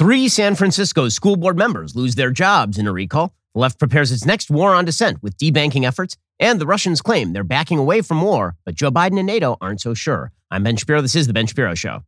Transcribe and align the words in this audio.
Three 0.00 0.28
San 0.28 0.54
Francisco 0.54 1.10
school 1.10 1.36
board 1.36 1.58
members 1.58 1.94
lose 1.94 2.14
their 2.14 2.30
jobs 2.30 2.78
in 2.78 2.86
a 2.86 2.90
recall. 2.90 3.34
The 3.52 3.60
left 3.60 3.78
prepares 3.78 4.10
its 4.10 4.24
next 4.24 4.50
war 4.50 4.74
on 4.74 4.86
dissent 4.86 5.22
with 5.22 5.36
debanking 5.36 5.86
efforts, 5.86 6.16
and 6.38 6.58
the 6.58 6.64
Russians 6.64 7.02
claim 7.02 7.34
they're 7.34 7.44
backing 7.44 7.78
away 7.78 8.00
from 8.00 8.22
war, 8.22 8.56
but 8.64 8.74
Joe 8.74 8.90
Biden 8.90 9.18
and 9.18 9.26
NATO 9.26 9.58
aren't 9.60 9.82
so 9.82 9.92
sure. 9.92 10.32
I'm 10.50 10.62
Ben 10.62 10.76
Shapiro. 10.76 11.02
This 11.02 11.14
is 11.14 11.26
The 11.26 11.34
Ben 11.34 11.46
Shapiro 11.46 11.74
Show. 11.74 12.02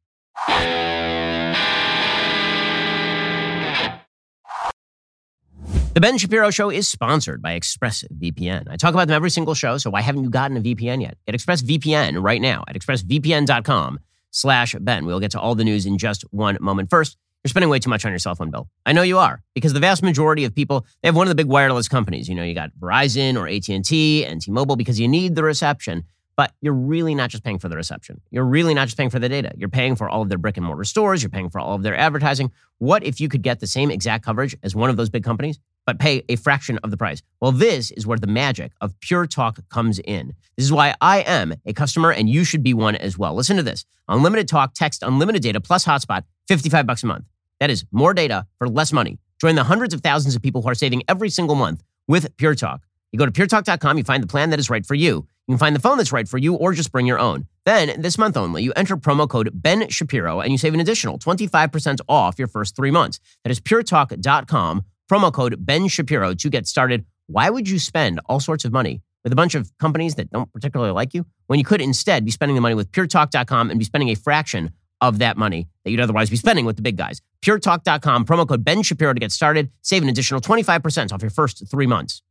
The 5.93 6.01
Ben 6.01 6.17
Shapiro 6.17 6.51
Show 6.51 6.71
is 6.71 6.89
sponsored 6.89 7.43
by 7.43 7.61
ExpressVPN. 7.61 8.69
I 8.71 8.79
talk 8.79 8.95
about 8.95 9.09
them 9.09 9.17
every 9.17 9.29
single 9.29 9.53
show, 9.53 9.77
so 9.77 9.91
why 9.91 10.01
haven't 10.01 10.25
you 10.25 10.31
gotten 10.31 10.57
a 10.57 10.63
VPN 10.63 11.03
yet? 11.03 11.19
Get 11.27 11.35
ExpressVPN 11.35 12.23
right 12.25 12.41
now 12.41 12.65
at 12.69 12.75
expressvpn.com 12.75 14.01
slash 14.31 14.75
Ben. 14.81 15.05
We'll 15.05 15.21
get 15.21 15.33
to 15.33 15.41
all 15.41 15.55
the 15.55 15.65
news 15.65 15.85
in 15.85 15.99
just 15.99 16.23
one 16.31 16.57
moment. 16.59 16.89
First, 16.89 17.19
you're 17.43 17.51
spending 17.51 17.69
way 17.69 17.79
too 17.79 17.91
much 17.91 18.05
on 18.05 18.13
your 18.13 18.19
cell 18.19 18.35
phone 18.35 18.51
bill. 18.51 18.69
I 18.87 18.93
know 18.93 19.03
you 19.03 19.19
are, 19.19 19.43
because 19.55 19.73
the 19.73 19.81
vast 19.81 20.03
majority 20.03 20.45
of 20.45 20.55
people, 20.55 20.87
they 21.03 21.09
have 21.09 21.17
one 21.17 21.27
of 21.27 21.31
the 21.31 21.35
big 21.35 21.47
wireless 21.47 21.89
companies. 21.89 22.29
You 22.29 22.35
know, 22.35 22.45
you 22.45 22.55
got 22.55 22.71
Verizon 22.79 23.37
or 23.37 23.49
AT&T 23.49 24.25
and 24.25 24.41
T-Mobile 24.41 24.77
because 24.77 25.01
you 25.01 25.09
need 25.09 25.35
the 25.35 25.43
reception 25.43 26.05
but 26.37 26.53
you're 26.61 26.73
really 26.73 27.15
not 27.15 27.31
just 27.31 27.45
paying 27.45 27.59
for 27.59 27.69
the 27.69 27.77
reception. 27.77 28.21
You're 28.31 28.45
really 28.45 28.75
not 28.75 28.87
just 28.87 28.97
paying 28.97 29.11
for 29.11 29.19
the 29.19 29.29
data. 29.29 29.53
You're 29.57 29.69
paying 29.69 29.97
for 29.97 30.09
all 30.09 30.23
of 30.23 30.29
their 30.29 30.39
brick 30.39 30.57
and 30.57 30.65
mortar 30.65 30.85
stores. 30.85 31.23
You're 31.23 31.31
paying 31.31 31.51
for 31.51 31.61
all 31.61 31.75
of 31.75 31.83
their 31.83 31.97
advertising. 31.97 32.51
What 32.79 33.05
if 33.05 33.21
you 33.21 33.29
could 33.29 33.43
get 33.43 33.61
the 33.61 33.67
same 33.67 33.91
exact 33.91 34.25
coverage 34.25 34.57
as 34.63 34.75
one 34.75 34.91
of 34.91 34.97
those 34.97 35.11
big 35.11 35.25
companies, 35.25 35.59
but 35.85 35.99
pay 35.99 36.23
a 36.29 36.37
fraction 36.37 36.79
of 36.79 36.91
the 36.91 36.97
price? 36.97 37.23
Well, 37.41 37.53
this 37.53 37.91
is 37.93 38.07
where 38.07 38.19
the 38.19 38.27
magic 38.27 38.73
of 38.81 38.99
Pure 39.01 39.27
Talk 39.27 39.59
comes 39.69 39.99
in. 39.99 40.35
This 40.57 40.65
is 40.65 40.73
why 40.73 40.95
I 41.01 41.21
am 41.21 41.55
a 41.67 41.73
customer 41.73 42.11
and 42.13 42.29
you 42.29 42.45
should 42.45 42.63
be 42.63 42.75
one 42.75 42.97
as 42.97 43.19
well. 43.19 43.35
Listen 43.35 43.57
to 43.57 43.63
this 43.63 43.85
unlimited 44.09 44.49
talk, 44.49 44.75
text, 44.75 45.03
unlimited 45.03 45.43
data, 45.43 45.61
plus 45.61 45.85
hotspot, 45.85 46.25
55 46.49 46.87
bucks 46.87 47.03
a 47.03 47.07
month. 47.07 47.25
That 47.63 47.71
is 47.71 47.85
more 47.93 48.13
data 48.13 48.49
for 48.59 48.69
less 48.69 48.93
money. 48.93 49.21
Join 49.41 49.55
the 49.55 49.63
hundreds 49.63 49.95
of 49.95 50.01
thousands 50.01 50.35
of 50.35 50.43
people 50.43 50.63
who 50.63 50.69
are 50.69 50.75
saving 50.75 51.05
every 51.07 51.31
single 51.31 51.55
month 51.55 51.85
with 52.09 52.37
Pure 52.37 52.57
Talk. 52.57 52.83
You 53.13 53.21
go 53.21 53.25
to 53.25 53.31
puretalk.com, 53.31 53.99
you 53.99 54.03
find 54.03 54.21
the 54.21 54.27
plan 54.27 54.51
that 54.51 54.59
is 54.59 54.69
right 54.69 54.85
for 54.85 54.97
you. 54.97 55.29
You 55.47 55.53
can 55.53 55.59
find 55.59 55.77
the 55.77 55.79
phone 55.79 55.97
that's 55.97 56.11
right 56.11 56.27
for 56.27 56.39
you 56.39 56.55
or 56.55 56.73
just 56.73 56.91
bring 56.91 57.07
your 57.07 57.21
own. 57.21 57.47
Then, 57.65 58.03
this 58.03 58.19
month 58.19 58.37
only, 58.37 58.65
you 58.65 58.73
enter 58.75 58.97
promo 58.97 59.29
code 59.29 59.49
Ben 59.55 59.89
Shapiro 59.91 60.41
and 60.41 60.51
you 60.51 60.59
save 60.59 60.75
an 60.75 60.81
additional 60.81 61.21
25% 61.21 62.01
off 62.09 62.37
your 62.37 62.49
first 62.49 62.75
three 62.75 62.91
months. 62.91 63.21
That 63.45 63.53
is 63.53 63.61
puretalk.com, 63.61 64.83
promo 65.09 65.33
code 65.33 65.65
Ben 65.65 65.87
Shapiro 65.87 66.35
to 66.35 66.51
get 66.51 66.67
started. 66.67 67.05
Why 67.29 67.49
would 67.49 67.69
you 67.69 67.79
spend 67.79 68.19
all 68.27 68.41
sorts 68.41 68.65
of 68.65 68.73
money 68.73 69.03
with 69.23 69.33
a 69.33 69.37
bunch 69.37 69.55
of 69.55 69.71
companies 69.79 70.17
that 70.17 70.33
don't 70.33 70.53
particularly 70.53 70.91
like 70.93 71.15
you 71.15 71.27
when 71.47 71.61
you 71.61 71.65
could 71.65 71.81
instead 71.81 72.25
be 72.25 72.33
spending 72.33 72.57
the 72.57 72.61
money 72.61 72.75
with 72.75 72.91
puretalk.com 72.91 73.71
and 73.71 73.79
be 73.79 73.85
spending 73.85 74.09
a 74.09 74.17
fraction 74.17 74.73
of 75.01 75.19
that 75.19 75.37
money 75.37 75.69
that 75.85 75.93
you'd 75.93 76.01
otherwise 76.01 76.29
be 76.29 76.37
spending 76.37 76.65
with 76.65 76.75
the 76.75 76.83
big 76.83 76.97
guys? 76.97 77.23
Puretalk.com, 77.43 78.25
promo 78.25 78.49
code 78.49 78.65
Ben 78.65 78.83
Shapiro 78.83 79.13
to 79.13 79.21
get 79.21 79.33
started. 79.33 79.71
Save 79.83 80.05
an 80.05 80.09
additional 80.09 80.41
25% 80.41 81.13
off 81.13 81.23
your 81.23 81.31
first 81.31 81.69
three 81.69 81.87
months. 81.87 82.23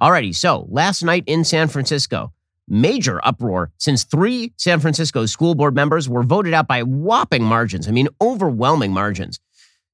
Alrighty, 0.00 0.34
so 0.34 0.66
last 0.68 1.02
night 1.02 1.24
in 1.26 1.44
San 1.44 1.68
Francisco, 1.68 2.32
major 2.68 3.20
uproar 3.24 3.70
since 3.78 4.04
three 4.04 4.52
San 4.56 4.80
Francisco 4.80 5.26
school 5.26 5.54
board 5.54 5.74
members 5.74 6.08
were 6.08 6.22
voted 6.22 6.54
out 6.54 6.68
by 6.68 6.82
whopping 6.82 7.42
margins. 7.42 7.88
I 7.88 7.92
mean, 7.92 8.08
overwhelming 8.20 8.92
margins. 8.92 9.40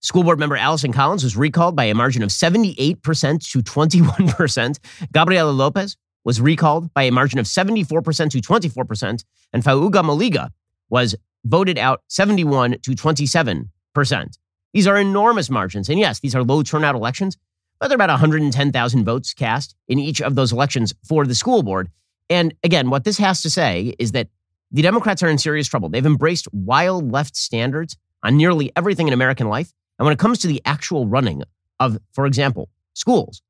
School 0.00 0.22
board 0.22 0.38
member 0.38 0.56
Allison 0.56 0.92
Collins 0.92 1.24
was 1.24 1.36
recalled 1.36 1.74
by 1.74 1.84
a 1.84 1.94
margin 1.94 2.22
of 2.22 2.30
78% 2.30 3.50
to 3.50 3.60
21%. 3.60 4.78
Gabriela 5.12 5.50
Lopez 5.50 5.96
was 6.24 6.40
recalled 6.40 6.92
by 6.94 7.04
a 7.04 7.12
margin 7.12 7.38
of 7.38 7.46
74% 7.46 8.30
to 8.30 8.38
24%. 8.38 9.24
And 9.52 9.62
Faauuga 9.62 10.02
Moliga 10.04 10.50
was 10.88 11.16
voted 11.44 11.78
out 11.78 12.02
71 12.08 12.76
to 12.82 12.90
27%. 12.92 14.38
These 14.72 14.86
are 14.86 14.96
enormous 14.96 15.50
margins. 15.50 15.88
And 15.88 15.98
yes, 15.98 16.20
these 16.20 16.34
are 16.34 16.42
low 16.42 16.62
turnout 16.62 16.94
elections, 16.94 17.36
but 17.80 17.88
there 17.88 17.94
are 17.94 17.96
about 17.96 18.10
110,000 18.10 19.04
votes 19.04 19.34
cast 19.34 19.74
in 19.88 19.98
each 19.98 20.20
of 20.20 20.34
those 20.34 20.52
elections 20.52 20.94
for 21.06 21.26
the 21.26 21.34
school 21.34 21.62
board. 21.62 21.90
And 22.30 22.54
again, 22.62 22.90
what 22.90 23.04
this 23.04 23.18
has 23.18 23.42
to 23.42 23.50
say 23.50 23.94
is 23.98 24.12
that 24.12 24.28
the 24.70 24.82
Democrats 24.82 25.22
are 25.22 25.28
in 25.28 25.38
serious 25.38 25.66
trouble. 25.66 25.88
They've 25.88 26.04
embraced 26.04 26.46
wild 26.52 27.10
left 27.10 27.36
standards 27.36 27.96
on 28.22 28.36
nearly 28.36 28.70
everything 28.76 29.08
in 29.08 29.14
American 29.14 29.48
life. 29.48 29.72
And 29.98 30.04
when 30.04 30.12
it 30.12 30.18
comes 30.18 30.38
to 30.40 30.46
the 30.46 30.60
actual 30.64 31.06
running 31.06 31.42
of, 31.80 31.98
for 32.12 32.26
example, 32.26 32.68
schools, 32.94 33.40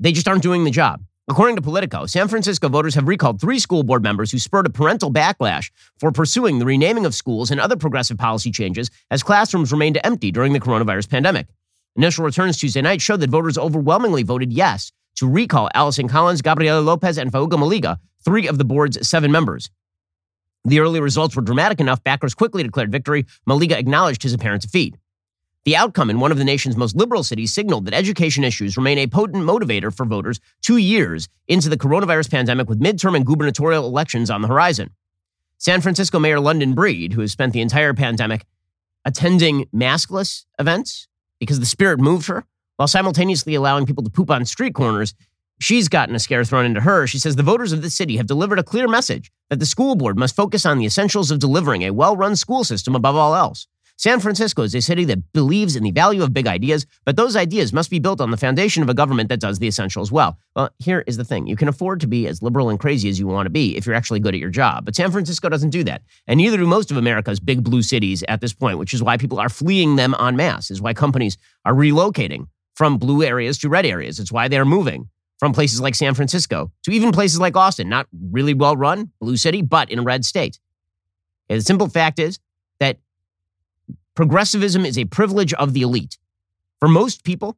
they 0.00 0.12
just 0.12 0.26
aren't 0.26 0.42
doing 0.42 0.64
the 0.64 0.70
job. 0.70 1.02
According 1.26 1.56
to 1.56 1.62
Politico, 1.62 2.04
San 2.04 2.28
Francisco 2.28 2.68
voters 2.68 2.94
have 2.96 3.08
recalled 3.08 3.40
three 3.40 3.58
school 3.58 3.82
board 3.82 4.02
members 4.02 4.30
who 4.30 4.38
spurred 4.38 4.66
a 4.66 4.70
parental 4.70 5.10
backlash 5.10 5.70
for 5.98 6.12
pursuing 6.12 6.58
the 6.58 6.66
renaming 6.66 7.06
of 7.06 7.14
schools 7.14 7.50
and 7.50 7.58
other 7.58 7.76
progressive 7.76 8.18
policy 8.18 8.50
changes 8.50 8.90
as 9.10 9.22
classrooms 9.22 9.72
remained 9.72 9.98
empty 10.04 10.30
during 10.30 10.52
the 10.52 10.60
coronavirus 10.60 11.08
pandemic. 11.08 11.46
Initial 11.96 12.26
returns 12.26 12.58
Tuesday 12.58 12.82
night 12.82 13.00
showed 13.00 13.20
that 13.20 13.30
voters 13.30 13.56
overwhelmingly 13.56 14.22
voted 14.22 14.52
yes 14.52 14.92
to 15.16 15.26
recall 15.26 15.70
Allison 15.72 16.08
Collins, 16.08 16.42
Gabriela 16.42 16.80
Lopez, 16.80 17.16
and 17.16 17.32
Faauuga 17.32 17.52
Moliga, 17.52 17.96
three 18.22 18.46
of 18.46 18.58
the 18.58 18.64
board's 18.64 19.08
seven 19.08 19.32
members. 19.32 19.70
The 20.66 20.80
early 20.80 21.00
results 21.00 21.36
were 21.36 21.42
dramatic 21.42 21.80
enough, 21.80 22.04
backers 22.04 22.34
quickly 22.34 22.62
declared 22.62 22.92
victory. 22.92 23.24
Moliga 23.48 23.78
acknowledged 23.78 24.24
his 24.24 24.34
apparent 24.34 24.60
defeat. 24.60 24.96
The 25.64 25.76
outcome 25.76 26.10
in 26.10 26.20
one 26.20 26.30
of 26.30 26.36
the 26.36 26.44
nation's 26.44 26.76
most 26.76 26.94
liberal 26.94 27.24
cities 27.24 27.54
signaled 27.54 27.86
that 27.86 27.94
education 27.94 28.44
issues 28.44 28.76
remain 28.76 28.98
a 28.98 29.06
potent 29.06 29.44
motivator 29.44 29.94
for 29.94 30.04
voters 30.04 30.38
two 30.60 30.76
years 30.76 31.28
into 31.48 31.70
the 31.70 31.78
coronavirus 31.78 32.30
pandemic 32.30 32.68
with 32.68 32.80
midterm 32.80 33.16
and 33.16 33.24
gubernatorial 33.24 33.86
elections 33.86 34.28
on 34.28 34.42
the 34.42 34.48
horizon. 34.48 34.90
San 35.56 35.80
Francisco 35.80 36.18
Mayor 36.18 36.38
London 36.38 36.74
Breed, 36.74 37.14
who 37.14 37.22
has 37.22 37.32
spent 37.32 37.54
the 37.54 37.62
entire 37.62 37.94
pandemic 37.94 38.44
attending 39.06 39.64
maskless 39.74 40.44
events 40.58 41.08
because 41.40 41.60
the 41.60 41.66
spirit 41.66 41.98
moved 41.98 42.26
her, 42.26 42.44
while 42.76 42.88
simultaneously 42.88 43.54
allowing 43.54 43.86
people 43.86 44.04
to 44.04 44.10
poop 44.10 44.30
on 44.30 44.44
street 44.44 44.74
corners, 44.74 45.14
she's 45.60 45.88
gotten 45.88 46.14
a 46.14 46.18
scare 46.18 46.44
thrown 46.44 46.66
into 46.66 46.82
her. 46.82 47.06
She 47.06 47.18
says 47.18 47.36
the 47.36 47.42
voters 47.42 47.72
of 47.72 47.80
the 47.80 47.88
city 47.88 48.18
have 48.18 48.26
delivered 48.26 48.58
a 48.58 48.64
clear 48.64 48.86
message 48.86 49.32
that 49.48 49.60
the 49.60 49.66
school 49.66 49.94
board 49.94 50.18
must 50.18 50.36
focus 50.36 50.66
on 50.66 50.78
the 50.78 50.84
essentials 50.84 51.30
of 51.30 51.38
delivering 51.38 51.82
a 51.82 51.90
well 51.92 52.18
run 52.18 52.36
school 52.36 52.64
system 52.64 52.94
above 52.94 53.16
all 53.16 53.34
else. 53.34 53.66
San 53.96 54.18
Francisco 54.18 54.62
is 54.62 54.74
a 54.74 54.80
city 54.80 55.04
that 55.04 55.32
believes 55.32 55.76
in 55.76 55.84
the 55.84 55.92
value 55.92 56.22
of 56.22 56.34
big 56.34 56.48
ideas, 56.48 56.84
but 57.04 57.14
those 57.16 57.36
ideas 57.36 57.72
must 57.72 57.90
be 57.90 58.00
built 58.00 58.20
on 58.20 58.32
the 58.32 58.36
foundation 58.36 58.82
of 58.82 58.88
a 58.88 58.94
government 58.94 59.28
that 59.28 59.38
does 59.38 59.60
the 59.60 59.68
essentials 59.68 60.10
well. 60.10 60.36
Well, 60.56 60.70
here 60.78 61.04
is 61.06 61.16
the 61.16 61.24
thing 61.24 61.46
you 61.46 61.54
can 61.54 61.68
afford 61.68 62.00
to 62.00 62.08
be 62.08 62.26
as 62.26 62.42
liberal 62.42 62.70
and 62.70 62.78
crazy 62.78 63.08
as 63.08 63.20
you 63.20 63.28
want 63.28 63.46
to 63.46 63.50
be 63.50 63.76
if 63.76 63.86
you're 63.86 63.94
actually 63.94 64.18
good 64.18 64.34
at 64.34 64.40
your 64.40 64.50
job. 64.50 64.84
But 64.84 64.96
San 64.96 65.12
Francisco 65.12 65.48
doesn't 65.48 65.70
do 65.70 65.84
that. 65.84 66.02
And 66.26 66.38
neither 66.38 66.56
do 66.56 66.66
most 66.66 66.90
of 66.90 66.96
America's 66.96 67.38
big 67.38 67.62
blue 67.62 67.82
cities 67.82 68.24
at 68.26 68.40
this 68.40 68.52
point, 68.52 68.78
which 68.78 68.94
is 68.94 69.02
why 69.02 69.16
people 69.16 69.38
are 69.38 69.48
fleeing 69.48 69.94
them 69.94 70.14
en 70.18 70.34
masse, 70.34 70.72
is 70.72 70.82
why 70.82 70.92
companies 70.92 71.38
are 71.64 71.72
relocating 71.72 72.48
from 72.74 72.98
blue 72.98 73.22
areas 73.22 73.58
to 73.58 73.68
red 73.68 73.86
areas. 73.86 74.18
It's 74.18 74.32
why 74.32 74.48
they're 74.48 74.64
moving 74.64 75.08
from 75.38 75.52
places 75.52 75.80
like 75.80 75.94
San 75.94 76.14
Francisco 76.14 76.72
to 76.82 76.90
even 76.90 77.12
places 77.12 77.38
like 77.38 77.56
Austin, 77.56 77.88
not 77.88 78.08
really 78.30 78.54
well 78.54 78.76
run, 78.76 79.12
blue 79.20 79.36
city, 79.36 79.62
but 79.62 79.88
in 79.90 80.00
a 80.00 80.02
red 80.02 80.24
state. 80.24 80.58
And 81.48 81.60
the 81.60 81.64
simple 81.64 81.88
fact 81.88 82.18
is 82.18 82.40
progressivism 84.14 84.84
is 84.84 84.98
a 84.98 85.04
privilege 85.04 85.52
of 85.54 85.72
the 85.72 85.82
elite. 85.82 86.18
For 86.80 86.88
most 86.88 87.24
people, 87.24 87.56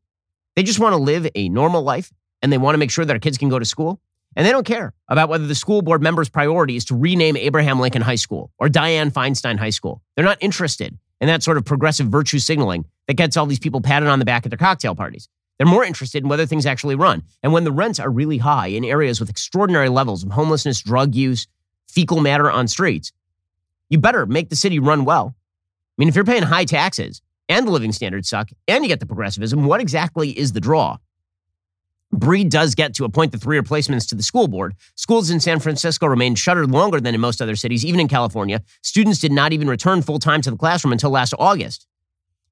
they 0.55 0.63
just 0.63 0.79
want 0.79 0.93
to 0.93 0.99
live 0.99 1.29
a 1.35 1.49
normal 1.49 1.83
life 1.83 2.13
and 2.43 2.53
they 2.53 2.59
want 2.59 2.75
to 2.75 2.79
make 2.79 2.91
sure 2.91 3.05
that 3.05 3.13
our 3.13 3.19
kids 3.21 3.39
can 3.39 3.49
go 3.49 3.59
to 3.59 3.65
school. 3.65 4.01
And 4.35 4.45
they 4.47 4.53
don't 4.53 4.67
care 4.67 4.93
about 5.09 5.31
whether 5.31 5.47
the 5.47 5.55
school 5.55 5.81
board 5.81 6.03
member's 6.03 6.29
priority 6.29 6.77
is 6.77 6.85
to 6.87 6.95
rename 6.95 7.37
Abraham 7.39 7.81
Lincoln 7.81 8.03
High 8.03 8.17
School 8.17 8.51
or 8.59 8.69
Dianne 8.69 9.11
Feinstein 9.11 9.59
High 9.59 9.71
School. 9.71 10.03
They're 10.15 10.25
not 10.27 10.37
interested 10.43 10.99
in 11.23 11.29
that 11.29 11.43
sort 11.43 11.57
of 11.57 11.65
progressive 11.65 12.09
virtue 12.09 12.39
signaling 12.39 12.85
that 13.07 13.15
gets 13.15 13.37
all 13.37 13.47
these 13.47 13.59
people 13.59 13.81
patted 13.81 14.09
on 14.09 14.19
the 14.19 14.27
back 14.27 14.45
at 14.45 14.51
their 14.51 14.59
cocktail 14.59 14.95
parties. 14.95 15.29
They're 15.57 15.67
more 15.67 15.85
interested 15.85 16.23
in 16.23 16.29
whether 16.29 16.45
things 16.45 16.67
actually 16.67 16.97
run. 16.97 17.23
And 17.43 17.53
when 17.53 17.65
the 17.65 17.73
rents 17.73 17.99
are 17.99 18.11
really 18.11 18.39
high 18.39 18.67
in 18.67 18.85
areas 18.85 19.21
with 19.21 19.31
extraordinary 19.31 19.89
levels 19.89 20.23
of 20.23 20.33
homelessness, 20.33 20.83
drug 20.83 21.15
use, 21.15 21.47
fecal 21.89 22.21
matter 22.21 22.51
on 22.51 22.69
streets, 22.69 23.13
you 23.89 23.99
better 23.99 24.27
make 24.27 24.51
the 24.51 24.57
city 24.57 24.79
run 24.79 25.07
well. 25.07 25.35
I 25.97 26.03
mean, 26.03 26.09
if 26.09 26.15
you're 26.15 26.25
paying 26.25 26.43
high 26.43 26.65
taxes 26.65 27.23
and 27.49 27.67
the 27.67 27.73
living 27.73 27.93
standards 27.93 28.29
suck 28.29 28.51
and 28.69 28.85
you 28.85 28.89
get 28.89 29.01
the 29.01 29.07
progressivism, 29.07 29.65
what 29.65 29.81
exactly 29.81 30.31
is 30.31 30.53
the 30.53 30.61
draw? 30.61 30.99
Breed 32.13 32.51
does 32.51 32.75
get 32.75 32.95
to 32.95 33.05
appoint 33.05 33.33
the 33.33 33.39
three 33.39 33.57
replacements 33.57 34.07
to 34.07 34.15
the 34.15 34.23
school 34.23 34.47
board. 34.47 34.75
Schools 34.95 35.31
in 35.31 35.41
San 35.41 35.59
Francisco 35.59 36.07
remained 36.07 36.39
shuttered 36.39 36.71
longer 36.71 37.01
than 37.01 37.15
in 37.15 37.21
most 37.21 37.43
other 37.43 37.57
cities, 37.57 37.85
even 37.85 37.99
in 37.99 38.09
California. 38.09 38.63
Students 38.83 39.19
did 39.19 39.33
not 39.33 39.53
even 39.53 39.69
return 39.69 40.03
full 40.03 40.19
time 40.19 40.41
to 40.43 40.51
the 40.51 40.57
classroom 40.57 40.93
until 40.93 41.11
last 41.11 41.35
August. 41.39 41.87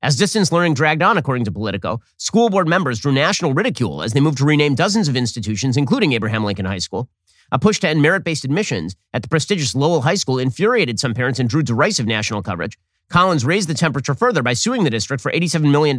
As 0.02 0.16
distance 0.16 0.52
learning 0.52 0.74
dragged 0.74 1.02
on, 1.02 1.16
according 1.16 1.44
to 1.44 1.52
Politico, 1.52 2.00
school 2.18 2.50
board 2.50 2.68
members 2.68 2.98
drew 2.98 3.12
national 3.12 3.54
ridicule 3.54 4.02
as 4.02 4.12
they 4.12 4.20
moved 4.20 4.38
to 4.38 4.44
rename 4.44 4.74
dozens 4.74 5.08
of 5.08 5.16
institutions, 5.16 5.76
including 5.76 6.12
Abraham 6.12 6.44
Lincoln 6.44 6.66
High 6.66 6.78
School. 6.78 7.08
A 7.52 7.58
push 7.58 7.78
to 7.80 7.88
end 7.88 8.02
merit 8.02 8.24
based 8.24 8.44
admissions 8.44 8.96
at 9.14 9.22
the 9.22 9.28
prestigious 9.28 9.74
Lowell 9.74 10.02
High 10.02 10.16
School 10.16 10.38
infuriated 10.38 10.98
some 10.98 11.14
parents 11.14 11.38
and 11.38 11.48
drew 11.48 11.62
derisive 11.62 12.06
national 12.06 12.42
coverage. 12.42 12.78
Collins 13.10 13.44
raised 13.44 13.68
the 13.68 13.74
temperature 13.74 14.14
further 14.14 14.42
by 14.42 14.54
suing 14.54 14.84
the 14.84 14.90
district 14.90 15.22
for 15.22 15.30
$87 15.30 15.70
million 15.70 15.98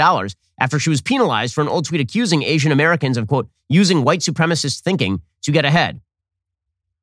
after 0.60 0.80
she 0.80 0.90
was 0.90 1.02
penalized 1.02 1.54
for 1.54 1.62
an 1.62 1.68
old 1.68 1.86
tweet 1.86 2.02
accusing 2.02 2.44
Asian 2.44 2.72
Americans 2.72 3.18
of, 3.18 3.28
quote, 3.28 3.48
using 3.70 4.04
white 4.04 4.20
supremacist 4.20 4.82
thinking 4.82 5.22
to 5.44 5.52
get 5.52 5.66
ahead. 5.66 6.02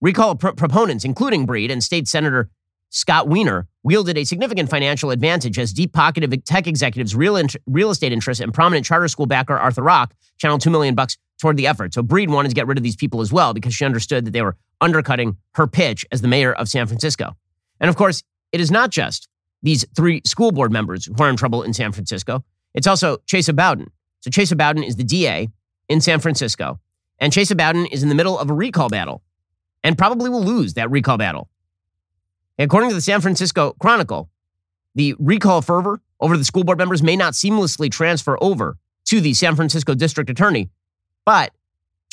Recall 0.00 0.34
pr- 0.34 0.50
proponents, 0.50 1.04
including 1.04 1.46
Breed 1.46 1.70
and 1.70 1.82
State 1.82 2.08
Senator 2.08 2.50
Scott 2.90 3.28
Wiener, 3.28 3.69
wielded 3.82 4.19
a 4.19 4.25
significant 4.25 4.69
financial 4.69 5.10
advantage 5.10 5.58
as 5.58 5.72
deep 5.72 5.93
pocketed 5.93 6.44
tech 6.44 6.66
executives, 6.66 7.16
real, 7.16 7.37
int- 7.37 7.56
real 7.66 7.90
estate 7.90 8.12
interests, 8.12 8.43
and 8.43 8.52
prominent 8.52 8.84
charter 8.84 9.08
school 9.08 9.26
backer 9.26 9.56
Arthur 9.56 9.82
Rock 9.82 10.12
channeled 10.38 10.60
two 10.60 10.70
million 10.70 10.94
bucks 10.94 11.16
toward 11.40 11.56
the 11.56 11.66
effort. 11.66 11.94
So 11.94 12.02
Breed 12.02 12.31
wanted 12.31 12.50
to 12.50 12.54
get 12.54 12.66
rid 12.66 12.78
of 12.78 12.84
these 12.84 12.96
people 12.96 13.20
as 13.20 13.32
well 13.32 13.54
because 13.54 13.75
she 13.75 13.84
understood 13.84 14.25
that 14.26 14.32
they 14.32 14.43
were 14.43 14.56
undercutting 14.81 15.37
her 15.54 15.66
pitch 15.66 16.04
as 16.12 16.20
the 16.20 16.28
mayor 16.28 16.52
of 16.52 16.69
San 16.69 16.87
Francisco. 16.87 17.37
And 17.81 17.88
of 17.88 17.96
course, 17.96 18.22
it 18.52 18.60
is 18.60 18.70
not 18.70 18.90
just 18.90 19.28
these 19.62 19.85
three 19.94 20.23
school 20.25 20.53
board 20.53 20.73
members 20.73 21.06
who 21.06 21.14
are 21.23 21.29
in 21.29 21.37
trouble 21.37 21.62
in 21.62 21.73
San 21.73 21.93
Francisco. 21.93 22.44
It's 22.75 22.87
also 22.87 23.19
Chesa 23.26 23.55
Boudin. 23.55 23.91
So 24.20 24.31
Chesa 24.31 24.56
Boudin 24.56 24.82
is 24.82 24.97
the 24.97 25.05
DA 25.05 25.49
in 25.88 26.00
San 26.00 26.20
Francisco. 26.20 26.81
And 27.19 27.32
Chesa 27.32 27.56
Boudin 27.56 27.87
is 27.87 28.03
in 28.03 28.09
the 28.09 28.14
middle 28.14 28.38
of 28.38 28.50
a 28.50 28.55
recall 28.55 28.88
battle 28.88 29.23
and 29.85 29.99
probably 29.99 30.29
will 30.31 30.43
lose 30.43 30.75
that 30.75 30.91
recall 30.91 31.19
battle. 31.19 31.49
According 32.59 32.91
to 32.91 32.94
the 32.94 33.00
San 33.00 33.20
Francisco 33.20 33.75
Chronicle, 33.81 34.29
the 34.94 35.14
recall 35.19 35.62
fervor 35.62 36.00
over 36.20 36.37
the 36.37 36.44
school 36.44 36.64
board 36.64 36.79
members 36.79 37.03
may 37.03 37.17
not 37.17 37.32
seamlessly 37.32 37.91
transfer 37.91 38.37
over 38.41 38.76
to 39.06 39.20
the 39.20 39.35
San 39.35 39.56
Francisco 39.56 39.94
district 39.94 40.31
attorney, 40.31 40.70
but 41.25 41.53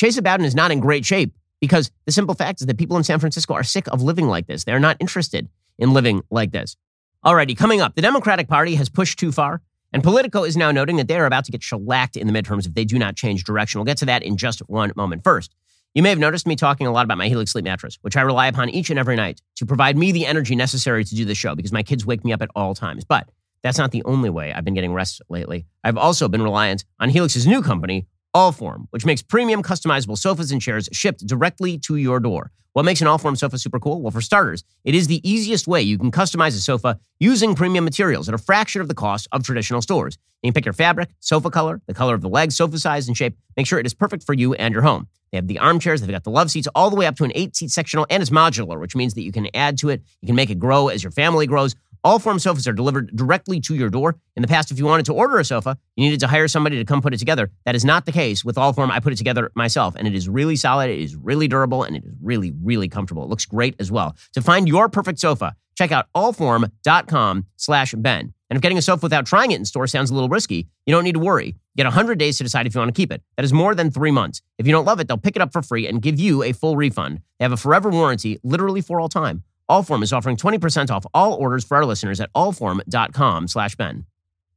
Chesa 0.02 0.24
Boudin 0.24 0.46
is 0.46 0.56
not 0.56 0.72
in 0.72 0.80
great 0.80 1.06
shape 1.06 1.34
because 1.60 1.92
the 2.06 2.12
simple 2.12 2.36
fact 2.36 2.62
is 2.62 2.68
that 2.68 2.78
people 2.78 2.98
in 2.98 3.04
San 3.04 3.20
Francisco 3.20 3.54
are 3.54 3.64
sick 3.64 3.88
of 3.88 4.02
living 4.02 4.28
like 4.28 4.48
this. 4.48 4.64
They're 4.64 4.80
not 4.80 4.98
interested 5.00 5.50
in 5.78 5.94
living 5.94 6.24
like 6.32 6.52
this. 6.52 6.78
Alrighty, 7.26 7.58
coming 7.58 7.82
up, 7.82 7.96
the 7.96 8.02
Democratic 8.02 8.48
Party 8.48 8.76
has 8.76 8.88
pushed 8.88 9.20
too 9.20 9.34
far, 9.34 9.62
and 9.92 10.02
Politico 10.02 10.46
is 10.46 10.56
now 10.56 10.72
noting 10.72 10.96
that 10.96 11.10
they 11.10 11.18
are 11.18 11.26
about 11.26 11.44
to 11.44 11.52
get 11.52 11.62
shellacked 11.62 12.16
in 12.16 12.28
the 12.28 12.34
midterms 12.34 12.66
if 12.66 12.74
they 12.76 12.86
do 12.86 12.98
not 12.98 13.18
change 13.18 13.44
direction. 13.44 13.78
We'll 13.78 13.86
get 13.86 13.98
to 13.98 14.06
that 14.06 14.24
in 14.24 14.38
just 14.38 14.62
one 14.70 14.94
moment. 14.96 15.26
First, 15.26 15.54
you 15.94 16.02
may 16.02 16.12
have 16.12 16.18
noticed 16.18 16.48
me 16.48 16.56
talking 16.56 16.88
a 16.88 16.94
lot 16.94 17.04
about 17.04 17.18
my 17.18 17.28
Helix 17.28 17.52
sleep 17.52 17.66
mattress, 17.66 18.00
which 18.04 18.16
I 18.16 18.22
rely 18.22 18.48
upon 18.48 18.70
each 18.70 18.90
and 18.90 18.98
every 18.98 19.18
night 19.18 19.42
to 19.58 19.66
provide 19.66 19.98
me 19.98 20.14
the 20.14 20.26
energy 20.26 20.56
necessary 20.56 21.04
to 21.04 21.14
do 21.14 21.26
the 21.26 21.36
show 21.36 21.56
because 21.56 21.74
my 21.74 21.84
kids 21.84 22.06
wake 22.06 22.24
me 22.24 22.32
up 22.32 22.42
at 22.42 22.52
all 22.56 22.74
times. 22.74 23.04
But 23.04 23.28
that's 23.64 23.78
not 23.78 23.92
the 23.92 24.04
only 24.06 24.30
way 24.30 24.54
I've 24.54 24.64
been 24.64 24.74
getting 24.74 24.94
rest 24.94 25.22
lately. 25.28 25.66
I've 25.84 25.98
also 25.98 26.30
been 26.30 26.42
reliant 26.42 26.86
on 27.02 27.10
Helix's 27.10 27.46
new 27.46 27.62
company, 27.62 28.08
Allform, 28.40 28.88
which 28.92 29.06
makes 29.06 29.22
premium 29.22 29.62
customizable 29.62 30.18
sofas 30.18 30.50
and 30.50 30.62
chairs 30.62 30.88
shipped 30.94 31.28
directly 31.28 31.78
to 31.80 31.98
your 31.98 32.22
door. 32.22 32.52
What 32.72 32.86
makes 32.86 33.02
an 33.02 33.08
Allform 33.08 33.38
sofa 33.38 33.58
super 33.58 33.82
cool? 33.82 34.02
Well, 34.02 34.12
for 34.12 34.22
starters, 34.22 34.64
it 34.86 34.96
is 34.96 35.08
the 35.08 35.20
easiest 35.30 35.68
way 35.68 35.82
you 35.82 35.98
can 35.98 36.10
customize 36.10 36.56
a 36.56 36.62
sofa 36.62 36.98
using 37.20 37.54
premium 37.54 37.84
materials 37.84 38.30
at 38.30 38.36
a 38.36 38.38
fraction 38.38 38.80
of 38.80 38.88
the 38.88 38.94
cost 38.94 39.28
of 39.34 39.44
traditional 39.44 39.82
stores. 39.82 40.18
You 40.42 40.48
can 40.48 40.54
pick 40.54 40.66
your 40.66 40.74
fabric, 40.74 41.10
sofa 41.20 41.50
color, 41.50 41.82
the 41.86 41.94
color 41.94 42.16
of 42.16 42.22
the 42.22 42.30
legs, 42.30 42.56
sofa 42.56 42.80
size, 42.80 43.10
and 43.10 43.18
shape. 43.18 43.36
Make 43.58 43.68
sure 43.68 43.78
it 43.78 43.86
is 43.86 43.94
perfect 43.94 44.24
for 44.24 44.34
you 44.34 44.54
and 44.54 44.74
your 44.74 44.84
home. 44.84 45.10
They 45.32 45.38
have 45.38 45.48
the 45.48 45.60
armchairs, 45.60 46.00
they've 46.00 46.10
got 46.10 46.24
the 46.24 46.32
love 46.32 46.50
seats, 46.50 46.70
all 46.74 46.90
the 46.90 46.96
way 46.96 47.08
up 47.08 47.18
to 47.18 47.26
an 47.26 47.34
eight 47.36 47.58
seat 47.58 47.72
sectional, 47.72 48.08
and 48.10 48.22
it's 48.22 48.30
modular, 48.30 48.80
which 48.80 48.96
means 48.96 49.16
that 49.16 49.24
you 49.24 49.34
can 49.34 49.50
add 49.54 49.78
to 49.80 49.90
it. 49.90 50.02
You 50.22 50.28
can 50.28 50.38
make 50.38 50.50
it 50.50 50.60
grow 50.60 50.88
as 50.88 51.04
your 51.04 51.12
family 51.12 51.46
grows. 51.46 51.76
Allform 52.06 52.40
sofas 52.40 52.66
are 52.66 52.74
delivered 52.74 53.14
directly 53.16 53.60
to 53.60 53.76
your 53.76 53.90
door. 53.90 54.16
In 54.38 54.42
the 54.42 54.48
past, 54.48 54.72
if 54.72 54.80
you 54.80 54.86
wanted 54.86 55.06
to 55.08 55.14
order 55.14 55.38
a 55.38 55.44
sofa, 55.44 55.78
you 55.98 56.06
needed 56.06 56.22
to 56.22 56.28
hire 56.28 56.48
somebody 56.48 56.78
to 56.78 56.86
come 56.86 57.02
put 57.02 57.14
it 57.14 57.18
together. 57.18 57.52
That 57.66 57.76
is 57.76 57.84
not 57.84 58.06
the 58.06 58.14
case 58.14 58.46
with 58.46 58.56
Allform. 58.56 58.90
I 58.90 59.02
put 59.02 59.12
it 59.12 59.18
together 59.18 59.52
myself, 59.54 59.96
and 59.98 60.08
it 60.08 60.16
is 60.16 60.30
really 60.30 60.56
solid, 60.56 60.90
it 60.90 61.00
is 61.00 61.18
really 61.18 61.50
durable, 61.50 61.84
and 61.84 61.98
it 61.98 62.06
is 62.06 62.14
really, 62.22 62.54
really 62.64 62.88
comfortable. 62.88 63.24
It 63.24 63.30
looks 63.30 63.46
great 63.46 63.76
as 63.80 63.92
well. 63.92 64.16
To 64.34 64.42
find 64.42 64.66
your 64.66 64.88
perfect 64.88 65.20
sofa, 65.20 65.56
check 65.76 65.92
out 65.92 66.06
allform.com 66.16 67.46
slash 67.58 67.94
Ben. 67.96 68.34
And 68.50 68.58
if 68.58 68.62
getting 68.62 68.78
a 68.78 68.82
sofa 68.82 69.04
without 69.04 69.26
trying 69.26 69.52
it 69.52 69.60
in 69.60 69.66
store 69.66 69.86
sounds 69.86 70.10
a 70.10 70.14
little 70.14 70.30
risky, 70.30 70.68
you 70.86 70.94
don't 70.94 71.04
need 71.04 71.14
to 71.14 71.20
worry. 71.20 71.56
Get 71.76 71.86
100 71.86 72.18
days 72.18 72.38
to 72.38 72.44
decide 72.44 72.66
if 72.66 72.74
you 72.74 72.80
want 72.80 72.96
to 72.96 73.00
keep 73.00 73.12
it. 73.12 73.22
That 73.36 73.46
is 73.46 73.54
more 73.54 73.76
than 73.76 73.92
three 73.92 74.12
months. 74.12 74.42
If 74.58 74.66
you 74.66 74.72
don't 74.72 74.86
love 74.86 75.00
it, 75.00 75.08
they'll 75.08 75.18
pick 75.18 75.36
it 75.36 75.42
up 75.42 75.52
for 75.52 75.62
free 75.62 75.86
and 75.86 76.02
give 76.02 76.20
you 76.20 76.44
a 76.44 76.54
full 76.54 76.76
refund. 76.76 77.22
They 77.38 77.46
have 77.46 77.52
a 77.52 77.58
forever 77.58 77.90
warranty, 77.90 78.40
literally 78.44 78.82
for 78.82 79.00
all 79.00 79.10
time. 79.10 79.44
Allform 79.70 80.02
is 80.02 80.12
offering 80.12 80.36
20% 80.36 80.90
off 80.90 81.06
all 81.14 81.34
orders 81.34 81.64
for 81.64 81.78
our 81.78 81.86
listeners 81.86 82.20
at 82.20 82.34
allform.com 82.34 83.48
slash 83.48 83.76
Ben. 83.76 84.06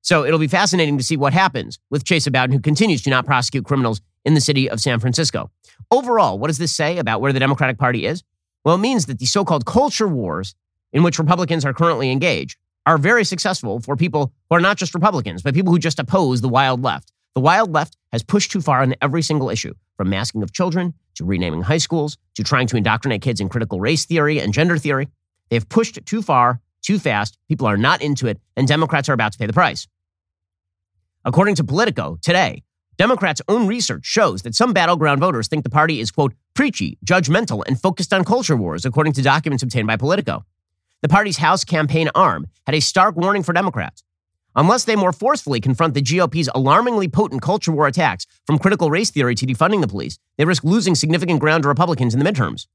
So 0.01 0.25
it'll 0.25 0.39
be 0.39 0.49
fascinating 0.49 0.99
to 0.99 1.05
see 1.05 1.17
what 1.17 1.33
happens 1.33 1.79
with 1.91 2.05
Chesa 2.05 2.33
Boudin, 2.33 2.53
who 2.53 2.61
continues 2.61 3.03
to 3.03 3.11
not 3.11 3.27
prosecute 3.27 3.65
criminals 3.65 4.01
in 4.25 4.35
the 4.35 4.41
city 4.41 4.69
of 4.69 4.81
San 4.81 4.99
Francisco. 4.99 5.51
Overall, 5.91 6.39
what 6.39 6.49
does 6.49 6.59
this 6.59 6.75
say 6.75 6.99
about 6.99 7.21
where 7.21 7.33
the 7.33 7.39
Democratic 7.39 7.79
Party 7.79 8.07
is? 8.07 8.25
Well, 8.65 8.77
it 8.77 8.79
means 8.79 9.07
that 9.07 9.19
the 9.19 9.27
so 9.27 9.45
called 9.45 9.67
culture 9.67 10.09
wars 10.09 10.55
in 10.93 11.03
which 11.03 11.19
Republicans 11.19 11.65
are 11.65 11.75
currently 11.75 12.11
engaged 12.11 12.57
are 12.87 12.99
very 12.99 13.25
successful 13.25 13.81
for 13.81 13.97
people 13.97 14.33
who 14.49 14.57
are 14.57 14.61
not 14.61 14.77
just 14.77 14.95
Republicans, 14.95 15.43
but 15.43 15.55
people 15.55 15.73
who 15.73 15.79
just 15.79 15.99
oppose 15.99 16.41
the 16.41 16.49
wild 16.49 16.83
left. 16.83 17.13
The 17.35 17.41
wild 17.41 17.73
left 17.73 17.97
has 18.13 18.23
pushed 18.23 18.51
too 18.51 18.61
far 18.61 18.81
on 18.81 18.95
every 19.01 19.23
single 19.23 19.51
issue, 19.51 19.75
from 19.97 20.11
masking 20.11 20.43
of 20.43 20.53
children 20.53 20.95
to 21.23 21.29
renaming 21.29 21.63
high 21.63 21.79
schools 21.79 22.17
to 22.35 22.45
trying 22.45 22.67
to 22.69 22.77
indoctrinate 22.77 23.23
kids 23.23 23.41
in 23.41 23.49
critical 23.49 23.81
race 23.81 24.05
theory 24.05 24.41
and 24.41 24.53
gender 24.53 24.77
theory. 24.77 25.09
They 25.49 25.57
have 25.57 25.69
pushed 25.69 26.05
too 26.05 26.23
far, 26.23 26.61
too 26.83 26.99
fast. 26.99 27.39
People 27.49 27.67
are 27.67 27.77
not 27.77 28.03
into 28.03 28.27
it, 28.27 28.41
and 28.57 28.69
Democrats 28.69 29.09
are 29.09 29.13
about 29.15 29.33
to 29.33 29.39
pay 29.39 29.47
the 29.47 29.53
price. 29.53 29.87
According 31.25 31.55
to 31.57 31.65
Politico 31.65 32.19
today, 32.21 32.63
Democrats' 32.97 33.41
own 33.49 33.67
research 33.67 34.05
shows 34.05 34.43
that 34.43 34.55
some 34.55 34.73
battleground 34.73 35.21
voters 35.21 35.49
think 35.49 35.65
the 35.65 35.71
party 35.71 36.01
is, 36.01 36.11
quote, 36.11 36.35
preachy, 36.55 36.99
judgmental, 37.05 37.63
and 37.67 37.81
focused 37.81 38.13
on 38.13 38.25
culture 38.25 38.57
wars, 38.57 38.85
according 38.85 39.13
to 39.15 39.23
documents 39.23 39.63
obtained 39.63 39.87
by 39.87 39.97
Politico. 39.97 40.45
The 41.01 41.09
party's 41.09 41.39
House 41.39 41.65
campaign 41.65 42.11
arm 42.15 42.47
had 42.67 42.75
a 42.75 42.81
stark 42.81 43.17
warning 43.17 43.43
for 43.43 43.53
Democrats. 43.53 44.05
Unless 44.55 44.85
they 44.85 44.97
more 44.97 45.13
forcefully 45.13 45.61
confront 45.61 45.95
the 45.95 46.03
GOP's 46.03 46.49
alarmingly 46.55 47.09
potent 47.09 47.41
culture 47.41 47.73
war 47.73 47.87
attacks, 47.87 48.27
from 48.47 48.59
critical 48.59 48.91
race 48.91 49.11
theory 49.11 49.35
to 49.35 49.47
defunding 49.47 49.81
the 49.81 49.89
police, 49.89 50.19
they 50.37 50.45
risk 50.45 50.63
losing 50.63 50.95
significant 50.95 51.41
ground 51.41 51.63
to 51.63 51.69
Republicans 51.69 52.13
in 52.13 52.21
the 52.23 52.31
midterms. 52.31 52.67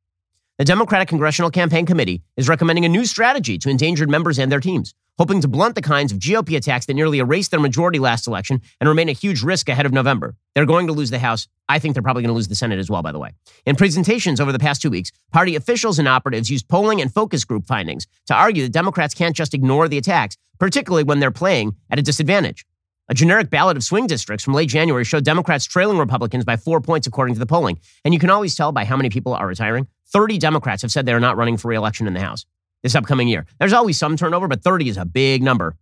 The 0.57 0.65
Democratic 0.65 1.07
Congressional 1.07 1.51
Campaign 1.51 1.85
Committee 1.85 2.23
is 2.35 2.49
recommending 2.49 2.85
a 2.85 2.89
new 2.89 3.05
strategy 3.05 3.59
to 3.59 3.69
endangered 3.69 4.09
members 4.09 4.39
and 4.39 4.51
their 4.51 4.59
teams, 4.59 4.95
hoping 5.17 5.41
to 5.41 5.47
blunt 5.47 5.75
the 5.75 5.81
kinds 5.81 6.11
of 6.11 6.19
GOP 6.19 6.55
attacks 6.55 6.85
that 6.85 6.93
nearly 6.93 7.19
erased 7.19 7.51
their 7.51 7.59
majority 7.59 7.99
last 7.99 8.27
election 8.27 8.61
and 8.79 8.87
remain 8.87 9.09
a 9.09 9.13
huge 9.13 9.41
risk 9.41 9.67
ahead 9.67 9.85
of 9.85 9.91
November. 9.91 10.35
They're 10.53 10.65
going 10.65 10.87
to 10.87 10.93
lose 10.93 11.09
the 11.09 11.19
House. 11.19 11.47
I 11.67 11.79
think 11.79 11.93
they're 11.93 12.03
probably 12.03 12.23
going 12.23 12.29
to 12.29 12.35
lose 12.35 12.47
the 12.47 12.55
Senate 12.55 12.79
as 12.79 12.89
well, 12.89 13.01
by 13.01 13.11
the 13.11 13.19
way. 13.19 13.31
In 13.65 13.75
presentations 13.75 14.39
over 14.39 14.51
the 14.51 14.59
past 14.59 14.81
two 14.81 14.89
weeks, 14.89 15.11
party 15.31 15.55
officials 15.55 15.99
and 15.99 16.07
operatives 16.07 16.49
used 16.49 16.67
polling 16.67 17.01
and 17.01 17.13
focus 17.13 17.43
group 17.45 17.65
findings 17.65 18.07
to 18.27 18.35
argue 18.35 18.63
that 18.63 18.71
Democrats 18.71 19.13
can't 19.13 19.35
just 19.35 19.53
ignore 19.53 19.87
the 19.87 19.97
attacks, 19.97 20.37
particularly 20.59 21.03
when 21.03 21.19
they're 21.19 21.31
playing 21.31 21.75
at 21.89 21.99
a 21.99 22.03
disadvantage. 22.03 22.65
A 23.09 23.13
generic 23.13 23.49
ballot 23.49 23.77
of 23.77 23.83
swing 23.83 24.05
districts 24.05 24.43
from 24.43 24.53
late 24.53 24.67
January 24.67 25.05
showed 25.05 25.23
Democrats 25.23 25.65
trailing 25.65 25.97
Republicans 25.97 26.43
by 26.43 26.57
four 26.57 26.81
points, 26.81 27.07
according 27.07 27.35
to 27.35 27.39
the 27.39 27.45
polling. 27.45 27.79
And 28.03 28.13
you 28.13 28.19
can 28.19 28.29
always 28.29 28.53
tell 28.53 28.73
by 28.73 28.83
how 28.83 28.97
many 28.97 29.09
people 29.09 29.33
are 29.33 29.47
retiring. 29.47 29.87
30 30.07 30.37
Democrats 30.37 30.81
have 30.81 30.91
said 30.91 31.05
they 31.05 31.13
are 31.13 31.19
not 31.19 31.37
running 31.37 31.55
for 31.55 31.69
reelection 31.69 32.05
in 32.05 32.13
the 32.13 32.19
House 32.19 32.45
this 32.83 32.95
upcoming 32.95 33.27
year. 33.27 33.45
There's 33.59 33.73
always 33.73 33.97
some 33.97 34.17
turnover, 34.17 34.47
but 34.47 34.63
30 34.63 34.89
is 34.89 34.97
a 34.97 35.05
big 35.05 35.43
number. 35.43 35.75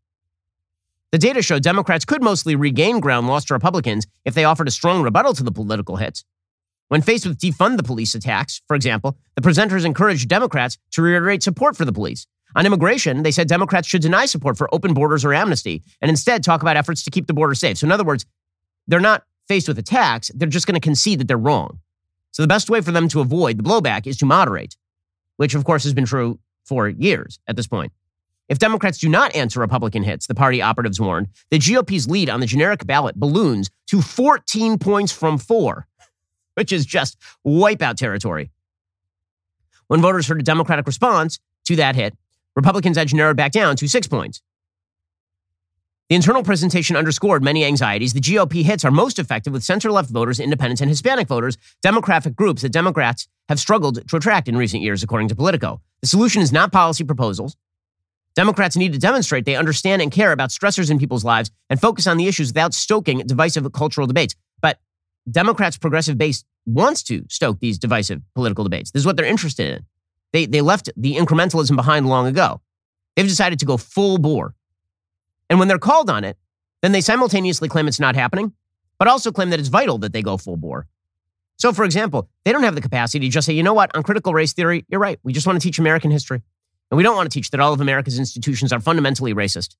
The 1.12 1.18
data 1.18 1.42
show 1.42 1.60
Democrats 1.60 2.04
could 2.04 2.22
mostly 2.22 2.56
regain 2.56 3.00
ground 3.00 3.28
lost 3.28 3.48
to 3.48 3.54
Republicans 3.54 4.06
if 4.26 4.34
they 4.34 4.44
offered 4.44 4.68
a 4.68 4.72
strong 4.72 5.02
rebuttal 5.02 5.34
to 5.34 5.44
the 5.44 5.52
political 5.52 5.96
hits. 5.96 6.26
When 6.88 7.02
faced 7.02 7.26
with 7.26 7.40
defund 7.40 7.78
the 7.78 7.84
police 7.84 8.16
attacks, 8.16 8.62
for 8.68 8.76
example, 8.76 9.18
the 9.36 9.42
presenters 9.42 9.86
encouraged 9.86 10.30
Democrats 10.30 10.78
to 10.92 11.02
reiterate 11.02 11.42
support 11.42 11.76
for 11.76 11.86
the 11.86 11.94
police. 11.94 12.28
On 12.56 12.66
immigration, 12.66 13.24
they 13.24 13.32
said 13.32 13.48
Democrats 13.48 13.88
should 13.88 14.02
deny 14.02 14.26
support 14.26 14.58
for 14.58 14.74
open 14.74 14.94
borders 14.94 15.26
or 15.26 15.34
amnesty 15.34 15.84
and 16.02 16.10
instead 16.10 16.44
talk 16.44 16.62
about 16.62 16.78
efforts 16.78 17.04
to 17.04 17.12
keep 17.12 17.28
the 17.28 17.34
border 17.34 17.56
safe. 17.56 17.78
So, 17.78 17.86
in 17.86 17.92
other 17.92 18.04
words, 18.04 18.26
they're 18.88 19.00
not 19.00 19.24
faced 19.48 19.68
with 19.68 19.80
attacks, 19.80 20.32
they're 20.34 20.48
just 20.48 20.68
going 20.68 20.76
to 20.76 20.82
concede 20.82 21.20
that 21.20 21.28
they're 21.28 21.38
wrong. 21.38 21.80
So, 22.32 22.44
the 22.44 22.48
best 22.48 22.70
way 22.70 22.82
for 22.82 22.92
them 22.92 23.08
to 23.10 23.20
avoid 23.20 23.58
the 23.58 23.64
blowback 23.64 24.08
is 24.08 24.18
to 24.18 24.26
moderate, 24.26 24.78
which, 25.38 25.56
of 25.56 25.66
course, 25.66 25.84
has 25.84 25.94
been 25.94 26.06
true 26.06 26.40
for 26.66 26.90
years 26.90 27.40
at 27.48 27.56
this 27.56 27.68
point. 27.68 27.92
If 28.48 28.60
Democrats 28.60 29.00
do 29.00 29.10
not 29.10 29.36
answer 29.36 29.60
Republican 29.60 30.04
hits, 30.04 30.28
the 30.28 30.36
party 30.36 30.62
operatives 30.62 31.00
warned, 31.00 31.28
the 31.50 31.58
GOP's 31.58 32.08
lead 32.08 32.30
on 32.30 32.40
the 32.40 32.46
generic 32.46 32.86
ballot 32.86 33.16
balloons 33.16 33.72
to 33.88 34.02
14 34.02 34.78
points 34.78 35.12
from 35.12 35.38
four, 35.38 35.88
which 36.54 36.72
is 36.72 36.86
just 36.86 37.18
wipeout 37.46 37.96
territory. 37.96 38.52
When 39.88 40.02
voters 40.02 40.28
heard 40.28 40.40
a 40.40 40.44
Democratic 40.44 40.86
response 40.86 41.40
to 41.66 41.76
that 41.78 41.96
hit, 41.96 42.16
Republicans' 42.56 42.98
edged 42.98 43.16
narrowed 43.16 43.38
back 43.38 43.52
down 43.52 43.76
to 43.78 43.88
six 43.88 44.08
points. 44.08 44.42
The 46.10 46.16
internal 46.16 46.44
presentation 46.44 46.96
underscored 46.96 47.44
many 47.44 47.66
anxieties. 47.66 48.14
The 48.14 48.22
GOP 48.22 48.64
hits 48.64 48.86
are 48.86 48.92
most 48.92 49.18
effective 49.18 49.54
with 49.54 49.64
center 49.64 49.92
left 49.92 50.12
voters, 50.12 50.40
independents, 50.40 50.80
and 50.80 50.88
Hispanic 50.88 51.28
voters, 51.28 51.58
demographic 51.84 52.36
groups 52.36 52.62
that 52.62 52.70
Democrats 52.70 53.28
have 53.50 53.60
struggled 53.60 54.08
to 54.08 54.16
attract 54.16 54.48
in 54.48 54.56
recent 54.56 54.84
years, 54.84 55.02
according 55.02 55.30
to 55.30 55.36
Politico. 55.36 55.82
The 56.02 56.08
solution 56.08 56.44
is 56.44 56.52
not 56.52 56.72
policy 56.72 57.04
proposals. 57.04 57.58
Democrats 58.36 58.76
need 58.76 58.94
to 58.94 59.00
demonstrate 59.00 59.46
they 59.46 59.56
understand 59.56 60.00
and 60.00 60.12
care 60.12 60.32
about 60.32 60.52
stressors 60.52 60.92
in 60.92 61.00
people's 61.00 61.26
lives 61.26 61.50
and 61.72 61.82
focus 61.82 62.06
on 62.06 62.18
the 62.18 62.28
issues 62.28 62.50
without 62.50 62.76
stoking 62.76 63.20
divisive 63.26 63.72
cultural 63.74 64.06
debates. 64.06 64.36
But 64.62 64.78
Democrats' 65.32 65.78
progressive 65.78 66.20
base 66.20 66.44
wants 66.68 67.02
to 67.04 67.26
stoke 67.30 67.60
these 67.62 67.80
divisive 67.80 68.22
political 68.36 68.64
debates. 68.64 68.92
This 68.92 69.02
is 69.02 69.08
what 69.08 69.18
they're 69.18 69.26
interested 69.26 69.78
in. 69.78 69.86
They, 70.34 70.46
they 70.46 70.62
left 70.62 70.90
the 70.96 71.16
incrementalism 71.16 71.76
behind 71.76 72.08
long 72.08 72.28
ago. 72.28 72.62
They've 73.16 73.26
decided 73.26 73.58
to 73.60 73.66
go 73.66 73.78
full 73.78 74.20
bore. 74.20 74.54
And 75.50 75.60
when 75.60 75.68
they're 75.68 75.80
called 75.80 76.10
on 76.10 76.24
it, 76.24 76.38
then 76.82 76.92
they 76.92 77.02
simultaneously 77.02 77.68
claim 77.68 77.88
it's 77.88 78.00
not 78.00 78.16
happening, 78.16 78.54
but 78.98 79.08
also 79.08 79.32
claim 79.32 79.50
that 79.50 79.60
it's 79.60 79.70
vital 79.70 79.98
that 80.00 80.14
they 80.14 80.22
go 80.22 80.38
full 80.38 80.58
bore. 80.58 80.88
So, 81.58 81.72
for 81.72 81.86
example, 81.86 82.30
they 82.44 82.52
don't 82.52 82.64
have 82.64 82.76
the 82.76 82.82
capacity 82.82 83.28
to 83.28 83.32
just 83.32 83.46
say, 83.46 83.54
you 83.54 83.64
know 83.64 83.74
what, 83.74 83.96
on 83.96 84.04
critical 84.04 84.34
race 84.34 84.54
theory, 84.54 84.86
you're 84.90 85.00
right. 85.00 85.20
We 85.24 85.34
just 85.34 85.48
want 85.48 85.60
to 85.60 85.66
teach 85.66 85.80
American 85.80 86.12
history. 86.12 86.42
And 86.92 86.98
we 86.98 87.04
don't 87.04 87.16
want 87.16 87.32
to 87.32 87.34
teach 87.34 87.50
that 87.52 87.60
all 87.60 87.74
of 87.74 87.82
America's 87.82 88.20
institutions 88.20 88.72
are 88.72 88.80
fundamentally 88.80 89.34
racist 89.34 89.76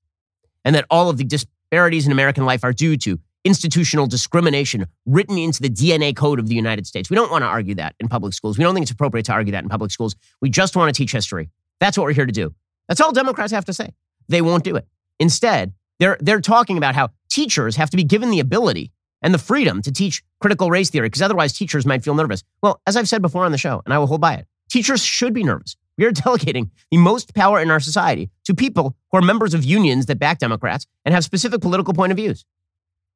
and 0.64 0.76
that 0.76 0.86
all 0.90 1.10
of 1.10 1.18
the 1.18 1.24
disparities 1.24 2.06
in 2.06 2.12
American 2.12 2.46
life 2.46 2.64
are 2.64 2.74
due 2.74 2.98
to 2.98 3.20
institutional 3.44 4.08
discrimination 4.08 4.88
written 5.06 5.38
into 5.38 5.62
the 5.62 5.70
DNA 5.70 6.16
code 6.16 6.40
of 6.40 6.48
the 6.48 6.56
United 6.56 6.88
States. 6.88 7.10
We 7.10 7.16
don't 7.16 7.30
want 7.30 7.44
to 7.44 7.48
argue 7.48 7.76
that 7.76 7.94
in 8.00 8.08
public 8.08 8.34
schools. 8.34 8.58
We 8.58 8.64
don't 8.64 8.74
think 8.74 8.86
it's 8.86 8.92
appropriate 8.92 9.26
to 9.28 9.34
argue 9.34 9.52
that 9.52 9.64
in 9.64 9.70
public 9.70 9.92
schools. 9.92 10.16
We 10.42 10.50
just 10.50 10.76
want 10.76 10.94
to 10.94 10.98
teach 10.98 11.12
history. 11.12 11.52
That's 11.80 11.98
what 11.98 12.06
we're 12.06 12.14
here 12.14 12.26
to 12.26 12.32
do. 12.32 12.56
That's 12.88 13.00
all 13.00 13.12
Democrats 13.12 13.52
have 13.52 13.66
to 13.66 13.74
say. 13.74 13.94
They 14.28 14.42
won't 14.42 14.64
do 14.64 14.76
it. 14.76 14.88
Instead, 15.20 15.74
they're, 16.00 16.18
they're 16.20 16.42
talking 16.42 16.78
about 16.78 16.96
how 16.96 17.10
teachers 17.30 17.76
have 17.76 17.90
to 17.90 17.98
be 17.98 18.04
given 18.04 18.30
the 18.32 18.40
ability 18.40 18.92
and 19.22 19.34
the 19.34 19.40
freedom 19.40 19.82
to 19.82 19.92
teach 19.92 20.24
critical 20.40 20.70
race 20.70 20.90
theory 20.90 21.08
because 21.08 21.22
otherwise 21.22 21.54
teachers 21.54 21.86
might 21.86 22.04
feel 22.04 22.16
nervous. 22.16 22.44
Well, 22.62 22.82
as 22.86 22.96
I've 22.96 23.10
said 23.10 23.22
before 23.22 23.46
on 23.46 23.52
the 23.52 23.58
show, 23.58 23.82
and 23.86 23.94
I 23.94 23.98
will 23.98 24.08
hold 24.08 24.22
by 24.22 24.36
it, 24.36 24.48
teachers 24.70 25.04
should 25.04 25.34
be 25.34 25.44
nervous. 25.44 25.76
We 25.98 26.06
are 26.06 26.12
delegating 26.26 26.72
the 26.92 26.98
most 26.98 27.34
power 27.34 27.60
in 27.60 27.72
our 27.72 27.80
society 27.80 28.30
to 28.46 28.54
people 28.54 28.96
who 29.12 29.18
are 29.18 29.22
members 29.22 29.54
of 29.54 29.64
unions 29.64 30.06
that 30.08 30.20
back 30.20 30.40
Democrats 30.40 30.86
and 31.06 31.14
have 31.14 31.24
specific 31.24 31.62
political 31.62 31.94
point 31.94 32.12
of 32.12 32.18
views. 32.18 32.46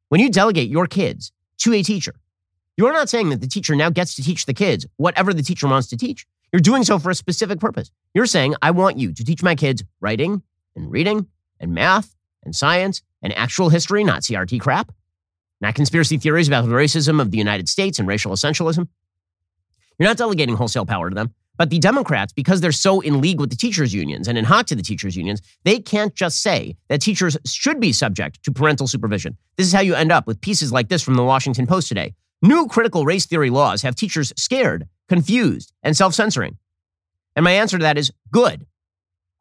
When 0.10 0.22
you 0.22 0.29
delegate 0.29 0.70
your 0.70 0.88
kids 0.88 1.32
to 1.60 1.74
a 1.74 1.84
teacher, 1.84 2.15
you're 2.77 2.94
not 2.94 3.10
saying 3.10 3.29
that 3.29 3.41
the 3.41 3.48
teacher 3.48 3.75
now 3.75 3.89
gets 3.89 4.15
to 4.15 4.24
teach 4.24 4.46
the 4.46 4.53
kids 4.53 4.88
whatever 4.98 5.34
the 5.34 5.44
teacher 5.44 5.68
wants 5.68 5.88
to 5.89 5.98
teach. 5.98 6.25
You're 6.51 6.62
doing 6.62 6.84
so 6.84 6.98
for 6.98 7.10
a 7.10 7.15
specific 7.15 7.60
purpose. 7.60 7.91
You're 8.13 8.25
saying, 8.25 8.56
I 8.62 8.72
want 8.72 8.98
you 8.98 9.13
to 9.13 9.24
teach 9.24 9.44
my 9.44 9.53
kids 9.53 9.84
writing 10.00 10.41
and 10.75 10.89
reading 10.89 11.27
and 11.60 11.74
math 11.74 12.16
and 12.44 12.56
science 12.56 13.01
and 13.22 13.36
actual 13.38 13.70
history, 13.70 14.04
not 14.04 14.22
CRT 14.22 14.60
crap, 14.60 14.92
not 15.62 15.75
conspiracy 15.75 16.18
theories 16.18 16.48
about 16.48 16.66
the 16.66 16.72
racism 16.72 17.22
of 17.22 17.32
the 17.32 17.38
United 17.38 17.68
States 17.68 18.00
and 18.00 18.08
racial 18.08 18.32
essentialism. 18.32 18.88
You're 19.98 20.08
not 20.08 20.18
delegating 20.18 20.56
wholesale 20.56 20.86
power 20.86 21.10
to 21.10 21.16
them. 21.16 21.34
But 21.60 21.70
the 21.70 21.80
Democrats, 21.80 22.32
because 22.32 22.62
they're 22.62 22.72
so 22.72 23.01
in 23.01 23.20
league 23.20 23.42
with 23.42 23.50
the 23.50 23.58
teachers' 23.58 23.94
unions 23.94 24.30
and 24.30 24.38
in 24.38 24.46
hot 24.46 24.66
to 24.68 24.75
the 24.75 24.82
teachers' 24.82 25.18
unions, 25.18 25.42
they 25.66 25.80
can't 25.80 26.16
just 26.16 26.42
say 26.42 26.78
that 26.88 27.01
teachers 27.01 27.36
should 27.46 27.82
be 27.82 27.92
subject 27.92 28.42
to 28.44 28.51
parental 28.54 28.88
supervision. 28.88 29.36
This 29.58 29.68
is 29.68 29.74
how 29.74 29.82
you 29.82 29.94
end 29.94 30.10
up 30.10 30.25
with 30.25 30.39
pieces 30.39 30.72
like 30.72 30.88
this 30.88 31.04
from 31.04 31.16
the 31.16 31.24
Washington 31.24 31.68
Post 31.68 31.89
today. 31.89 32.16
New 32.42 32.68
critical 32.68 33.04
race 33.04 33.25
theory 33.25 33.50
laws 33.50 33.82
have 33.82 33.96
teachers 33.96 34.32
scared, 34.38 34.88
confused, 35.10 35.74
and 35.84 35.98
self 35.98 36.13
censoring. 36.13 36.58
And 37.36 37.44
my 37.44 37.51
answer 37.51 37.78
to 37.78 37.84
that 37.84 37.98
is 37.98 38.13
good. 38.32 38.66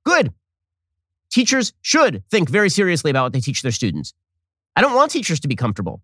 Good. 0.05 0.33
Teachers 1.31 1.73
should 1.83 2.23
think 2.31 2.49
very 2.49 2.71
seriously 2.71 3.11
about 3.11 3.25
what 3.25 3.33
they 3.33 3.41
teach 3.41 3.63
their 3.63 3.73
students. 3.73 4.15
I 4.77 4.81
don't 4.81 4.95
want 4.95 5.11
teachers 5.11 5.41
to 5.41 5.49
be 5.49 5.57
comfortable 5.57 6.01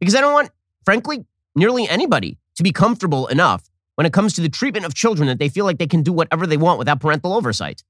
because 0.00 0.14
I 0.14 0.20
don't 0.20 0.32
want, 0.32 0.50
frankly, 0.84 1.26
nearly 1.54 1.88
anybody 1.88 2.38
to 2.56 2.62
be 2.62 2.72
comfortable 2.72 3.26
enough 3.26 3.68
when 3.96 4.06
it 4.06 4.12
comes 4.12 4.34
to 4.34 4.40
the 4.40 4.48
treatment 4.48 4.86
of 4.86 4.94
children 4.94 5.26
that 5.28 5.38
they 5.38 5.48
feel 5.48 5.64
like 5.64 5.78
they 5.78 5.86
can 5.86 6.02
do 6.02 6.12
whatever 6.12 6.46
they 6.46 6.56
want 6.56 6.78
without 6.78 7.00
parental 7.00 7.34
oversight. 7.34 7.82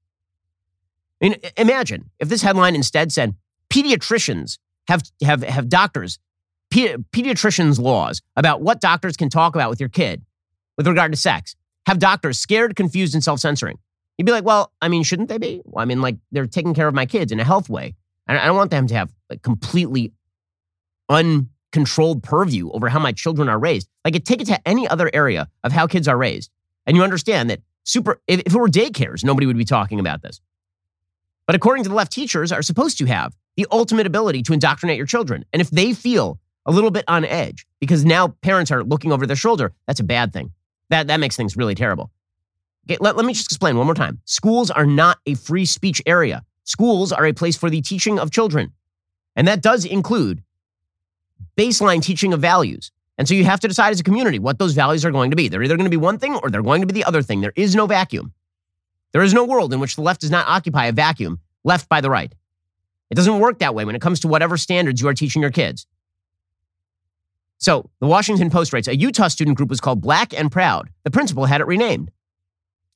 I 1.21 1.29
mean, 1.29 1.35
imagine 1.55 2.09
if 2.19 2.29
this 2.29 2.41
headline 2.41 2.75
instead 2.75 3.11
said 3.11 3.35
pediatricians 3.69 4.57
have, 4.87 5.03
have, 5.21 5.43
have 5.43 5.69
doctors, 5.69 6.19
pediatricians' 6.71 7.79
laws 7.79 8.21
about 8.35 8.61
what 8.61 8.81
doctors 8.81 9.17
can 9.17 9.29
talk 9.29 9.55
about 9.55 9.69
with 9.69 9.79
your 9.79 9.89
kid 9.89 10.23
with 10.77 10.87
regard 10.87 11.11
to 11.11 11.17
sex, 11.17 11.55
have 11.85 11.99
doctors 11.99 12.37
scared, 12.37 12.75
confused, 12.75 13.13
and 13.13 13.23
self 13.23 13.39
censoring. 13.39 13.77
You'd 14.17 14.25
be 14.25 14.31
like, 14.31 14.45
well, 14.45 14.71
I 14.81 14.87
mean, 14.87 15.03
shouldn't 15.03 15.29
they 15.29 15.37
be? 15.37 15.61
Well, 15.65 15.81
I 15.81 15.85
mean, 15.85 16.01
like, 16.01 16.17
they're 16.31 16.47
taking 16.47 16.73
care 16.73 16.87
of 16.87 16.95
my 16.95 17.05
kids 17.05 17.31
in 17.31 17.39
a 17.39 17.43
health 17.43 17.69
way. 17.69 17.95
I 18.27 18.45
don't 18.45 18.57
want 18.57 18.71
them 18.71 18.87
to 18.87 18.93
have 18.95 19.09
like, 19.29 19.41
completely 19.41 20.11
uncontrolled 21.07 22.23
purview 22.23 22.69
over 22.71 22.89
how 22.89 22.99
my 22.99 23.13
children 23.13 23.47
are 23.47 23.57
raised. 23.59 23.87
Like, 24.03 24.21
take 24.25 24.41
it 24.41 24.47
to 24.47 24.67
any 24.67 24.87
other 24.87 25.09
area 25.13 25.47
of 25.63 25.71
how 25.71 25.87
kids 25.87 26.07
are 26.07 26.17
raised. 26.17 26.51
And 26.85 26.97
you 26.97 27.03
understand 27.03 27.49
that 27.49 27.61
super, 27.83 28.19
if, 28.27 28.41
if 28.41 28.53
it 28.53 28.57
were 28.57 28.67
daycares, 28.67 29.23
nobody 29.23 29.45
would 29.47 29.57
be 29.57 29.65
talking 29.65 29.99
about 29.99 30.23
this. 30.23 30.41
But 31.45 31.55
according 31.55 31.83
to 31.83 31.89
the 31.89 31.95
left, 31.95 32.11
teachers 32.11 32.51
are 32.51 32.61
supposed 32.61 32.97
to 32.97 33.05
have 33.05 33.33
the 33.55 33.65
ultimate 33.71 34.05
ability 34.05 34.43
to 34.43 34.53
indoctrinate 34.53 34.97
your 34.97 35.05
children. 35.05 35.45
And 35.53 35.61
if 35.61 35.69
they 35.69 35.93
feel 35.93 36.39
a 36.65 36.71
little 36.71 36.91
bit 36.91 37.05
on 37.07 37.23
edge 37.23 37.65
because 37.79 38.03
now 38.03 38.27
parents 38.41 38.71
are 38.71 38.83
looking 38.83 39.13
over 39.13 39.25
their 39.25 39.37
shoulder, 39.37 39.73
that's 39.87 40.01
a 40.01 40.03
bad 40.03 40.33
thing. 40.33 40.51
That, 40.89 41.07
that 41.07 41.21
makes 41.21 41.37
things 41.37 41.55
really 41.55 41.75
terrible. 41.75 42.11
Okay, 42.89 42.97
let, 43.01 43.17
let 43.17 43.25
me 43.25 43.33
just 43.33 43.47
explain 43.47 43.75
one 43.75 43.85
more 43.85 43.95
time. 43.95 44.21
Schools 44.25 44.71
are 44.71 44.85
not 44.85 45.19
a 45.25 45.33
free 45.33 45.65
speech 45.65 46.01
area. 46.05 46.43
Schools 46.63 47.11
are 47.11 47.25
a 47.25 47.33
place 47.33 47.57
for 47.57 47.69
the 47.69 47.81
teaching 47.81 48.17
of 48.17 48.31
children. 48.31 48.71
And 49.35 49.47
that 49.47 49.61
does 49.61 49.83
include 49.83 50.41
baseline 51.57 52.01
teaching 52.01 52.33
of 52.33 52.39
values. 52.39 52.91
And 53.17 53.27
so 53.27 53.33
you 53.33 53.43
have 53.43 53.59
to 53.61 53.67
decide 53.67 53.91
as 53.91 53.99
a 53.99 54.03
community 54.03 54.39
what 54.39 54.59
those 54.59 54.73
values 54.73 55.03
are 55.03 55.11
going 55.11 55.31
to 55.31 55.35
be. 55.35 55.47
They're 55.47 55.63
either 55.63 55.75
going 55.75 55.85
to 55.85 55.91
be 55.91 55.97
one 55.97 56.17
thing 56.17 56.35
or 56.35 56.49
they're 56.49 56.61
going 56.61 56.81
to 56.81 56.87
be 56.87 56.93
the 56.93 57.03
other 57.03 57.21
thing. 57.21 57.41
There 57.41 57.53
is 57.55 57.75
no 57.75 57.87
vacuum. 57.87 58.31
There 59.11 59.23
is 59.23 59.33
no 59.33 59.43
world 59.43 59.73
in 59.73 59.79
which 59.79 59.95
the 59.95 60.01
left 60.01 60.21
does 60.21 60.31
not 60.31 60.47
occupy 60.47 60.85
a 60.85 60.91
vacuum 60.91 61.39
left 61.63 61.89
by 61.89 61.99
the 61.99 62.09
right. 62.09 62.33
It 63.09 63.15
doesn't 63.15 63.39
work 63.39 63.59
that 63.59 63.75
way 63.75 63.85
when 63.85 63.95
it 63.95 64.01
comes 64.01 64.19
to 64.21 64.27
whatever 64.27 64.57
standards 64.57 65.01
you 65.01 65.07
are 65.07 65.13
teaching 65.13 65.41
your 65.41 65.51
kids. 65.51 65.87
So 67.57 67.89
the 67.99 68.07
Washington 68.07 68.49
Post 68.49 68.71
writes 68.71 68.87
a 68.87 68.95
Utah 68.95 69.29
student 69.29 69.57
group 69.57 69.69
was 69.69 69.81
called 69.81 70.01
Black 70.01 70.33
and 70.33 70.51
Proud. 70.51 70.89
The 71.03 71.11
principal 71.11 71.45
had 71.45 71.59
it 71.59 71.67
renamed. 71.67 72.11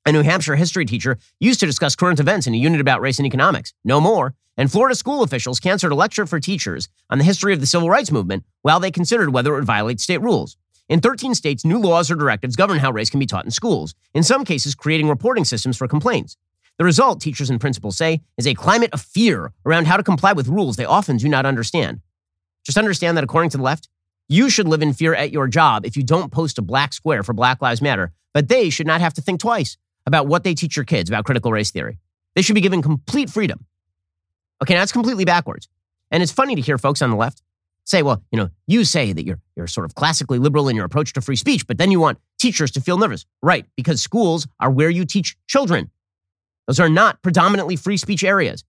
A 0.03 0.11
New 0.11 0.23
Hampshire 0.23 0.55
history 0.55 0.83
teacher 0.85 1.19
used 1.39 1.59
to 1.59 1.67
discuss 1.67 1.95
current 1.95 2.19
events 2.19 2.47
in 2.47 2.55
a 2.55 2.57
unit 2.57 2.81
about 2.81 3.01
race 3.01 3.19
and 3.19 3.25
economics. 3.27 3.71
No 3.85 4.01
more. 4.01 4.33
And 4.57 4.71
Florida 4.71 4.95
school 4.95 5.21
officials 5.21 5.59
canceled 5.59 5.91
a 5.91 5.95
lecture 5.95 6.25
for 6.25 6.39
teachers 6.39 6.89
on 7.11 7.19
the 7.19 7.23
history 7.23 7.53
of 7.53 7.59
the 7.59 7.67
civil 7.67 7.87
rights 7.87 8.11
movement 8.11 8.43
while 8.63 8.79
they 8.79 8.89
considered 8.89 9.31
whether 9.31 9.53
it 9.53 9.57
would 9.57 9.65
violate 9.65 9.99
state 9.99 10.19
rules. 10.19 10.57
In 10.89 11.01
13 11.01 11.35
states, 11.35 11.63
new 11.63 11.77
laws 11.77 12.09
or 12.09 12.15
directives 12.15 12.55
govern 12.55 12.79
how 12.79 12.91
race 12.91 13.11
can 13.11 13.19
be 13.19 13.27
taught 13.27 13.45
in 13.45 13.51
schools, 13.51 13.93
in 14.15 14.23
some 14.23 14.43
cases, 14.43 14.73
creating 14.73 15.07
reporting 15.07 15.45
systems 15.45 15.77
for 15.77 15.87
complaints. 15.87 16.35
The 16.79 16.83
result, 16.83 17.21
teachers 17.21 17.51
and 17.51 17.61
principals 17.61 17.95
say, 17.95 18.21
is 18.39 18.47
a 18.47 18.55
climate 18.55 18.89
of 18.93 19.01
fear 19.01 19.53
around 19.67 19.85
how 19.85 19.97
to 19.97 20.03
comply 20.03 20.33
with 20.33 20.47
rules 20.47 20.77
they 20.77 20.85
often 20.85 21.17
do 21.17 21.29
not 21.29 21.45
understand. 21.45 22.01
Just 22.65 22.77
understand 22.77 23.17
that 23.17 23.23
according 23.23 23.51
to 23.51 23.57
the 23.57 23.63
left, 23.63 23.87
you 24.27 24.49
should 24.49 24.67
live 24.67 24.81
in 24.81 24.93
fear 24.93 25.13
at 25.13 25.31
your 25.31 25.47
job 25.47 25.85
if 25.85 25.95
you 25.95 26.01
don't 26.01 26.31
post 26.31 26.57
a 26.57 26.63
black 26.63 26.91
square 26.91 27.21
for 27.21 27.33
Black 27.33 27.61
Lives 27.61 27.83
Matter, 27.83 28.11
but 28.33 28.47
they 28.47 28.71
should 28.71 28.87
not 28.87 28.99
have 28.99 29.13
to 29.13 29.21
think 29.21 29.39
twice 29.39 29.77
about 30.05 30.27
what 30.27 30.43
they 30.43 30.53
teach 30.53 30.75
your 30.75 30.85
kids 30.85 31.09
about 31.09 31.25
critical 31.25 31.51
race 31.51 31.71
theory. 31.71 31.99
They 32.35 32.41
should 32.41 32.55
be 32.55 32.61
given 32.61 32.81
complete 32.81 33.29
freedom. 33.29 33.65
Okay, 34.61 34.73
now 34.73 34.83
it's 34.83 34.91
completely 34.91 35.25
backwards. 35.25 35.67
And 36.11 36.21
it's 36.21 36.31
funny 36.31 36.55
to 36.55 36.61
hear 36.61 36.77
folks 36.77 37.01
on 37.01 37.09
the 37.09 37.15
left 37.15 37.41
say, 37.85 38.03
well, 38.03 38.23
you 38.31 38.37
know, 38.37 38.49
you 38.67 38.85
say 38.85 39.11
that 39.11 39.25
you're, 39.25 39.39
you're 39.55 39.67
sort 39.67 39.85
of 39.85 39.95
classically 39.95 40.37
liberal 40.37 40.69
in 40.69 40.75
your 40.75 40.85
approach 40.85 41.13
to 41.13 41.21
free 41.21 41.35
speech, 41.35 41.65
but 41.65 41.77
then 41.77 41.91
you 41.91 41.99
want 41.99 42.19
teachers 42.39 42.71
to 42.71 42.81
feel 42.81 42.97
nervous. 42.97 43.25
Right, 43.41 43.65
because 43.75 44.01
schools 44.01 44.47
are 44.59 44.69
where 44.69 44.89
you 44.89 45.05
teach 45.05 45.35
children. 45.47 45.89
Those 46.67 46.79
are 46.79 46.89
not 46.89 47.21
predominantly 47.21 47.75
free 47.75 47.97
speech 47.97 48.23
areas. 48.23 48.63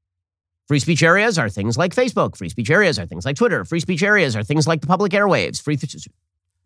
Free 0.68 0.78
speech 0.78 1.02
areas 1.02 1.38
are 1.38 1.48
things 1.48 1.76
like 1.76 1.94
Facebook. 1.94 2.36
Free 2.36 2.48
speech 2.48 2.70
areas 2.70 2.98
are 2.98 3.06
things 3.06 3.24
like 3.26 3.36
Twitter. 3.36 3.64
Free 3.64 3.80
speech 3.80 4.02
areas 4.02 4.34
are 4.34 4.42
things 4.42 4.66
like 4.66 4.80
the 4.80 4.86
public 4.86 5.12
airwaves, 5.12 5.60
free 5.60 5.76
th- 5.76 6.08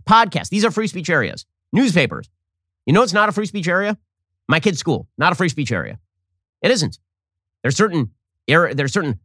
podcasts. 0.09 0.49
These 0.49 0.65
are 0.65 0.71
free 0.71 0.87
speech 0.87 1.11
areas. 1.11 1.45
Newspapers. 1.73 2.29
You 2.85 2.93
know 2.93 3.03
it's 3.03 3.13
not 3.13 3.29
a 3.29 3.33
free 3.33 3.47
speech 3.47 3.67
area? 3.67 3.99
My 4.49 4.61
kid's 4.61 4.79
school, 4.79 5.09
not 5.19 5.33
a 5.33 5.35
free 5.35 5.49
speech 5.49 5.73
area. 5.73 5.99
It 6.63 6.71
isn't. 6.71 6.99
There's 7.63 7.77
certain 7.77 8.13
there 8.47 8.71
are 8.79 8.89
certain 8.89 9.19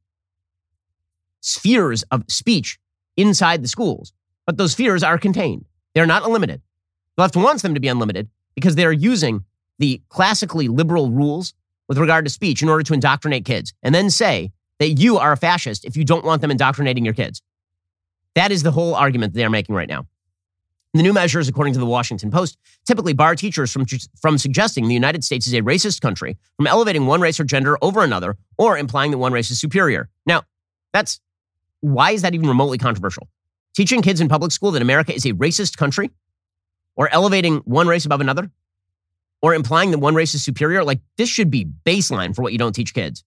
spheres 1.41 2.03
of 2.11 2.23
speech 2.27 2.79
inside 3.17 3.63
the 3.63 3.67
schools, 3.67 4.13
but 4.45 4.57
those 4.57 4.71
spheres 4.71 5.03
are 5.03 5.17
contained. 5.17 5.65
They're 5.93 6.07
not 6.07 6.25
unlimited. 6.25 6.61
The 7.17 7.23
left 7.23 7.35
wants 7.35 7.61
them 7.61 7.73
to 7.73 7.79
be 7.79 7.87
unlimited 7.87 8.29
because 8.55 8.75
they 8.75 8.85
are 8.85 8.91
using 8.91 9.43
the 9.79 10.01
classically 10.09 10.67
liberal 10.67 11.11
rules 11.11 11.53
with 11.87 11.97
regard 11.97 12.25
to 12.25 12.31
speech 12.31 12.61
in 12.61 12.69
order 12.69 12.83
to 12.83 12.93
indoctrinate 12.93 13.45
kids 13.45 13.73
and 13.83 13.93
then 13.93 14.09
say 14.09 14.51
that 14.79 14.89
you 14.91 15.17
are 15.17 15.33
a 15.33 15.37
fascist 15.37 15.85
if 15.85 15.97
you 15.97 16.05
don't 16.05 16.25
want 16.25 16.41
them 16.41 16.51
indoctrinating 16.51 17.05
your 17.05 17.13
kids. 17.13 17.41
That 18.35 18.51
is 18.51 18.63
the 18.63 18.71
whole 18.71 18.95
argument 18.95 19.33
they're 19.33 19.49
making 19.49 19.75
right 19.75 19.89
now. 19.89 20.07
The 20.93 21.03
new 21.03 21.13
measures, 21.13 21.48
according 21.48 21.74
to 21.74 21.79
the 21.79 21.86
Washington 21.86 22.31
Post, 22.31 22.57
typically 22.86 23.13
bar 23.13 23.36
teachers 23.36 23.71
from, 23.71 23.86
from 24.21 24.38
suggesting 24.38 24.88
the 24.88 24.93
United 24.93 25.24
States 25.24 25.48
is 25.48 25.53
a 25.53 25.62
racist 25.62 26.01
country, 26.01 26.38
from 26.57 26.67
elevating 26.67 27.05
one 27.05 27.21
race 27.21 27.39
or 27.39 27.45
gender 27.45 27.77
over 27.81 28.03
another, 28.03 28.36
or 28.57 28.77
implying 28.77 29.12
that 29.12 29.17
one 29.17 29.31
race 29.31 29.51
is 29.51 29.60
superior. 29.60 30.10
Now, 30.25 30.43
that's 30.91 31.21
why 31.79 32.12
is 32.12 32.24
that 32.24 32.36
even 32.36 32.50
remotely 32.50 32.77
controversial? 32.77 33.29
Teaching 33.74 34.01
kids 34.01 34.19
in 34.19 34.27
public 34.27 34.51
school 34.51 34.71
that 34.71 34.81
America 34.81 35.15
is 35.15 35.25
a 35.25 35.31
racist 35.31 35.77
country, 35.77 36.12
or 36.98 37.07
elevating 37.13 37.57
one 37.60 37.88
race 37.88 38.05
above 38.05 38.19
another, 38.19 38.51
or 39.41 39.55
implying 39.55 39.91
that 39.91 40.00
one 40.00 40.13
race 40.13 40.36
is 40.36 40.43
superior, 40.43 40.83
like 40.83 41.00
this 41.15 41.29
should 41.29 41.50
be 41.50 41.65
baseline 41.86 42.36
for 42.36 42.41
what 42.41 42.51
you 42.51 42.60
don't 42.60 42.74
teach 42.74 42.93
kids. 42.93 43.24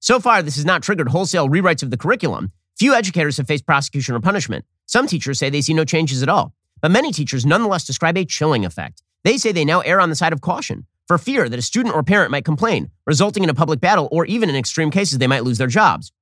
So 0.00 0.18
far, 0.18 0.42
this 0.42 0.56
has 0.56 0.64
not 0.64 0.82
triggered 0.82 1.08
wholesale 1.08 1.48
rewrites 1.48 1.82
of 1.82 1.90
the 1.90 1.98
curriculum. 1.98 2.52
Few 2.78 2.94
educators 2.94 3.38
have 3.38 3.48
faced 3.48 3.66
prosecution 3.66 4.14
or 4.14 4.20
punishment. 4.20 4.64
Some 4.86 5.08
teachers 5.08 5.38
say 5.38 5.50
they 5.50 5.60
see 5.60 5.74
no 5.74 5.84
changes 5.84 6.22
at 6.22 6.28
all, 6.28 6.54
but 6.80 6.92
many 6.92 7.10
teachers 7.10 7.44
nonetheless 7.44 7.84
describe 7.84 8.16
a 8.16 8.24
chilling 8.24 8.64
effect. 8.64 9.02
They 9.24 9.36
say 9.36 9.50
they 9.50 9.64
now 9.64 9.80
err 9.80 10.00
on 10.00 10.10
the 10.10 10.14
side 10.14 10.32
of 10.32 10.40
caution 10.40 10.86
for 11.08 11.18
fear 11.18 11.48
that 11.48 11.58
a 11.58 11.62
student 11.62 11.94
or 11.94 12.04
parent 12.04 12.30
might 12.30 12.44
complain, 12.44 12.90
resulting 13.04 13.42
in 13.42 13.50
a 13.50 13.54
public 13.54 13.80
battle, 13.80 14.08
or 14.12 14.26
even 14.26 14.48
in 14.48 14.54
extreme 14.54 14.90
cases, 14.90 15.18
they 15.18 15.26
might 15.26 15.42
lose 15.42 15.58
their 15.58 15.66
jobs. 15.66 16.12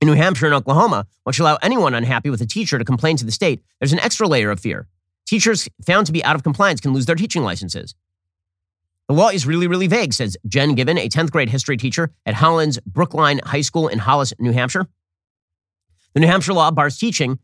In 0.00 0.06
New 0.06 0.14
Hampshire 0.14 0.46
and 0.46 0.54
Oklahoma, 0.54 1.06
which 1.24 1.40
allow 1.40 1.58
anyone 1.62 1.94
unhappy 1.94 2.30
with 2.30 2.42
a 2.42 2.46
teacher 2.46 2.78
to 2.78 2.84
complain 2.84 3.16
to 3.16 3.24
the 3.24 3.32
state, 3.32 3.62
there's 3.80 3.92
an 3.94 4.00
extra 4.00 4.28
layer 4.28 4.50
of 4.50 4.60
fear. 4.60 4.86
Teachers 5.26 5.68
found 5.84 6.06
to 6.06 6.12
be 6.12 6.22
out 6.22 6.36
of 6.36 6.42
compliance 6.42 6.80
can 6.80 6.92
lose 6.92 7.06
their 7.06 7.16
teaching 7.16 7.42
licenses. 7.42 7.94
The 9.08 9.14
law 9.14 9.30
is 9.30 9.46
really, 9.46 9.66
really 9.66 9.86
vague, 9.86 10.12
says 10.12 10.36
Jen 10.46 10.74
Given, 10.74 10.98
a 10.98 11.08
10th 11.08 11.30
grade 11.30 11.48
history 11.48 11.78
teacher 11.78 12.10
at 12.26 12.34
Hollis 12.34 12.78
Brookline 12.86 13.40
High 13.44 13.62
School 13.62 13.88
in 13.88 13.98
Hollis, 13.98 14.34
New 14.38 14.52
Hampshire. 14.52 14.86
The 16.14 16.20
New 16.20 16.26
Hampshire 16.26 16.52
law 16.52 16.70
bars 16.70 16.96
teaching 16.96 17.38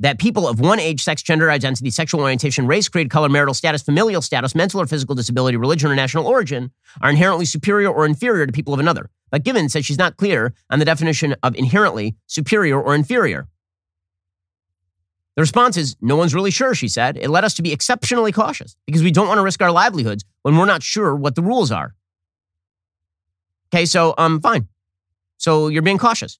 that 0.00 0.18
people 0.18 0.48
of 0.48 0.58
one 0.58 0.80
age, 0.80 1.02
sex, 1.02 1.22
gender 1.22 1.50
identity, 1.50 1.90
sexual 1.90 2.22
orientation, 2.22 2.66
race, 2.66 2.88
creed, 2.88 3.10
color, 3.10 3.28
marital 3.28 3.54
status, 3.54 3.82
familial 3.82 4.22
status, 4.22 4.54
mental 4.54 4.80
or 4.80 4.86
physical 4.86 5.14
disability, 5.14 5.56
religion, 5.56 5.90
or 5.90 5.94
national 5.94 6.26
origin 6.26 6.72
are 7.02 7.10
inherently 7.10 7.44
superior 7.44 7.90
or 7.90 8.06
inferior 8.06 8.46
to 8.46 8.52
people 8.52 8.74
of 8.74 8.80
another. 8.80 9.10
But 9.30 9.44
Given 9.44 9.68
says 9.68 9.84
she's 9.84 9.98
not 9.98 10.16
clear 10.16 10.54
on 10.70 10.78
the 10.78 10.84
definition 10.84 11.36
of 11.42 11.54
inherently 11.54 12.16
superior 12.26 12.80
or 12.80 12.94
inferior. 12.94 13.46
The 15.36 15.42
response 15.42 15.76
is, 15.76 15.96
no 16.00 16.16
one's 16.16 16.34
really 16.34 16.50
sure, 16.50 16.74
she 16.74 16.88
said. 16.88 17.16
It 17.16 17.30
led 17.30 17.44
us 17.44 17.54
to 17.54 17.62
be 17.62 17.72
exceptionally 17.72 18.32
cautious 18.32 18.76
because 18.86 19.02
we 19.02 19.12
don't 19.12 19.28
want 19.28 19.38
to 19.38 19.42
risk 19.42 19.62
our 19.62 19.70
livelihoods 19.70 20.24
when 20.42 20.56
we're 20.56 20.66
not 20.66 20.82
sure 20.82 21.14
what 21.14 21.36
the 21.36 21.42
rules 21.42 21.70
are. 21.70 21.94
Okay, 23.72 23.86
so 23.86 24.14
um, 24.18 24.40
fine. 24.40 24.66
So 25.36 25.68
you're 25.68 25.82
being 25.82 25.98
cautious. 25.98 26.38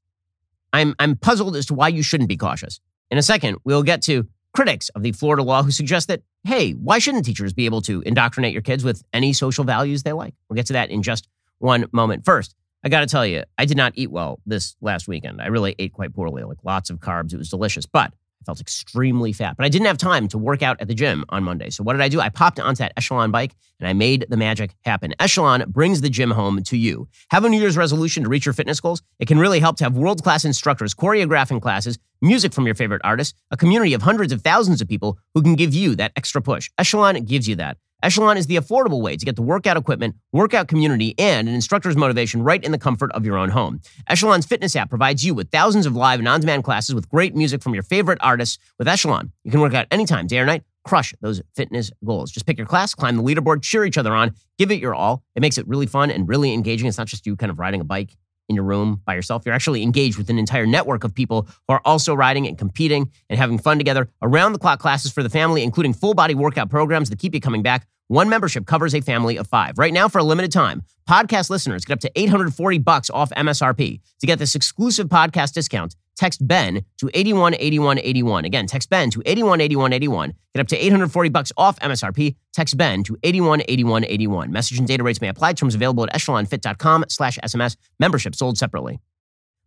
I'm, 0.72 0.94
I'm 0.98 1.16
puzzled 1.16 1.56
as 1.56 1.66
to 1.66 1.74
why 1.74 1.88
you 1.88 2.02
shouldn't 2.02 2.28
be 2.28 2.36
cautious. 2.36 2.80
In 3.10 3.18
a 3.18 3.22
second, 3.22 3.58
we'll 3.64 3.82
get 3.82 4.02
to 4.02 4.26
critics 4.54 4.88
of 4.90 5.02
the 5.02 5.12
Florida 5.12 5.42
law 5.42 5.62
who 5.62 5.70
suggest 5.70 6.08
that, 6.08 6.22
hey, 6.44 6.72
why 6.72 6.98
shouldn't 6.98 7.24
teachers 7.24 7.52
be 7.52 7.66
able 7.66 7.82
to 7.82 8.02
indoctrinate 8.02 8.52
your 8.52 8.62
kids 8.62 8.84
with 8.84 9.02
any 9.12 9.32
social 9.32 9.64
values 9.64 10.02
they 10.02 10.12
like? 10.12 10.34
We'll 10.48 10.56
get 10.56 10.66
to 10.66 10.72
that 10.74 10.90
in 10.90 11.02
just 11.02 11.28
one 11.58 11.86
moment. 11.92 12.24
First, 12.24 12.54
I 12.82 12.88
got 12.88 13.00
to 13.00 13.06
tell 13.06 13.26
you, 13.26 13.44
I 13.58 13.66
did 13.66 13.76
not 13.76 13.92
eat 13.96 14.10
well 14.10 14.40
this 14.46 14.76
last 14.80 15.06
weekend. 15.06 15.42
I 15.42 15.46
really 15.46 15.74
ate 15.78 15.92
quite 15.92 16.14
poorly, 16.14 16.42
like 16.44 16.58
lots 16.64 16.88
of 16.88 16.98
carbs. 16.98 17.32
It 17.34 17.36
was 17.36 17.50
delicious, 17.50 17.86
but 17.86 18.12
I 18.40 18.44
felt 18.44 18.60
extremely 18.60 19.32
fat. 19.32 19.56
But 19.56 19.66
I 19.66 19.68
didn't 19.68 19.86
have 19.86 19.98
time 19.98 20.26
to 20.28 20.38
work 20.38 20.62
out 20.62 20.80
at 20.80 20.88
the 20.88 20.94
gym 20.94 21.24
on 21.28 21.44
Monday. 21.44 21.68
So 21.70 21.82
what 21.82 21.92
did 21.92 22.02
I 22.02 22.08
do? 22.08 22.20
I 22.20 22.30
popped 22.30 22.58
onto 22.58 22.78
that 22.78 22.92
Echelon 22.96 23.30
bike 23.30 23.54
and 23.78 23.88
I 23.88 23.92
made 23.92 24.26
the 24.28 24.36
magic 24.36 24.74
happen. 24.84 25.14
Echelon 25.20 25.64
brings 25.68 26.00
the 26.00 26.08
gym 26.08 26.30
home 26.30 26.62
to 26.64 26.76
you. 26.76 27.06
Have 27.30 27.44
a 27.44 27.48
New 27.48 27.60
Year's 27.60 27.76
resolution 27.76 28.22
to 28.22 28.28
reach 28.28 28.46
your 28.46 28.54
fitness 28.54 28.80
goals? 28.80 29.02
It 29.18 29.28
can 29.28 29.38
really 29.38 29.60
help 29.60 29.76
to 29.78 29.84
have 29.84 29.96
world 29.96 30.22
class 30.22 30.44
instructors 30.44 30.94
choreographing 30.94 31.60
classes, 31.60 31.98
music 32.22 32.54
from 32.54 32.64
your 32.66 32.74
favorite 32.74 33.02
artists, 33.04 33.38
a 33.50 33.56
community 33.56 33.92
of 33.92 34.02
hundreds 34.02 34.32
of 34.32 34.40
thousands 34.42 34.80
of 34.80 34.88
people 34.88 35.18
who 35.34 35.42
can 35.42 35.54
give 35.54 35.74
you 35.74 35.94
that 35.96 36.12
extra 36.16 36.40
push. 36.40 36.70
Echelon 36.78 37.22
gives 37.24 37.46
you 37.46 37.56
that. 37.56 37.76
Echelon 38.02 38.36
is 38.38 38.46
the 38.46 38.56
affordable 38.56 39.02
way 39.02 39.16
to 39.16 39.26
get 39.26 39.36
the 39.36 39.42
workout 39.42 39.76
equipment, 39.76 40.16
workout 40.32 40.68
community, 40.68 41.14
and 41.18 41.48
an 41.48 41.54
instructor's 41.54 41.96
motivation 41.96 42.42
right 42.42 42.62
in 42.64 42.72
the 42.72 42.78
comfort 42.78 43.12
of 43.12 43.26
your 43.26 43.36
own 43.36 43.50
home. 43.50 43.80
Echelon's 44.08 44.46
fitness 44.46 44.74
app 44.74 44.88
provides 44.88 45.24
you 45.24 45.34
with 45.34 45.50
thousands 45.50 45.84
of 45.84 45.94
live 45.94 46.18
and 46.18 46.28
on 46.28 46.40
demand 46.40 46.64
classes 46.64 46.94
with 46.94 47.08
great 47.10 47.34
music 47.34 47.62
from 47.62 47.74
your 47.74 47.82
favorite 47.82 48.18
artists. 48.22 48.58
With 48.78 48.88
Echelon, 48.88 49.32
you 49.44 49.50
can 49.50 49.60
work 49.60 49.74
out 49.74 49.86
anytime, 49.90 50.26
day 50.26 50.38
or 50.38 50.46
night, 50.46 50.62
crush 50.84 51.14
those 51.20 51.42
fitness 51.54 51.90
goals. 52.04 52.30
Just 52.30 52.46
pick 52.46 52.56
your 52.56 52.66
class, 52.66 52.94
climb 52.94 53.16
the 53.16 53.22
leaderboard, 53.22 53.62
cheer 53.62 53.84
each 53.84 53.98
other 53.98 54.14
on, 54.14 54.34
give 54.58 54.70
it 54.70 54.80
your 54.80 54.94
all. 54.94 55.22
It 55.34 55.40
makes 55.40 55.58
it 55.58 55.68
really 55.68 55.86
fun 55.86 56.10
and 56.10 56.26
really 56.26 56.54
engaging. 56.54 56.88
It's 56.88 56.98
not 56.98 57.06
just 57.06 57.26
you 57.26 57.36
kind 57.36 57.50
of 57.50 57.58
riding 57.58 57.80
a 57.80 57.84
bike 57.84 58.16
in 58.50 58.56
your 58.56 58.64
room 58.64 59.00
by 59.06 59.14
yourself. 59.14 59.44
You're 59.46 59.54
actually 59.54 59.82
engaged 59.82 60.18
with 60.18 60.28
an 60.28 60.38
entire 60.38 60.66
network 60.66 61.04
of 61.04 61.14
people 61.14 61.48
who 61.66 61.74
are 61.74 61.80
also 61.86 62.12
riding 62.12 62.46
and 62.46 62.58
competing 62.58 63.10
and 63.30 63.38
having 63.38 63.58
fun 63.58 63.78
together. 63.78 64.10
Around 64.20 64.52
the 64.52 64.58
clock 64.58 64.80
classes 64.80 65.10
for 65.10 65.22
the 65.22 65.30
family, 65.30 65.62
including 65.62 65.94
full 65.94 66.12
body 66.12 66.34
workout 66.34 66.68
programs 66.68 67.08
that 67.08 67.18
keep 67.18 67.32
you 67.32 67.40
coming 67.40 67.62
back. 67.62 67.86
One 68.08 68.28
membership 68.28 68.66
covers 68.66 68.92
a 68.92 69.00
family 69.00 69.36
of 69.36 69.46
five. 69.46 69.78
Right 69.78 69.92
now, 69.92 70.08
for 70.08 70.18
a 70.18 70.24
limited 70.24 70.50
time, 70.50 70.82
podcast 71.08 71.48
listeners 71.48 71.84
get 71.84 71.94
up 71.94 72.00
to 72.00 72.10
840 72.16 72.78
bucks 72.78 73.08
off 73.08 73.30
MSRP. 73.30 74.00
To 74.20 74.26
get 74.26 74.40
this 74.40 74.56
exclusive 74.56 75.06
podcast 75.06 75.52
discount, 75.52 75.94
text 76.20 76.46
Ben 76.46 76.84
to 76.98 77.08
818181. 77.14 78.44
Again, 78.44 78.66
text 78.66 78.90
Ben 78.90 79.10
to 79.10 79.22
818181. 79.24 80.34
Get 80.54 80.60
up 80.60 80.68
to 80.68 80.76
840 80.76 81.30
bucks 81.30 81.50
off 81.56 81.80
MSRP. 81.80 82.36
Text 82.52 82.76
Ben 82.76 83.02
to 83.04 83.16
818181. 83.22 84.52
Message 84.52 84.78
and 84.78 84.86
data 84.86 85.02
rates 85.02 85.22
may 85.22 85.28
apply. 85.28 85.54
Terms 85.54 85.74
available 85.74 86.04
at 86.04 86.12
echelonfit.com 86.12 87.06
slash 87.08 87.38
SMS. 87.38 87.76
Membership 87.98 88.34
sold 88.34 88.58
separately. 88.58 89.00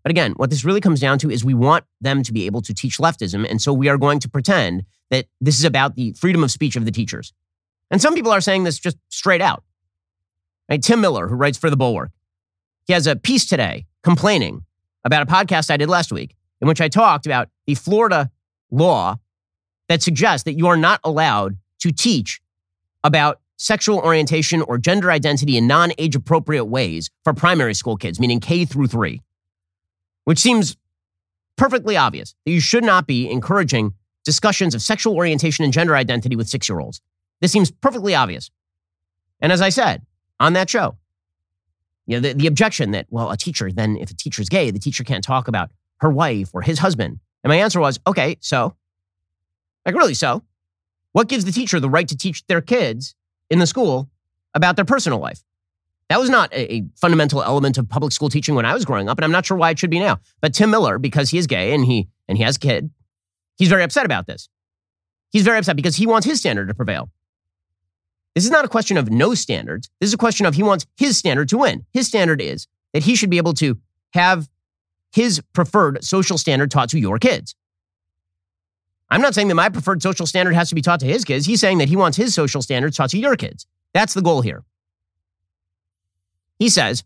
But 0.03 0.11
again, 0.11 0.33
what 0.33 0.51
this 0.51 0.63
really 0.63 0.79
comes 0.79 0.99
down 0.99 1.17
to 1.19 1.31
is 1.31 1.43
we 1.43 1.55
want 1.55 1.85
them 2.01 2.21
to 2.21 2.31
be 2.31 2.45
able 2.45 2.61
to 2.61 2.73
teach 2.73 2.99
leftism. 2.99 3.49
And 3.49 3.59
so 3.59 3.73
we 3.73 3.89
are 3.89 3.97
going 3.97 4.19
to 4.19 4.29
pretend 4.29 4.83
that 5.09 5.25
this 5.41 5.57
is 5.57 5.65
about 5.65 5.95
the 5.95 6.13
freedom 6.13 6.43
of 6.43 6.51
speech 6.51 6.75
of 6.75 6.85
the 6.85 6.91
teachers. 6.91 7.33
And 7.89 7.99
some 7.99 8.13
people 8.13 8.31
are 8.31 8.41
saying 8.41 8.63
this 8.63 8.77
just 8.77 8.97
straight 9.09 9.41
out. 9.41 9.63
Right? 10.69 10.83
Tim 10.83 11.01
Miller, 11.01 11.27
who 11.29 11.35
writes 11.35 11.57
for 11.57 11.71
The 11.71 11.77
Bulwark, 11.77 12.11
he 12.85 12.93
has 12.93 13.07
a 13.07 13.15
piece 13.15 13.47
today 13.47 13.87
complaining 14.03 14.65
about 15.03 15.23
a 15.23 15.25
podcast 15.25 15.71
I 15.71 15.77
did 15.77 15.89
last 15.89 16.11
week 16.11 16.35
in 16.63 16.67
which 16.69 16.79
I 16.79 16.87
talked 16.87 17.25
about 17.25 17.49
the 17.67 17.75
Florida 17.75 18.31
law 18.71 19.17
that 19.89 20.01
suggests 20.01 20.45
that 20.45 20.53
you 20.53 20.67
are 20.67 20.77
not 20.77 21.01
allowed 21.03 21.57
to 21.81 21.91
teach 21.91 22.39
about 23.03 23.41
sexual 23.57 23.99
orientation 23.99 24.61
or 24.61 24.77
gender 24.77 25.11
identity 25.11 25.57
in 25.57 25.67
non 25.67 25.91
age 25.97 26.15
appropriate 26.15 26.63
ways 26.63 27.11
for 27.25 27.33
primary 27.33 27.73
school 27.73 27.97
kids, 27.97 28.17
meaning 28.17 28.39
K 28.39 28.63
through 28.63 28.87
three, 28.87 29.19
which 30.23 30.39
seems 30.39 30.77
perfectly 31.57 31.97
obvious 31.97 32.33
that 32.45 32.53
you 32.53 32.61
should 32.61 32.85
not 32.85 33.07
be 33.07 33.29
encouraging 33.29 33.93
discussions 34.23 34.73
of 34.73 34.81
sexual 34.81 35.15
orientation 35.17 35.65
and 35.65 35.73
gender 35.73 35.97
identity 35.97 36.37
with 36.37 36.47
six 36.47 36.69
year 36.69 36.79
olds. 36.79 37.01
This 37.41 37.51
seems 37.51 37.71
perfectly 37.71 38.15
obvious. 38.15 38.49
And 39.41 39.51
as 39.51 39.61
I 39.61 39.67
said 39.67 40.01
on 40.39 40.53
that 40.53 40.69
show, 40.69 40.95
you 42.05 42.15
know, 42.15 42.21
the, 42.21 42.33
the 42.33 42.47
objection 42.47 42.91
that, 42.91 43.07
well, 43.09 43.31
a 43.31 43.35
teacher, 43.37 43.69
then 43.69 43.97
if 43.97 44.11
a 44.11 44.13
teacher's 44.13 44.47
gay, 44.47 44.71
the 44.71 44.79
teacher 44.79 45.03
can't 45.03 45.25
talk 45.25 45.49
about 45.49 45.69
her 45.97 46.09
wife 46.09 46.49
or 46.53 46.61
his 46.61 46.79
husband. 46.79 47.19
And 47.43 47.49
my 47.49 47.57
answer 47.57 47.79
was, 47.79 47.99
okay, 48.07 48.37
so, 48.39 48.75
like, 49.85 49.95
really, 49.95 50.13
so? 50.13 50.43
What 51.11 51.27
gives 51.27 51.45
the 51.45 51.51
teacher 51.51 51.79
the 51.79 51.89
right 51.89 52.07
to 52.07 52.17
teach 52.17 52.45
their 52.47 52.61
kids 52.61 53.15
in 53.49 53.59
the 53.59 53.67
school 53.67 54.09
about 54.53 54.75
their 54.75 54.85
personal 54.85 55.19
life? 55.19 55.43
That 56.09 56.19
was 56.19 56.29
not 56.29 56.53
a, 56.53 56.85
fundamental 56.95 57.41
element 57.41 57.77
of 57.77 57.89
public 57.89 58.11
school 58.11 58.29
teaching 58.29 58.55
when 58.55 58.65
I 58.65 58.73
was 58.73 58.85
growing 58.85 59.09
up, 59.09 59.17
and 59.17 59.25
I'm 59.25 59.31
not 59.31 59.45
sure 59.45 59.57
why 59.57 59.71
it 59.71 59.79
should 59.79 59.89
be 59.89 59.99
now. 59.99 60.19
But 60.41 60.53
Tim 60.53 60.69
Miller, 60.69 60.99
because 60.99 61.29
he 61.29 61.37
is 61.37 61.47
gay 61.47 61.73
and 61.73 61.85
he 61.85 62.07
and 62.27 62.37
he 62.37 62.43
has 62.43 62.57
a 62.57 62.59
kid, 62.59 62.91
he's 63.57 63.69
very 63.69 63.83
upset 63.83 64.05
about 64.05 64.27
this. 64.27 64.49
He's 65.31 65.43
very 65.43 65.57
upset 65.57 65.75
because 65.75 65.95
he 65.95 66.05
wants 66.05 66.27
his 66.27 66.39
standard 66.39 66.67
to 66.67 66.73
prevail. 66.73 67.09
This 68.35 68.45
is 68.45 68.51
not 68.51 68.65
a 68.65 68.67
question 68.67 68.97
of 68.97 69.11
no 69.11 69.33
standards. 69.33 69.89
This 69.99 70.07
is 70.07 70.13
a 70.13 70.17
question 70.17 70.45
of 70.45 70.55
he 70.55 70.63
wants 70.63 70.85
his 70.97 71.17
standard 71.17 71.49
to 71.49 71.57
win. 71.59 71.85
His 71.91 72.07
standard 72.07 72.41
is 72.41 72.67
that 72.93 73.03
he 73.03 73.15
should 73.15 73.29
be 73.29 73.37
able 73.37 73.53
to 73.55 73.77
have 74.13 74.49
his 75.13 75.41
preferred 75.53 76.03
social 76.03 76.37
standard 76.37 76.71
taught 76.71 76.89
to 76.89 76.99
your 76.99 77.19
kids. 77.19 77.55
I'm 79.09 79.21
not 79.21 79.35
saying 79.35 79.47
that 79.49 79.55
my 79.55 79.69
preferred 79.69 80.01
social 80.01 80.25
standard 80.25 80.55
has 80.55 80.69
to 80.69 80.75
be 80.75 80.81
taught 80.81 80.99
to 81.01 81.05
his 81.05 81.23
kids. 81.23 81.45
He's 81.45 81.61
saying 81.61 81.77
that 81.77 81.87
he 81.87 81.95
wants 81.95 82.17
his 82.17 82.33
social 82.33 82.63
standards 82.63 82.97
taught 82.97 83.11
to 83.11 83.19
your 83.19 83.35
kids. 83.35 83.67
That's 83.93 84.15
the 84.15 84.21
goal 84.21 84.41
here. 84.41 84.63
He 86.57 86.69
says, 86.69 87.03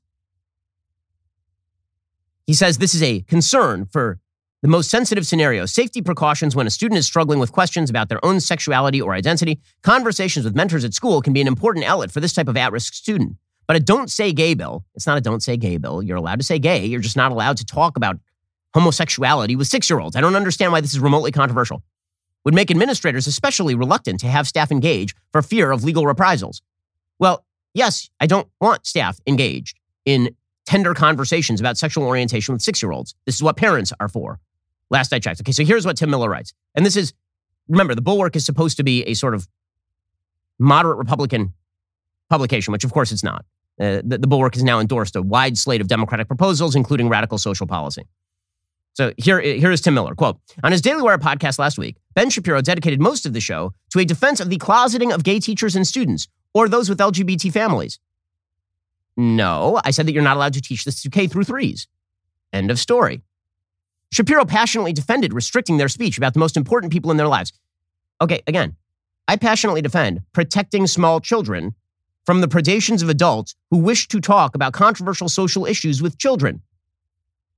he 2.45 2.53
says 2.53 2.77
this 2.77 2.95
is 2.95 3.03
a 3.03 3.21
concern 3.21 3.87
for 3.91 4.19
the 4.61 4.69
most 4.69 4.89
sensitive 4.89 5.27
scenario 5.27 5.65
safety 5.65 6.01
precautions 6.01 6.55
when 6.55 6.65
a 6.65 6.69
student 6.69 6.97
is 6.97 7.05
struggling 7.05 7.39
with 7.39 7.51
questions 7.51 7.89
about 7.89 8.07
their 8.07 8.23
own 8.23 8.39
sexuality 8.39 9.01
or 9.01 9.13
identity. 9.13 9.59
Conversations 9.83 10.45
with 10.45 10.55
mentors 10.55 10.85
at 10.85 10.93
school 10.93 11.21
can 11.21 11.33
be 11.33 11.41
an 11.41 11.47
important 11.47 11.85
outlet 11.85 12.11
for 12.11 12.21
this 12.21 12.33
type 12.33 12.47
of 12.47 12.55
at 12.55 12.71
risk 12.71 12.93
student. 12.93 13.35
But 13.67 13.75
a 13.75 13.79
don't 13.81 14.09
say 14.09 14.31
gay 14.31 14.53
bill, 14.53 14.85
it's 14.95 15.05
not 15.05 15.17
a 15.17 15.21
don't 15.21 15.43
say 15.43 15.57
gay 15.57 15.77
bill. 15.77 16.01
You're 16.01 16.17
allowed 16.17 16.39
to 16.39 16.45
say 16.45 16.57
gay. 16.57 16.85
You're 16.85 17.01
just 17.01 17.17
not 17.17 17.31
allowed 17.31 17.57
to 17.57 17.65
talk 17.65 17.97
about 17.97 18.17
homosexuality 18.73 19.55
with 19.55 19.67
six 19.67 19.89
year 19.89 19.99
olds. 19.99 20.15
I 20.15 20.21
don't 20.21 20.35
understand 20.35 20.71
why 20.71 20.81
this 20.81 20.93
is 20.93 20.99
remotely 20.99 21.31
controversial. 21.31 21.83
Would 22.45 22.53
make 22.53 22.71
administrators 22.71 23.27
especially 23.27 23.75
reluctant 23.75 24.21
to 24.21 24.27
have 24.27 24.47
staff 24.47 24.71
engage 24.71 25.13
for 25.33 25.41
fear 25.41 25.71
of 25.71 25.83
legal 25.83 26.05
reprisals. 26.05 26.61
Well, 27.19 27.43
yes, 27.73 28.09
I 28.21 28.27
don't 28.27 28.47
want 28.61 28.85
staff 28.87 29.19
engaged 29.27 29.77
in 30.05 30.33
tender 30.65 30.93
conversations 30.93 31.59
about 31.59 31.77
sexual 31.77 32.05
orientation 32.05 32.53
with 32.53 32.61
six 32.61 32.81
year 32.81 32.91
olds. 32.91 33.15
This 33.25 33.35
is 33.35 33.43
what 33.43 33.57
parents 33.57 33.91
are 33.99 34.07
for. 34.07 34.39
Last 34.89 35.11
I 35.11 35.19
checked. 35.19 35.41
Okay, 35.41 35.51
so 35.51 35.65
here's 35.65 35.85
what 35.85 35.97
Tim 35.97 36.09
Miller 36.09 36.29
writes. 36.29 36.53
And 36.73 36.85
this 36.85 36.95
is, 36.95 37.13
remember, 37.67 37.95
the 37.95 38.01
Bulwark 38.01 38.37
is 38.37 38.45
supposed 38.45 38.77
to 38.77 38.83
be 38.83 39.03
a 39.03 39.13
sort 39.13 39.33
of 39.33 39.47
moderate 40.59 40.97
Republican 40.97 41.53
publication, 42.29 42.71
which 42.71 42.83
of 42.83 42.93
course 42.93 43.11
it's 43.11 43.23
not. 43.23 43.45
Uh, 43.79 44.01
the, 44.03 44.17
the 44.17 44.27
Bulwark 44.27 44.55
has 44.55 44.63
now 44.63 44.79
endorsed 44.79 45.15
a 45.15 45.21
wide 45.21 45.57
slate 45.57 45.81
of 45.81 45.87
Democratic 45.87 46.27
proposals, 46.27 46.75
including 46.75 47.09
radical 47.09 47.37
social 47.37 47.67
policy. 47.67 48.03
So 48.93 49.13
here, 49.17 49.39
here 49.39 49.71
is 49.71 49.81
Tim 49.81 49.93
Miller. 49.93 50.15
Quote 50.15 50.39
On 50.63 50.71
his 50.71 50.81
Daily 50.81 51.03
Wire 51.03 51.19
podcast 51.19 51.59
last 51.59 51.77
week, 51.77 51.97
Ben 52.15 52.31
Shapiro 52.31 52.61
dedicated 52.61 52.99
most 52.99 53.27
of 53.27 53.33
the 53.33 53.39
show 53.39 53.73
to 53.91 53.99
a 53.99 54.05
defense 54.05 54.39
of 54.39 54.49
the 54.49 54.57
closeting 54.57 55.13
of 55.13 55.23
gay 55.23 55.39
teachers 55.39 55.75
and 55.75 55.85
students 55.85 56.27
or 56.55 56.67
those 56.67 56.89
with 56.89 56.97
LGBT 56.97 57.51
families. 57.51 57.99
No, 59.15 59.79
I 59.83 59.91
said 59.91 60.07
that 60.07 60.13
you're 60.13 60.23
not 60.23 60.37
allowed 60.37 60.53
to 60.53 60.61
teach 60.61 60.83
this 60.83 61.01
to 61.03 61.09
K 61.11 61.27
through 61.27 61.43
threes. 61.43 61.87
End 62.51 62.71
of 62.71 62.79
story. 62.79 63.21
Shapiro 64.11 64.45
passionately 64.45 64.93
defended 64.93 65.33
restricting 65.33 65.77
their 65.77 65.89
speech 65.89 66.17
about 66.17 66.33
the 66.33 66.39
most 66.39 66.57
important 66.57 66.91
people 66.91 67.11
in 67.11 67.17
their 67.17 67.27
lives. 67.27 67.53
Okay, 68.21 68.41
again, 68.47 68.75
I 69.27 69.35
passionately 69.35 69.81
defend 69.81 70.21
protecting 70.33 70.87
small 70.87 71.19
children 71.19 71.75
from 72.27 72.41
the 72.41 72.47
predations 72.47 73.01
of 73.01 73.07
adults 73.07 73.55
who 73.71 73.77
wish 73.77 74.09
to 74.09 74.19
talk 74.19 74.53
about 74.53 74.73
controversial 74.73 75.29
social 75.29 75.65
issues 75.65 76.01
with 76.01 76.17
children. 76.17 76.61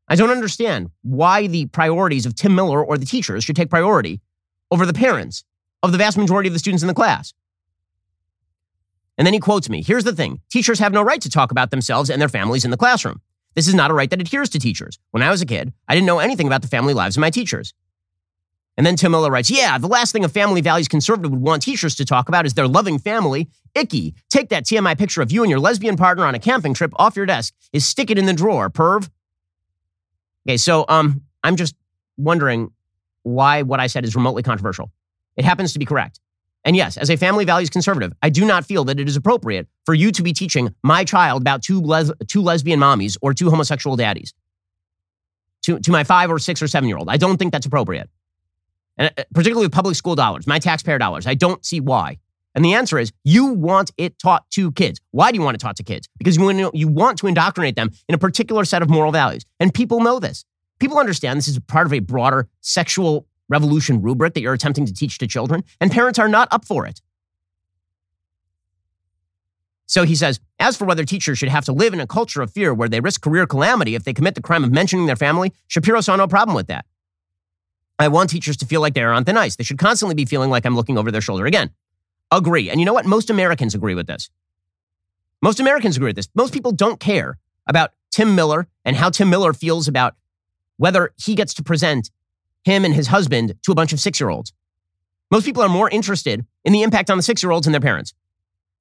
I 0.08 0.16
don't 0.16 0.30
understand 0.30 0.92
why 1.02 1.48
the 1.48 1.66
priorities 1.66 2.28
of 2.28 2.36
Tim 2.36 2.54
Miller 2.54 2.86
or 2.86 2.96
the 2.96 3.06
teachers 3.06 3.44
should 3.44 3.56
take 3.56 3.72
priority 3.72 4.22
over 4.70 4.86
the 4.86 4.94
parents 4.94 5.44
of 5.82 5.92
the 5.92 5.98
vast 5.98 6.20
majority 6.20 6.48
of 6.50 6.54
the 6.54 6.60
students 6.60 6.84
in 6.84 6.88
the 6.88 6.94
class. 6.94 7.34
And 9.18 9.26
then 9.26 9.34
he 9.34 9.40
quotes 9.40 9.70
me 9.70 9.82
Here's 9.82 10.04
the 10.04 10.16
thing 10.16 10.40
teachers 10.52 10.78
have 10.78 10.94
no 10.94 11.02
right 11.02 11.22
to 11.22 11.32
talk 11.32 11.50
about 11.50 11.72
themselves 11.72 12.12
and 12.12 12.22
their 12.22 12.30
families 12.30 12.64
in 12.64 12.70
the 12.70 12.78
classroom. 12.78 13.22
This 13.56 13.68
is 13.68 13.74
not 13.74 13.90
a 13.90 13.96
right 13.96 14.10
that 14.12 14.22
adheres 14.22 14.50
to 14.50 14.60
teachers. 14.60 15.00
When 15.10 15.24
I 15.24 15.32
was 15.32 15.42
a 15.42 15.48
kid, 15.48 15.74
I 15.88 15.96
didn't 15.96 16.06
know 16.06 16.20
anything 16.20 16.46
about 16.46 16.62
the 16.62 16.68
family 16.68 16.94
lives 16.94 17.18
of 17.18 17.22
my 17.22 17.32
teachers. 17.32 17.74
And 18.80 18.86
then 18.86 18.96
Tim 18.96 19.12
Miller 19.12 19.30
writes, 19.30 19.52
Yeah, 19.52 19.78
the 19.78 19.90
last 19.90 20.14
thing 20.14 20.24
a 20.24 20.30
family 20.30 20.62
values 20.62 20.88
conservative 20.88 21.32
would 21.32 21.42
want 21.42 21.62
teachers 21.64 21.96
to 21.96 22.06
talk 22.06 22.30
about 22.30 22.46
is 22.46 22.54
their 22.54 22.66
loving 22.66 22.98
family. 22.98 23.50
Icky. 23.76 24.16
Take 24.30 24.48
that 24.50 24.64
TMI 24.64 24.98
picture 24.98 25.22
of 25.22 25.34
you 25.34 25.44
and 25.44 25.50
your 25.50 25.60
lesbian 25.60 25.98
partner 25.98 26.24
on 26.24 26.34
a 26.34 26.40
camping 26.40 26.74
trip 26.74 26.94
off 26.96 27.18
your 27.18 27.26
desk 27.26 27.54
is 27.74 27.86
stick 27.86 28.10
it 28.10 28.18
in 28.18 28.26
the 28.26 28.32
drawer, 28.32 28.70
perv. 28.70 29.10
Okay, 30.48 30.56
so 30.56 30.86
um, 30.88 31.24
I'm 31.44 31.58
just 31.58 31.76
wondering 32.16 32.72
why 33.24 33.64
what 33.64 33.82
I 33.82 33.88
said 33.88 34.06
is 34.06 34.16
remotely 34.16 34.44
controversial. 34.44 34.90
It 35.36 35.44
happens 35.44 35.74
to 35.74 35.80
be 35.80 35.84
correct. 35.84 36.22
And 36.64 36.74
yes, 36.74 36.96
as 36.96 37.10
a 37.10 37.18
family 37.18 37.44
values 37.44 37.70
conservative, 37.70 38.14
I 38.24 38.30
do 38.30 38.46
not 38.46 38.64
feel 38.64 38.86
that 38.86 38.98
it 38.98 39.10
is 39.10 39.18
appropriate 39.18 39.68
for 39.86 39.94
you 39.94 40.14
to 40.14 40.24
be 40.24 40.32
teaching 40.32 40.74
my 40.84 41.04
child 41.04 41.42
about 41.42 41.64
two, 41.64 41.82
les- 41.82 42.14
two 42.28 42.42
lesbian 42.42 42.80
mommies 42.80 43.18
or 43.22 43.34
two 43.34 43.50
homosexual 43.50 43.98
daddies 43.98 44.34
to, 45.64 45.80
to 45.80 45.92
my 45.92 46.06
five 46.06 46.32
or 46.32 46.40
six 46.40 46.62
or 46.62 46.70
seven 46.70 46.88
year 46.88 46.98
old. 46.98 47.10
I 47.10 47.18
don't 47.18 47.36
think 47.36 47.52
that's 47.52 47.66
appropriate. 47.66 48.10
And 49.00 49.12
uh, 49.18 49.24
particularly 49.34 49.66
with 49.66 49.74
public 49.74 49.96
school 49.96 50.14
dollars, 50.14 50.46
my 50.46 50.60
taxpayer 50.60 51.00
dollars. 51.00 51.26
I 51.26 51.34
don't 51.34 51.66
see 51.66 51.80
why. 51.80 52.20
And 52.54 52.64
the 52.64 52.74
answer 52.74 53.00
is 53.00 53.12
you 53.24 53.48
want 53.48 53.92
it 53.98 54.20
taught 54.20 54.48
to 54.52 54.72
kids. 54.74 55.00
Why 55.12 55.32
do 55.32 55.38
you 55.38 55.44
want 55.44 55.56
it 55.56 55.62
taught 55.62 55.78
to 55.78 55.84
kids? 55.84 56.08
Because 56.18 56.36
you, 56.38 56.72
you 56.74 56.88
want 56.88 57.18
to 57.20 57.28
indoctrinate 57.28 57.76
them 57.76 57.92
in 58.08 58.14
a 58.14 58.18
particular 58.18 58.66
set 58.66 58.82
of 58.82 58.90
moral 58.90 59.12
values. 59.12 59.46
And 59.60 59.74
people 59.74 60.02
know 60.02 60.20
this. 60.20 60.46
People 60.80 61.00
understand 61.00 61.38
this 61.38 61.48
is 61.48 61.60
part 61.60 61.88
of 61.88 61.94
a 61.94 62.00
broader 62.00 62.48
sexual 62.62 63.26
revolution 63.50 64.02
rubric 64.02 64.34
that 64.36 64.42
you're 64.42 64.54
attempting 64.54 64.86
to 64.86 64.94
teach 64.94 65.18
to 65.18 65.28
children, 65.28 65.64
and 65.82 65.92
parents 65.92 66.20
are 66.20 66.28
not 66.28 66.48
up 66.52 66.66
for 66.66 66.86
it. 66.86 67.02
So 69.88 70.04
he 70.04 70.14
says, 70.16 70.40
as 70.60 70.78
for 70.78 70.86
whether 70.86 71.04
teachers 71.04 71.40
should 71.40 71.50
have 71.50 71.66
to 71.66 71.74
live 71.74 71.94
in 71.94 72.00
a 72.00 72.06
culture 72.06 72.44
of 72.44 72.52
fear 72.52 72.76
where 72.76 72.88
they 72.88 73.00
risk 73.00 73.22
career 73.22 73.48
calamity 73.48 73.96
if 73.96 74.04
they 74.04 74.14
commit 74.14 74.36
the 74.36 74.42
crime 74.42 74.64
of 74.64 74.72
mentioning 74.72 75.08
their 75.08 75.16
family, 75.16 75.52
Shapiro 75.68 76.00
saw 76.00 76.16
no 76.16 76.28
problem 76.28 76.56
with 76.56 76.68
that. 76.68 76.86
I 78.00 78.08
want 78.08 78.30
teachers 78.30 78.58
to 78.58 78.66
feel 78.66 78.80
like 78.80 78.94
they 78.94 79.04
are 79.04 79.12
on 79.12 79.26
thin 79.26 79.38
ice. 79.38 79.58
They 79.58 79.64
should 79.64 79.78
constantly 79.78 80.16
be 80.16 80.26
feeling 80.26 80.50
like 80.50 80.66
I'm 80.66 80.76
looking 80.76 80.98
over 80.98 81.12
their 81.12 81.22
shoulder 81.22 81.46
again. 81.46 81.72
Agree. 82.32 82.70
And 82.70 82.80
you 82.80 82.86
know 82.86 82.94
what? 82.94 83.06
Most 83.06 83.30
Americans 83.30 83.76
agree 83.76 83.94
with 83.94 84.08
this. 84.08 84.30
Most 85.42 85.60
Americans 85.60 85.98
agree 85.98 86.08
with 86.08 86.16
this. 86.16 86.30
Most 86.34 86.54
people 86.54 86.72
don't 86.72 87.00
care 87.00 87.38
about 87.68 87.92
Tim 88.12 88.36
Miller 88.36 88.68
and 88.86 88.96
how 88.96 89.10
Tim 89.10 89.30
Miller 89.30 89.54
feels 89.54 89.88
about 89.88 90.16
whether 90.78 91.14
he 91.18 91.36
gets 91.36 91.54
to 91.56 91.64
present 91.64 92.10
him 92.64 92.86
and 92.86 92.94
his 92.94 93.08
husband 93.08 93.56
to 93.64 93.72
a 93.72 93.76
bunch 93.76 93.94
of 93.94 94.00
six 94.00 94.20
year 94.20 94.30
olds. 94.30 94.54
Most 95.32 95.46
people 95.46 95.62
are 95.62 95.70
more 95.70 95.90
interested 95.90 96.46
in 96.64 96.74
the 96.74 96.84
impact 96.84 97.10
on 97.10 97.18
the 97.18 97.24
six 97.24 97.44
year 97.44 97.52
olds 97.52 97.68
and 97.68 97.74
their 97.74 97.82
parents 97.82 98.14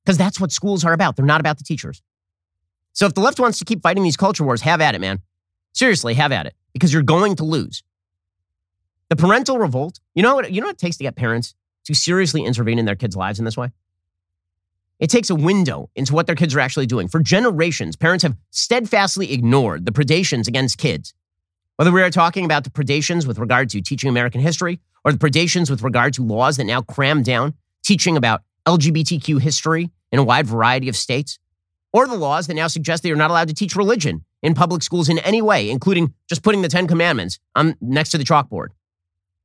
because 0.04 0.16
that's 0.16 0.40
what 0.40 0.52
schools 0.52 0.84
are 0.84 0.92
about. 0.92 1.16
They're 1.16 1.24
not 1.24 1.40
about 1.40 1.58
the 1.58 1.64
teachers. 1.64 2.02
So 2.92 3.06
if 3.06 3.14
the 3.14 3.20
left 3.20 3.38
wants 3.38 3.58
to 3.58 3.64
keep 3.64 3.82
fighting 3.82 4.02
these 4.02 4.16
culture 4.16 4.44
wars, 4.44 4.62
have 4.62 4.80
at 4.80 4.94
it, 4.94 5.00
man. 5.00 5.20
Seriously, 5.74 6.14
have 6.14 6.32
at 6.32 6.46
it 6.46 6.54
because 6.72 6.92
you're 6.92 7.02
going 7.02 7.36
to 7.36 7.44
lose. 7.44 7.82
The 9.08 9.16
parental 9.16 9.58
revolt, 9.58 10.00
you 10.14 10.22
know 10.22 10.34
what, 10.34 10.52
you 10.52 10.60
know 10.60 10.66
what 10.66 10.74
it 10.74 10.78
takes 10.78 10.96
to 10.98 11.04
get 11.04 11.16
parents 11.16 11.54
to 11.84 11.94
seriously 11.94 12.44
intervene 12.44 12.78
in 12.78 12.84
their 12.84 12.96
kids' 12.96 13.16
lives 13.16 13.38
in 13.38 13.44
this 13.44 13.56
way? 13.56 13.70
It 15.00 15.10
takes 15.10 15.30
a 15.30 15.34
window 15.34 15.90
into 15.94 16.12
what 16.12 16.26
their 16.26 16.34
kids 16.34 16.54
are 16.54 16.60
actually 16.60 16.86
doing. 16.86 17.08
For 17.08 17.20
generations, 17.20 17.96
parents 17.96 18.22
have 18.22 18.36
steadfastly 18.50 19.32
ignored 19.32 19.86
the 19.86 19.92
predations 19.92 20.48
against 20.48 20.76
kids 20.76 21.14
whether 21.78 21.92
we 21.92 22.02
are 22.02 22.10
talking 22.10 22.44
about 22.44 22.64
the 22.64 22.70
predations 22.70 23.24
with 23.24 23.38
regard 23.38 23.70
to 23.70 23.80
teaching 23.80 24.10
American 24.10 24.40
history 24.40 24.80
or 25.04 25.12
the 25.12 25.18
predations 25.18 25.70
with 25.70 25.80
regard 25.80 26.12
to 26.12 26.24
laws 26.24 26.56
that 26.56 26.64
now 26.64 26.82
cram 26.82 27.22
down 27.22 27.54
teaching 27.84 28.16
about 28.16 28.42
LGBTQ 28.66 29.40
history 29.40 29.92
in 30.10 30.18
a 30.18 30.24
wide 30.24 30.44
variety 30.44 30.88
of 30.88 30.96
states, 30.96 31.38
or 31.92 32.08
the 32.08 32.16
laws 32.16 32.48
that 32.48 32.54
now 32.54 32.66
suggest 32.66 33.04
that 33.04 33.08
you're 33.08 33.16
not 33.16 33.30
allowed 33.30 33.46
to 33.46 33.54
teach 33.54 33.76
religion 33.76 34.24
in 34.42 34.54
public 34.54 34.82
schools 34.82 35.08
in 35.08 35.20
any 35.20 35.40
way, 35.40 35.70
including 35.70 36.12
just 36.28 36.42
putting 36.42 36.62
the 36.62 36.68
Ten 36.68 36.88
Commandments 36.88 37.38
on 37.54 37.76
next 37.80 38.10
to 38.10 38.18
the 38.18 38.24
chalkboard. 38.24 38.70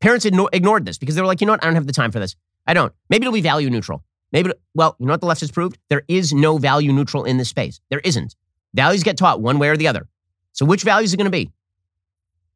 Parents 0.04 0.26
ignored 0.26 0.86
this 0.86 0.98
because 0.98 1.16
they 1.16 1.22
were 1.22 1.28
like, 1.28 1.40
you 1.40 1.48
know 1.48 1.54
what? 1.54 1.64
I 1.64 1.68
don't 1.68 1.76
have 1.76 1.88
the 1.88 1.94
time 1.94 2.12
for 2.12 2.20
this. 2.20 2.36
I 2.68 2.74
don't. 2.74 2.92
Maybe 3.10 3.24
it'll 3.24 3.32
be 3.32 3.40
value 3.40 3.70
neutral. 3.70 4.04
Maybe, 4.34 4.52
well, 4.76 4.98
you 5.00 5.06
know 5.06 5.14
what 5.14 5.22
the 5.22 5.28
left 5.28 5.40
has 5.40 5.50
proved? 5.50 5.78
There 5.88 6.04
is 6.10 6.34
no 6.34 6.58
value 6.58 6.92
neutral 6.92 7.24
in 7.24 7.38
this 7.38 7.48
space. 7.48 7.80
There 7.90 8.02
isn't. 8.04 8.36
Values 8.74 9.02
get 9.02 9.16
taught 9.16 9.40
one 9.40 9.60
way 9.60 9.70
or 9.70 9.78
the 9.78 9.88
other. 9.88 10.10
So 10.52 10.66
which 10.66 10.84
values 10.84 11.14
are 11.14 11.18
going 11.18 11.24
to 11.24 11.32
be? 11.32 11.52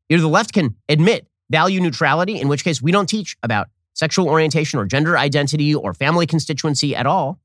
Either 0.10 0.24
the 0.24 0.28
left 0.28 0.52
can 0.52 0.76
admit 0.90 1.26
value 1.50 1.80
neutrality, 1.80 2.38
in 2.38 2.50
which 2.50 2.66
case 2.66 2.82
we 2.82 2.92
don't 2.92 3.08
teach 3.08 3.38
about 3.42 3.70
sexual 3.94 4.28
orientation 4.28 4.78
or 4.78 4.86
gender 4.86 5.18
identity 5.18 5.74
or 5.74 5.94
family 5.94 6.28
constituency 6.28 6.98
at 6.98 7.06
all, 7.06 7.40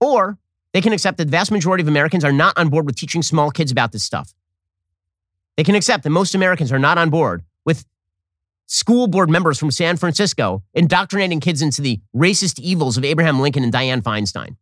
or 0.00 0.36
they 0.72 0.80
can 0.80 0.92
accept 0.92 1.18
that 1.18 1.26
the 1.26 1.30
vast 1.30 1.52
majority 1.52 1.82
of 1.82 1.86
Americans 1.86 2.24
are 2.24 2.32
not 2.32 2.58
on 2.58 2.70
board 2.70 2.86
with 2.86 2.96
teaching 2.96 3.22
small 3.22 3.52
kids 3.52 3.70
about 3.70 3.92
this 3.92 4.02
stuff. 4.02 4.34
They 5.56 5.62
can 5.62 5.76
accept 5.76 6.02
that 6.02 6.10
most 6.10 6.34
Americans 6.34 6.72
are 6.72 6.80
not 6.80 6.98
on 6.98 7.08
board 7.08 7.44
with 7.64 7.86
school 8.66 9.06
board 9.06 9.30
members 9.30 9.58
from 9.58 9.70
San 9.70 9.96
Francisco 9.96 10.62
indoctrinating 10.74 11.40
kids 11.40 11.62
into 11.62 11.80
the 11.80 12.00
racist 12.14 12.58
evils 12.58 12.96
of 12.96 13.04
Abraham 13.04 13.40
Lincoln 13.40 13.64
and 13.64 13.72
Dianne 13.72 14.02
Feinstein. 14.02 14.56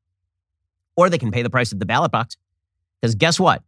Or 0.97 1.11
they 1.11 1.19
can 1.19 1.33
pay 1.33 1.43
the 1.43 1.51
price 1.51 1.73
of 1.73 1.79
the 1.79 1.87
ballot 1.87 2.13
box. 2.13 2.37
Because 3.01 3.15
guess 3.15 3.41
what? 3.41 3.63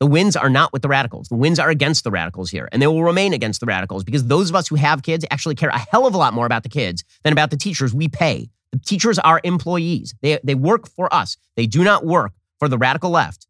The 0.00 0.06
wins 0.06 0.36
are 0.36 0.48
not 0.50 0.72
with 0.72 0.82
the 0.82 0.88
radicals. 0.88 1.28
The 1.28 1.34
wins 1.34 1.58
are 1.58 1.70
against 1.70 2.04
the 2.04 2.10
radicals 2.10 2.50
here, 2.50 2.68
and 2.70 2.80
they 2.80 2.86
will 2.86 3.02
remain 3.02 3.32
against 3.32 3.58
the 3.58 3.66
radicals 3.66 4.04
because 4.04 4.26
those 4.26 4.48
of 4.48 4.54
us 4.54 4.68
who 4.68 4.76
have 4.76 5.02
kids 5.02 5.24
actually 5.30 5.56
care 5.56 5.70
a 5.70 5.78
hell 5.78 6.06
of 6.06 6.14
a 6.14 6.18
lot 6.18 6.34
more 6.34 6.46
about 6.46 6.62
the 6.62 6.68
kids 6.68 7.02
than 7.24 7.32
about 7.32 7.50
the 7.50 7.56
teachers 7.56 7.92
we 7.92 8.06
pay. 8.06 8.48
The 8.70 8.78
teachers 8.78 9.18
are 9.18 9.40
employees. 9.42 10.14
They, 10.20 10.38
they 10.44 10.54
work 10.54 10.88
for 10.88 11.12
us. 11.12 11.36
They 11.56 11.66
do 11.66 11.82
not 11.82 12.06
work 12.06 12.32
for 12.60 12.68
the 12.68 12.78
radical 12.78 13.10
left. 13.10 13.48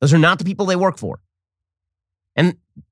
Those 0.00 0.14
are 0.14 0.18
not 0.18 0.38
the 0.38 0.44
people 0.44 0.66
they 0.66 0.76
work 0.76 0.98
for. 0.98 1.18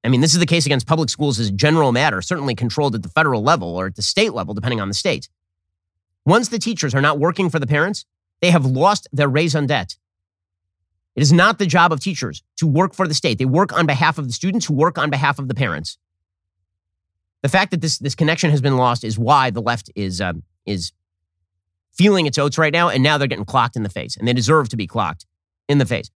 I 0.05 0.09
mean, 0.09 0.21
this 0.21 0.35
is 0.35 0.40
the 0.40 0.47
case 0.47 0.66
against 0.66 0.87
public 0.87 1.09
schools 1.09 1.40
as 1.40 1.49
a 1.49 1.53
general 1.53 1.92
matter, 1.92 2.23
certainly 2.23 2.55
controlled 2.55 2.95
at 2.95 3.03
the 3.03 3.09
federal 3.09 3.42
level 3.42 3.77
or 3.77 3.87
at 3.87 3.97
the 3.97 4.03
state 4.03 4.33
level, 4.33 4.55
depending 4.55 4.81
on 4.81 4.88
the 4.88 4.95
state. 4.95 5.29
Once 6.25 6.49
the 6.49 6.59
teachers 6.59 6.95
are 6.95 7.01
not 7.01 7.18
working 7.18 7.51
for 7.51 7.59
the 7.59 7.66
parents, 7.66 8.05
they 8.40 8.51
have 8.51 8.64
lost 8.64 9.09
their 9.12 9.29
raison 9.29 9.66
d'etre. 9.66 9.99
It 11.14 11.23
is 11.23 11.33
not 11.33 11.59
the 11.59 11.66
job 11.66 11.92
of 11.92 12.01
teachers 12.01 12.42
to 12.57 12.66
work 12.66 12.95
for 12.95 13.07
the 13.07 13.14
state. 13.14 13.38
They 13.38 13.45
work 13.45 13.73
on 13.73 13.87
behalf 13.87 14.18
of 14.18 14.27
the 14.27 14.33
students 14.33 14.66
who 14.66 14.75
work 14.75 14.99
on 14.99 15.11
behalf 15.11 15.38
of 15.38 15.49
the 15.49 15.55
parents. 15.55 15.99
The 17.42 17.49
fact 17.49 17.73
that 17.73 17.81
this, 17.81 17.99
this 17.99 18.14
connection 18.14 18.51
has 18.51 18.61
been 18.61 18.77
lost 18.77 19.05
is 19.05 19.18
why 19.18 19.51
the 19.51 19.61
left 19.61 19.90
is, 19.95 20.21
um, 20.21 20.45
is 20.64 20.92
feeling 21.92 22.27
its 22.27 22.38
oats 22.38 22.57
right 22.57 22.73
now, 22.73 22.88
and 22.88 23.03
now 23.03 23.18
they're 23.18 23.29
getting 23.29 23.45
clocked 23.45 23.77
in 23.77 23.83
the 23.83 23.88
face, 23.88 24.16
and 24.16 24.27
they 24.27 24.33
deserve 24.33 24.68
to 24.71 24.77
be 24.77 24.87
clocked 24.87 25.27
in 25.68 25.79
the 25.79 25.87
face. 25.87 26.11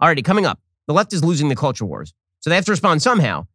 Alrighty, 0.00 0.24
coming 0.24 0.46
up, 0.46 0.60
the 0.86 0.94
left 0.94 1.12
is 1.12 1.24
losing 1.24 1.48
the 1.48 1.56
culture 1.56 1.84
wars. 1.84 2.14
So 2.48 2.50
they 2.50 2.56
have 2.56 2.64
to 2.64 2.70
respond 2.70 3.02
somehow. 3.02 3.46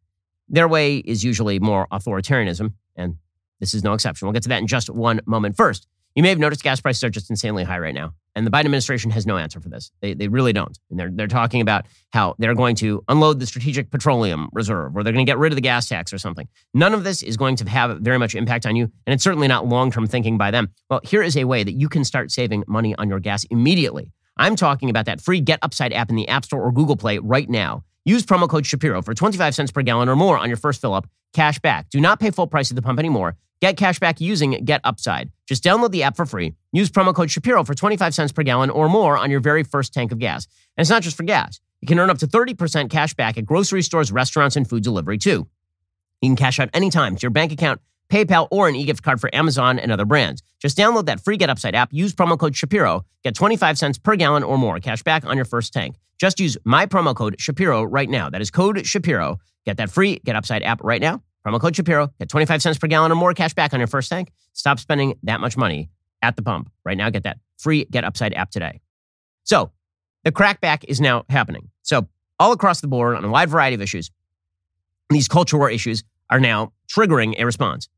Their 0.48 0.68
way 0.68 0.98
is 0.98 1.24
usually 1.24 1.58
more 1.58 1.88
authoritarianism, 1.90 2.74
and 2.94 3.16
this 3.58 3.74
is 3.74 3.82
no 3.82 3.92
exception. 3.92 4.24
We'll 4.24 4.34
get 4.34 4.44
to 4.44 4.50
that 4.50 4.60
in 4.60 4.68
just 4.68 4.88
one 4.88 5.20
moment. 5.26 5.56
First, 5.56 5.88
you 6.14 6.22
may 6.22 6.28
have 6.28 6.38
noticed 6.38 6.62
gas 6.62 6.80
prices 6.80 7.02
are 7.02 7.10
just 7.10 7.28
insanely 7.28 7.64
high 7.64 7.80
right 7.80 7.92
now. 7.92 8.14
And 8.36 8.46
the 8.46 8.52
Biden 8.52 8.66
administration 8.66 9.10
has 9.10 9.26
no 9.26 9.36
answer 9.36 9.60
for 9.60 9.68
this. 9.68 9.90
They, 10.00 10.14
they 10.14 10.28
really 10.28 10.52
don't. 10.52 10.78
And 10.90 11.00
they're, 11.00 11.10
they're 11.12 11.26
talking 11.26 11.60
about 11.60 11.86
how 12.12 12.36
they're 12.38 12.54
going 12.54 12.76
to 12.76 13.02
unload 13.08 13.40
the 13.40 13.46
strategic 13.46 13.90
petroleum 13.90 14.48
reserve 14.52 14.96
or 14.96 15.02
they're 15.02 15.12
going 15.12 15.26
to 15.26 15.28
get 15.28 15.38
rid 15.38 15.50
of 15.50 15.56
the 15.56 15.60
gas 15.60 15.88
tax 15.88 16.12
or 16.12 16.18
something. 16.18 16.46
None 16.72 16.94
of 16.94 17.02
this 17.02 17.24
is 17.24 17.36
going 17.36 17.56
to 17.56 17.68
have 17.68 17.98
very 17.98 18.20
much 18.20 18.36
impact 18.36 18.64
on 18.64 18.76
you. 18.76 18.84
And 19.08 19.14
it's 19.14 19.24
certainly 19.24 19.48
not 19.48 19.66
long 19.66 19.90
term 19.90 20.06
thinking 20.06 20.38
by 20.38 20.52
them. 20.52 20.68
Well, 20.88 21.00
here 21.02 21.24
is 21.24 21.36
a 21.36 21.46
way 21.46 21.64
that 21.64 21.72
you 21.72 21.88
can 21.88 22.04
start 22.04 22.30
saving 22.30 22.62
money 22.68 22.94
on 22.94 23.08
your 23.08 23.18
gas 23.18 23.42
immediately. 23.50 24.12
I'm 24.36 24.54
talking 24.54 24.88
about 24.88 25.06
that 25.06 25.20
free 25.20 25.40
Get 25.40 25.58
Upside 25.62 25.92
app 25.92 26.10
in 26.10 26.14
the 26.16 26.28
App 26.28 26.44
Store 26.44 26.62
or 26.62 26.70
Google 26.70 26.96
Play 26.96 27.18
right 27.18 27.50
now. 27.50 27.82
Use 28.06 28.26
promo 28.26 28.46
code 28.46 28.66
Shapiro 28.66 29.00
for 29.00 29.14
25 29.14 29.54
cents 29.54 29.72
per 29.72 29.80
gallon 29.80 30.10
or 30.10 30.16
more 30.16 30.38
on 30.38 30.48
your 30.48 30.58
first 30.58 30.80
fill 30.80 30.92
up. 30.92 31.08
Cash 31.32 31.58
back. 31.60 31.88
Do 31.88 32.00
not 32.00 32.20
pay 32.20 32.30
full 32.30 32.46
price 32.46 32.70
at 32.70 32.76
the 32.76 32.82
pump 32.82 32.98
anymore. 32.98 33.36
Get 33.62 33.78
cash 33.78 33.98
back 33.98 34.20
using 34.20 34.62
Get 34.62 34.82
Upside. 34.84 35.30
Just 35.46 35.64
download 35.64 35.90
the 35.90 36.02
app 36.02 36.14
for 36.14 36.26
free. 36.26 36.52
Use 36.70 36.90
promo 36.90 37.14
code 37.14 37.30
Shapiro 37.30 37.64
for 37.64 37.74
25 37.74 38.14
cents 38.14 38.30
per 38.30 38.42
gallon 38.42 38.68
or 38.68 38.90
more 38.90 39.16
on 39.16 39.30
your 39.30 39.40
very 39.40 39.62
first 39.62 39.94
tank 39.94 40.12
of 40.12 40.18
gas. 40.18 40.46
And 40.76 40.82
it's 40.82 40.90
not 40.90 41.02
just 41.02 41.16
for 41.16 41.22
gas. 41.22 41.60
You 41.80 41.88
can 41.88 41.98
earn 41.98 42.10
up 42.10 42.18
to 42.18 42.26
30% 42.26 42.90
cash 42.90 43.14
back 43.14 43.38
at 43.38 43.46
grocery 43.46 43.80
stores, 43.80 44.12
restaurants, 44.12 44.56
and 44.56 44.68
food 44.68 44.82
delivery 44.82 45.16
too. 45.16 45.48
You 46.20 46.28
can 46.28 46.36
cash 46.36 46.60
out 46.60 46.68
anytime 46.74 47.16
to 47.16 47.22
your 47.22 47.30
bank 47.30 47.52
account, 47.52 47.80
PayPal, 48.08 48.48
or 48.50 48.68
an 48.68 48.74
e-gift 48.74 49.02
card 49.02 49.20
for 49.20 49.34
Amazon 49.34 49.78
and 49.78 49.90
other 49.90 50.04
brands. 50.04 50.42
Just 50.60 50.76
download 50.78 51.06
that 51.06 51.20
free 51.20 51.36
Get 51.36 51.50
Upside 51.50 51.74
app, 51.74 51.92
use 51.92 52.14
promo 52.14 52.38
code 52.38 52.56
Shapiro, 52.56 53.04
get 53.22 53.34
25 53.34 53.78
cents 53.78 53.98
per 53.98 54.16
gallon 54.16 54.42
or 54.42 54.58
more 54.58 54.78
cash 54.80 55.02
back 55.02 55.24
on 55.26 55.36
your 55.36 55.44
first 55.44 55.72
tank. 55.72 55.96
Just 56.18 56.40
use 56.40 56.56
my 56.64 56.86
promo 56.86 57.14
code 57.14 57.36
Shapiro 57.38 57.82
right 57.82 58.08
now. 58.08 58.30
That 58.30 58.40
is 58.40 58.50
code 58.50 58.86
Shapiro. 58.86 59.38
Get 59.66 59.78
that 59.78 59.90
free 59.90 60.20
Get 60.24 60.36
Upside 60.36 60.62
app 60.62 60.82
right 60.82 61.00
now. 61.00 61.22
Promo 61.46 61.60
code 61.60 61.76
Shapiro. 61.76 62.10
Get 62.18 62.28
25 62.28 62.62
cents 62.62 62.78
per 62.78 62.86
gallon 62.86 63.12
or 63.12 63.16
more 63.16 63.34
cash 63.34 63.54
back 63.54 63.74
on 63.74 63.80
your 63.80 63.86
first 63.86 64.10
tank. 64.10 64.32
Stop 64.52 64.78
spending 64.78 65.18
that 65.24 65.40
much 65.40 65.56
money 65.56 65.90
at 66.22 66.36
the 66.36 66.42
pump. 66.42 66.70
Right 66.84 66.96
now, 66.96 67.10
get 67.10 67.24
that 67.24 67.38
free 67.58 67.84
Get 67.84 68.04
Upside 68.04 68.34
app 68.34 68.50
today. 68.50 68.80
So, 69.42 69.70
the 70.22 70.32
crackback 70.32 70.84
is 70.88 71.00
now 71.00 71.24
happening. 71.28 71.70
So, 71.82 72.08
all 72.38 72.52
across 72.52 72.80
the 72.80 72.88
board 72.88 73.16
on 73.16 73.24
a 73.24 73.28
wide 73.28 73.50
variety 73.50 73.74
of 73.74 73.82
issues, 73.82 74.10
these 75.10 75.28
culture 75.28 75.58
war 75.58 75.70
issues 75.70 76.02
are 76.30 76.40
now 76.40 76.72
triggering 76.88 77.34
a 77.38 77.44
response. 77.44 77.88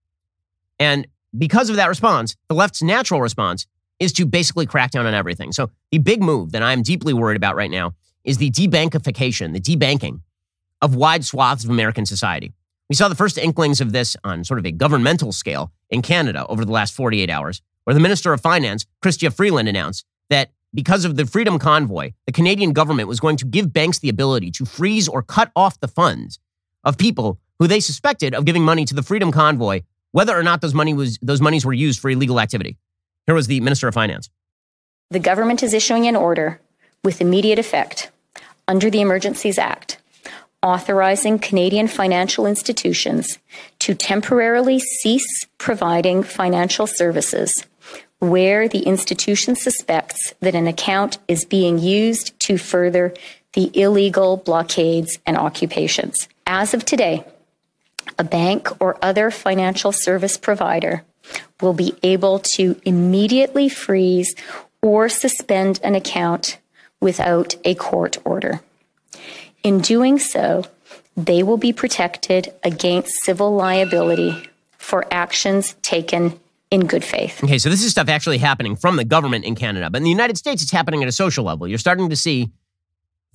And 0.79 1.07
because 1.37 1.71
of 1.71 1.77
that 1.77 1.89
response, 1.89 2.37
the 2.49 2.55
left's 2.55 2.83
natural 2.83 3.21
response 3.21 3.67
is 3.99 4.13
to 4.15 4.27
basically 4.27 4.67
crack 4.67 4.91
down 4.91 5.07
on 5.07 5.15
everything. 5.15 5.53
So 5.53 5.71
the 5.91 5.99
big 5.99 6.23
move 6.23 6.53
that 6.53 6.63
I'm 6.63 6.83
deeply 6.83 7.13
worried 7.13 7.37
about 7.37 7.57
right 7.57 7.71
now 7.71 7.95
is 8.25 8.39
the 8.39 8.51
debankification, 8.51 9.53
the 9.53 9.61
debanking 9.61 10.21
of 10.83 10.95
wide 10.95 11.25
swaths 11.25 11.65
of 11.65 11.71
American 11.71 12.05
society. 12.05 12.53
We 12.89 12.95
saw 12.95 13.09
the 13.09 13.15
first 13.15 13.39
inklings 13.39 13.81
of 13.81 13.93
this 13.93 14.17
on 14.23 14.45
sort 14.45 14.59
of 14.59 14.67
a 14.67 14.73
governmental 14.73 15.33
scale 15.33 15.73
in 15.91 16.03
Canada 16.03 16.47
over 16.49 16.65
the 16.65 16.73
last 16.73 16.95
48 16.95 17.31
hours, 17.31 17.63
where 17.85 17.95
the 17.95 18.01
Minister 18.01 18.33
of 18.33 18.41
Finance, 18.41 18.87
Chrystia 19.03 19.35
Freeland, 19.35 19.69
announced 19.69 20.05
that 20.31 20.51
because 20.75 21.05
of 21.05 21.17
the 21.17 21.27
Freedom 21.27 21.59
Convoy, 21.59 22.13
the 22.27 22.33
Canadian 22.33 22.73
government 22.73 23.09
was 23.09 23.21
going 23.21 23.37
to 23.39 23.47
give 23.47 23.73
banks 23.73 23.99
the 23.99 24.09
ability 24.09 24.51
to 24.53 24.65
freeze 24.65 25.09
or 25.09 25.23
cut 25.23 25.51
off 25.57 25.81
the 25.81 25.89
funds 25.89 26.39
of 26.85 26.99
people 26.99 27.41
who 27.59 27.67
they 27.67 27.81
suspected 27.81 28.35
of 28.35 28.45
giving 28.45 28.63
money 28.63 28.85
to 28.85 28.95
the 28.95 29.03
Freedom 29.03 29.33
Convoy, 29.33 29.83
whether 30.13 30.37
or 30.37 30.43
not 30.43 30.61
those 30.61 30.75
money 30.75 30.95
was 30.95 31.19
those 31.23 31.41
monies 31.41 31.65
were 31.65 31.73
used 31.73 32.01
for 32.01 32.11
illegal 32.11 32.41
activity. 32.41 32.77
Here 33.27 33.35
was 33.35 33.47
the 33.47 33.61
Minister 33.61 33.89
of 33.89 33.95
Finance. 33.95 34.31
The 35.11 35.19
government 35.19 35.63
is 35.63 35.75
issuing 35.75 36.07
an 36.07 36.17
order 36.17 36.61
with 37.05 37.21
immediate 37.21 37.59
effect 37.59 38.11
under 38.69 38.91
the 38.91 39.01
Emergencies 39.01 39.59
Act 39.59 39.99
authorizing 40.63 41.39
Canadian 41.39 41.87
financial 41.87 42.47
institutions 42.47 43.39
to 43.79 43.95
temporarily 43.95 44.81
cease 44.81 45.47
providing 45.59 46.25
financial 46.25 46.87
services 46.87 47.65
where 48.19 48.67
the 48.67 48.81
institution 48.81 49.55
suspects 49.55 50.35
that 50.41 50.55
an 50.55 50.67
account 50.67 51.19
is 51.29 51.45
being 51.45 51.79
used 51.79 52.39
to 52.41 52.59
further 52.59 53.15
the 53.53 53.71
illegal 53.81 54.39
blockades 54.39 55.19
and 55.27 55.37
occupations. 55.37 56.29
As 56.47 56.75
of 56.75 56.85
today, 56.85 57.25
a 58.19 58.25
bank 58.25 58.69
or 58.81 58.99
other 59.03 59.31
financial 59.31 59.93
service 59.93 60.37
provider 60.37 61.05
will 61.61 61.73
be 61.73 61.95
able 62.03 62.39
to 62.39 62.81
immediately 62.85 63.69
freeze 63.69 64.35
or 64.83 65.09
suspend 65.09 65.81
an 65.83 65.95
account 65.95 66.59
without 67.01 67.57
a 67.65 67.75
court 67.75 68.19
order. 68.25 68.61
In 69.63 69.81
doing 69.81 70.19
so, 70.19 70.65
they 71.17 71.43
will 71.43 71.57
be 71.57 71.73
protected 71.73 72.53
against 72.63 73.25
civil 73.25 73.55
liability 73.55 74.49
for 74.79 75.05
actions 75.11 75.75
taken 75.83 76.39
in 76.71 76.87
good 76.87 77.05
faith. 77.05 77.43
Okay, 77.43 77.59
so 77.59 77.69
this 77.69 77.85
is 77.85 77.91
stuff 77.91 78.09
actually 78.09 78.39
happening 78.39 78.77
from 78.77 78.97
the 78.97 79.05
government 79.05 79.45
in 79.45 79.55
Canada. 79.55 79.89
But 79.91 79.99
in 79.99 80.05
the 80.05 80.11
United 80.11 80.37
States, 80.37 80.63
it's 80.63 80.73
happening 80.73 81.03
at 81.03 81.09
a 81.09 81.13
social 81.13 81.45
level. 81.45 81.67
You're 81.67 81.79
starting 81.79 82.11
to 82.11 82.17
see 82.17 82.51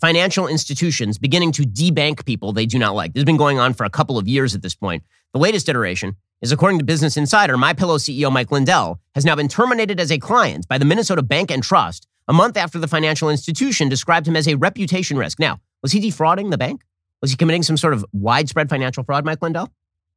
financial 0.02 0.48
institutions 0.48 1.20
beginning 1.20 1.52
to 1.54 1.62
debank 1.62 2.26
people 2.26 2.52
they 2.52 2.66
do 2.66 2.80
not 2.80 2.96
like. 2.96 3.14
This 3.14 3.22
has 3.22 3.26
been 3.26 3.38
going 3.38 3.60
on 3.60 3.74
for 3.74 3.86
a 3.86 3.90
couple 3.90 4.18
of 4.18 4.28
years 4.28 4.56
at 4.56 4.64
this 4.64 4.76
point. 4.76 5.04
The 5.34 5.40
latest 5.40 5.70
iteration 5.70 6.16
is 6.42 6.52
according 6.52 6.80
to 6.80 6.86
Business 6.86 7.16
Insider, 7.16 7.56
My 7.56 7.74
Pillow 7.74 7.98
CEO 7.98 8.32
Mike 8.32 8.52
Lindell 8.52 9.00
has 9.14 9.26
now 9.26 9.36
been 9.36 9.48
terminated 9.48 10.00
as 10.00 10.12
a 10.12 10.18
client 10.18 10.68
by 10.68 10.80
the 10.80 10.86
Minnesota 10.86 11.22
Bank 11.22 11.52
and 11.52 11.62
Trust 11.62 12.08
a 12.28 12.34
month 12.34 12.58
after 12.58 12.80
the 12.80 12.88
financial 12.88 13.30
institution 13.30 13.90
described 13.90 14.28
him 14.28 14.36
as 14.36 14.48
a 14.48 14.56
reputation 14.56 15.18
risk. 15.18 15.40
Now, 15.40 15.60
was 15.84 15.92
he 15.92 16.00
defrauding 16.00 16.50
the 16.50 16.58
bank? 16.58 16.82
Was 17.22 17.30
he 17.30 17.38
committing 17.38 17.62
some 17.62 17.78
sort 17.78 17.94
of 17.94 18.04
widespread 18.12 18.70
financial 18.70 19.04
fraud, 19.04 19.24
Mike 19.24 19.42
Lindell? 19.42 19.70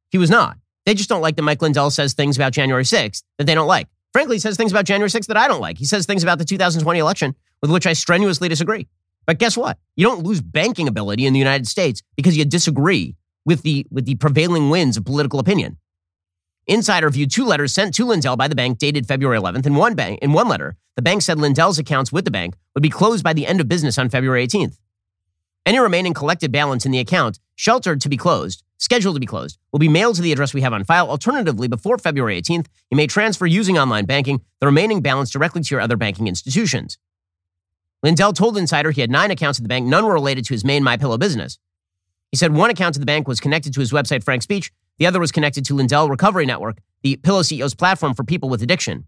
He 0.09 0.17
was 0.17 0.31
not. 0.31 0.57
They 0.87 0.95
just 0.95 1.09
don't 1.09 1.21
like 1.21 1.35
that 1.35 1.43
Mike 1.43 1.61
Lindell 1.61 1.91
says 1.91 2.13
things 2.13 2.37
about 2.37 2.53
January 2.53 2.83
6th 2.83 3.23
that 3.37 3.45
they 3.45 3.53
don't 3.53 3.67
like. 3.67 3.87
Frankly, 4.13 4.37
he 4.37 4.39
says 4.39 4.57
things 4.57 4.71
about 4.71 4.85
January 4.85 5.09
6th 5.09 5.27
that 5.27 5.37
I 5.37 5.47
don't 5.47 5.61
like. 5.61 5.77
He 5.77 5.85
says 5.85 6.05
things 6.05 6.23
about 6.23 6.39
the 6.39 6.45
2020 6.45 6.99
election 6.99 7.35
with 7.61 7.69
which 7.69 7.85
I 7.85 7.93
strenuously 7.93 8.49
disagree. 8.49 8.87
But 9.25 9.39
guess 9.39 9.57
what? 9.57 9.77
You 9.95 10.05
don't 10.05 10.23
lose 10.23 10.41
banking 10.41 10.87
ability 10.87 11.25
in 11.25 11.33
the 11.33 11.39
United 11.39 11.67
States 11.67 12.01
because 12.15 12.37
you 12.37 12.45
disagree 12.45 13.15
with 13.45 13.63
the, 13.63 13.85
with 13.89 14.05
the 14.05 14.15
prevailing 14.15 14.69
winds 14.69 14.97
of 14.97 15.05
political 15.05 15.39
opinion. 15.39 15.77
Insider 16.67 17.09
viewed 17.11 17.31
two 17.31 17.45
letters 17.45 17.73
sent 17.73 17.93
to 17.95 18.05
Lindell 18.05 18.37
by 18.37 18.47
the 18.47 18.55
bank 18.55 18.79
dated 18.79 19.07
February 19.07 19.37
11th. 19.37 19.67
In 19.67 19.75
one, 19.75 19.93
bank, 19.93 20.19
in 20.21 20.33
one 20.33 20.47
letter, 20.47 20.75
the 20.95 21.01
bank 21.01 21.21
said 21.21 21.37
Lindell's 21.37 21.77
accounts 21.77 22.11
with 22.11 22.25
the 22.25 22.31
bank 22.31 22.55
would 22.73 22.81
be 22.81 22.89
closed 22.89 23.23
by 23.23 23.33
the 23.33 23.45
end 23.45 23.61
of 23.61 23.67
business 23.67 23.99
on 23.99 24.09
February 24.09 24.47
18th. 24.47 24.79
Any 25.65 25.79
remaining 25.79 26.13
collected 26.13 26.51
balance 26.51 26.85
in 26.85 26.91
the 26.91 26.99
account, 26.99 27.39
sheltered 27.55 28.01
to 28.01 28.09
be 28.09 28.17
closed, 28.17 28.63
scheduled 28.77 29.15
to 29.15 29.19
be 29.19 29.25
closed, 29.25 29.57
will 29.71 29.79
be 29.79 29.87
mailed 29.87 30.15
to 30.15 30.21
the 30.21 30.31
address 30.31 30.53
we 30.53 30.61
have 30.61 30.73
on 30.73 30.83
file. 30.83 31.09
Alternatively, 31.09 31.67
before 31.67 31.97
February 31.97 32.41
18th, 32.41 32.67
you 32.91 32.97
may 32.97 33.07
transfer 33.07 33.45
using 33.45 33.77
online 33.77 34.05
banking 34.05 34.41
the 34.59 34.67
remaining 34.67 35.01
balance 35.01 35.29
directly 35.29 35.61
to 35.63 35.73
your 35.73 35.81
other 35.81 35.97
banking 35.97 36.27
institutions. 36.27 36.97
Lindell 38.05 38.33
told 38.33 38.55
Insider 38.55 38.91
he 38.91 39.01
had 39.01 39.09
nine 39.09 39.31
accounts 39.31 39.57
at 39.57 39.63
the 39.63 39.67
bank, 39.67 39.87
none 39.87 40.05
were 40.05 40.13
related 40.13 40.45
to 40.45 40.53
his 40.53 40.63
main 40.63 40.83
MyPillow 40.83 41.17
business. 41.17 41.57
He 42.29 42.37
said 42.37 42.53
one 42.53 42.69
account 42.69 42.95
at 42.95 42.99
the 42.99 43.05
bank 43.05 43.27
was 43.27 43.39
connected 43.39 43.73
to 43.73 43.79
his 43.79 43.91
website, 43.91 44.23
Frank 44.23 44.43
Speech. 44.43 44.71
The 44.99 45.07
other 45.07 45.19
was 45.19 45.31
connected 45.31 45.65
to 45.65 45.73
Lindell 45.73 46.07
Recovery 46.07 46.45
Network, 46.45 46.77
the 47.01 47.15
Pillow 47.15 47.41
CEO's 47.41 47.73
platform 47.73 48.13
for 48.13 48.23
people 48.23 48.47
with 48.47 48.61
addiction. 48.61 49.05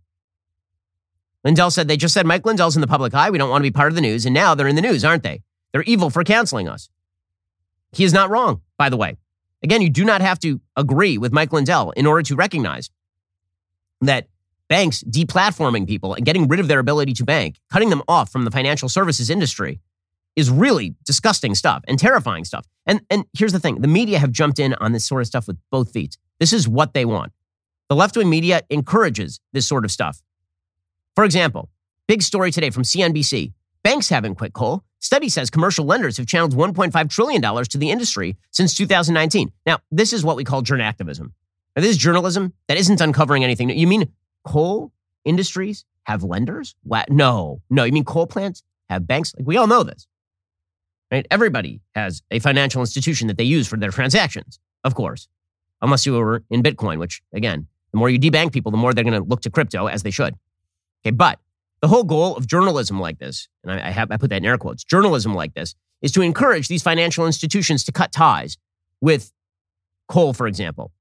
Lindell 1.44 1.70
said 1.70 1.88
they 1.88 1.96
just 1.96 2.16
said 2.16 2.26
Mike 2.26 2.44
Lindell's 2.44 2.76
in 2.76 2.82
the 2.82 2.88
public 2.88 3.14
eye. 3.14 3.30
We 3.30 3.38
don't 3.38 3.52
want 3.52 3.62
to 3.62 3.70
be 3.70 3.72
part 3.72 3.92
of 3.92 3.96
the 3.96 4.02
news. 4.02 4.26
And 4.26 4.34
now 4.34 4.56
they're 4.56 4.68
in 4.68 4.76
the 4.76 4.82
news, 4.82 5.06
aren't 5.06 5.22
they? 5.22 5.44
They're 5.72 5.84
evil 5.84 6.10
for 6.10 6.24
canceling 6.24 6.68
us. 6.68 6.90
He 7.92 8.04
is 8.04 8.14
not 8.14 8.32
wrong, 8.32 8.62
by 8.80 8.90
the 8.90 8.98
way. 8.98 9.16
Again, 9.62 9.84
you 9.84 9.92
do 9.92 10.06
not 10.06 10.22
have 10.22 10.40
to 10.40 10.60
agree 10.76 11.20
with 11.20 11.32
Mike 11.32 11.54
Lindell 11.54 11.92
in 11.92 12.08
order 12.08 12.24
to 12.24 12.36
recognize 12.36 12.90
that 14.02 14.28
banks 14.69 15.03
deplatforming 15.03 15.88
people 15.88 16.13
and 16.13 16.25
getting 16.25 16.47
rid 16.47 16.60
of 16.60 16.67
their 16.67 16.80
ability 16.80 17.13
to 17.13 17.23
bank, 17.23 17.60
cutting 17.71 17.89
them 17.89 18.03
off 18.08 18.32
from 18.32 18.45
the 18.45 18.51
financial 18.51 18.89
services 18.89 19.30
industry 19.30 19.80
is 20.36 20.49
really 20.49 20.95
disgusting 21.03 21.56
stuff 21.56 21.84
and 21.88 21.97
terrifying 21.97 22.45
stuff. 22.45 22.65
And 22.86 23.01
and 23.10 23.25
here's 23.38 23.53
the 23.53 23.60
thing, 23.60 23.82
the 23.82 23.88
media 23.88 24.19
have 24.19 24.32
jumped 24.32 24.60
in 24.60 24.75
on 24.75 24.91
this 24.91 25.06
sort 25.06 25.21
of 25.21 25.27
stuff 25.27 25.47
with 25.47 25.58
both 25.71 25.91
feet. 25.91 26.17
This 26.39 26.53
is 26.53 26.67
what 26.67 26.93
they 26.93 27.06
want. 27.06 27.34
The 27.89 27.95
left-wing 27.95 28.30
media 28.30 28.62
encourages 28.69 29.39
this 29.53 29.67
sort 29.67 29.86
of 29.86 29.91
stuff. 29.91 30.21
For 31.15 31.23
example, 31.23 31.69
big 32.08 32.21
story 32.21 32.51
today 32.51 32.69
from 32.69 32.84
CNBC. 32.84 33.53
Banks 33.84 34.10
haven't 34.10 34.36
quit 34.36 34.53
coal. 34.53 34.84
Study 34.99 35.30
says 35.30 35.49
commercial 35.49 35.86
lenders 35.86 36.17
have 36.17 36.27
channeled 36.27 36.53
$1.5 36.53 37.10
trillion 37.10 37.41
to 37.41 37.77
the 37.77 37.89
industry 37.89 38.36
since 38.51 38.73
2019. 38.73 39.51
Now, 39.65 39.80
this 39.91 40.12
is 40.12 40.23
what 40.23 40.36
we 40.36 40.43
call 40.43 40.62
journalism. 40.62 41.34
Now, 41.75 41.82
this 41.82 41.91
is 41.91 41.97
journalism 41.97 42.53
that 42.67 42.77
isn't 42.77 42.99
uncovering 42.99 43.43
anything. 43.43 43.69
You 43.69 43.88
mean 43.88 44.12
coal 44.45 44.91
industries 45.26 45.86
have 46.04 46.23
lenders? 46.23 46.76
What? 46.84 47.10
No, 47.10 47.62
no. 47.69 47.84
You 47.84 47.91
mean 47.91 48.06
coal 48.06 48.28
plants 48.28 48.63
have 48.89 49.08
banks? 49.08 49.34
Like 49.38 49.47
we 49.47 49.58
all 49.58 49.67
know 49.67 49.84
this, 49.84 50.08
right? 51.12 51.26
Everybody 51.30 51.82
has 51.95 52.21
a 52.32 52.39
financial 52.39 52.82
institution 52.82 53.28
that 53.28 53.38
they 53.38 53.43
use 53.43 53.67
for 53.67 53.78
their 53.78 53.91
transactions, 53.91 54.60
of 54.84 54.95
course, 54.95 55.28
unless 55.82 56.06
you 56.06 56.13
were 56.13 56.43
in 56.50 56.63
Bitcoin, 56.63 56.97
which 57.00 57.21
again, 57.34 57.67
the 57.91 57.97
more 57.97 58.10
you 58.10 58.19
debank 58.19 58.52
people, 58.52 58.71
the 58.71 58.78
more 58.78 58.93
they're 58.93 59.04
going 59.04 59.21
to 59.21 59.28
look 59.28 59.41
to 59.41 59.50
crypto 59.50 59.88
as 59.88 60.04
they 60.04 60.12
should. 60.12 60.36
Okay, 61.04 61.12
but 61.12 61.39
the 61.82 61.88
whole 61.88 62.04
goal 62.04 62.36
of 62.36 62.47
journalism 62.47 63.00
like 63.00 63.19
this, 63.19 63.47
and 63.63 63.71
I, 63.71 63.88
I, 63.88 63.91
have, 63.91 64.12
I 64.12 64.17
put 64.17 64.30
that 64.32 64.38
in 64.38 64.45
air 64.45 64.58
quotes, 64.58 64.84
journalism 64.84 65.34
like 65.34 65.54
this, 65.54 65.76
is 66.02 66.12
to 66.13 66.21
encourage 66.21 66.67
these 66.67 66.84
financial 66.84 67.26
institutions 67.26 67.84
to 67.86 67.91
cut 67.91 68.12
ties 68.12 68.58
with 69.02 69.32
coal, 70.08 70.34
for 70.34 70.47
example. 70.47 70.91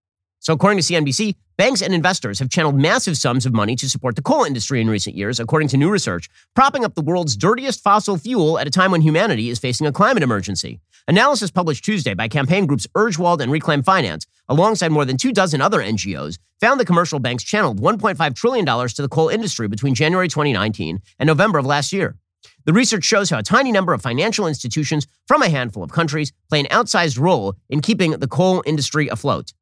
So, 0.40 0.52
according 0.52 0.78
to 0.80 0.84
CNBC, 0.84 1.34
banks 1.56 1.80
and 1.80 1.94
investors 1.94 2.38
have 2.38 2.50
channeled 2.50 2.76
massive 2.76 3.16
sums 3.16 3.46
of 3.46 3.52
money 3.54 3.74
to 3.76 3.88
support 3.88 4.14
the 4.14 4.22
coal 4.22 4.44
industry 4.44 4.80
in 4.80 4.90
recent 4.90 5.16
years, 5.16 5.40
according 5.40 5.68
to 5.68 5.76
new 5.76 5.90
research, 5.90 6.28
propping 6.54 6.84
up 6.84 6.94
the 6.94 7.02
world's 7.02 7.36
dirtiest 7.36 7.82
fossil 7.82 8.18
fuel 8.18 8.58
at 8.58 8.66
a 8.66 8.70
time 8.70 8.90
when 8.90 9.00
humanity 9.00 9.48
is 9.48 9.58
facing 9.58 9.86
a 9.86 9.92
climate 9.92 10.22
emergency. 10.22 10.80
Analysis 11.08 11.50
published 11.50 11.84
Tuesday 11.84 12.14
by 12.14 12.28
campaign 12.28 12.66
groups 12.66 12.86
Urgewald 12.94 13.40
and 13.40 13.50
Reclaim 13.50 13.82
Finance, 13.82 14.26
alongside 14.48 14.92
more 14.92 15.04
than 15.04 15.16
two 15.16 15.32
dozen 15.32 15.60
other 15.60 15.80
NGOs, 15.80 16.38
found 16.60 16.80
the 16.80 16.84
commercial 16.84 17.20
banks 17.20 17.44
channeled 17.44 17.80
$1.5 17.80 18.34
trillion 18.34 18.66
to 18.66 19.02
the 19.02 19.08
coal 19.08 19.28
industry 19.28 19.68
between 19.68 19.94
January 19.94 20.28
2019 20.28 21.00
and 21.18 21.26
November 21.26 21.58
of 21.58 21.66
last 21.66 21.92
year. 21.92 22.16
The 22.64 22.72
research 22.72 23.04
shows 23.04 23.30
how 23.30 23.38
a 23.38 23.42
tiny 23.42 23.70
number 23.70 23.92
of 23.92 24.02
financial 24.02 24.46
institutions 24.46 25.06
from 25.26 25.42
a 25.42 25.48
handful 25.48 25.82
of 25.82 25.92
countries 25.92 26.32
play 26.48 26.60
an 26.60 26.66
outsized 26.66 27.18
role 27.18 27.54
in 27.70 27.80
keeping 27.80 28.10
the 28.10 28.28
coal 28.28 28.62
industry 28.66 29.08
afloat. 29.08 29.52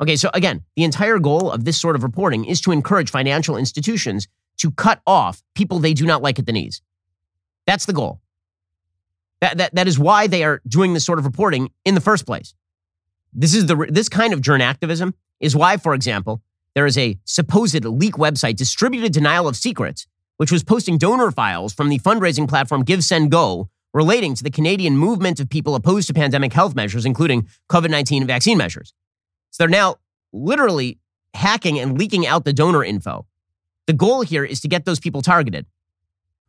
Okay, 0.00 0.16
so 0.16 0.30
again, 0.32 0.64
the 0.76 0.84
entire 0.84 1.18
goal 1.18 1.50
of 1.50 1.64
this 1.64 1.78
sort 1.78 1.94
of 1.94 2.02
reporting 2.02 2.44
is 2.46 2.60
to 2.62 2.72
encourage 2.72 3.10
financial 3.10 3.56
institutions 3.56 4.28
to 4.58 4.70
cut 4.70 5.00
off 5.06 5.42
people 5.54 5.78
they 5.78 5.94
do 5.94 6.06
not 6.06 6.22
like 6.22 6.38
at 6.38 6.46
the 6.46 6.52
knees. 6.52 6.80
That's 7.66 7.86
the 7.86 7.92
goal. 7.92 8.20
That, 9.40 9.58
that, 9.58 9.74
that 9.74 9.88
is 9.88 9.98
why 9.98 10.26
they 10.26 10.44
are 10.44 10.60
doing 10.66 10.94
this 10.94 11.04
sort 11.04 11.18
of 11.18 11.24
reporting 11.24 11.70
in 11.84 11.94
the 11.94 12.00
first 12.00 12.26
place. 12.26 12.54
This 13.32 13.54
is 13.54 13.66
the 13.66 13.86
this 13.88 14.08
kind 14.08 14.32
of 14.32 14.40
journal 14.40 14.66
activism 14.66 15.14
is 15.38 15.54
why, 15.54 15.76
for 15.76 15.94
example, 15.94 16.42
there 16.74 16.86
is 16.86 16.98
a 16.98 17.18
supposed 17.24 17.84
leak 17.84 18.14
website, 18.14 18.56
Distributed 18.56 19.12
Denial 19.12 19.46
of 19.46 19.56
Secrets, 19.56 20.06
which 20.36 20.50
was 20.50 20.64
posting 20.64 20.98
donor 20.98 21.30
files 21.30 21.72
from 21.72 21.90
the 21.90 21.98
fundraising 22.00 22.48
platform 22.48 22.84
GiveSendGo 22.84 23.68
relating 23.94 24.34
to 24.34 24.42
the 24.42 24.50
Canadian 24.50 24.96
movement 24.96 25.40
of 25.40 25.48
people 25.48 25.74
opposed 25.74 26.06
to 26.08 26.14
pandemic 26.14 26.52
health 26.52 26.74
measures, 26.74 27.06
including 27.06 27.48
COVID 27.70 27.90
19 27.90 28.26
vaccine 28.26 28.58
measures. 28.58 28.92
So 29.50 29.62
they're 29.62 29.68
now 29.68 29.96
literally 30.32 30.98
hacking 31.34 31.78
and 31.78 31.98
leaking 31.98 32.26
out 32.26 32.44
the 32.44 32.52
donor 32.52 32.84
info. 32.84 33.26
The 33.86 33.92
goal 33.92 34.22
here 34.22 34.44
is 34.44 34.60
to 34.60 34.68
get 34.68 34.84
those 34.84 35.00
people 35.00 35.22
targeted. 35.22 35.66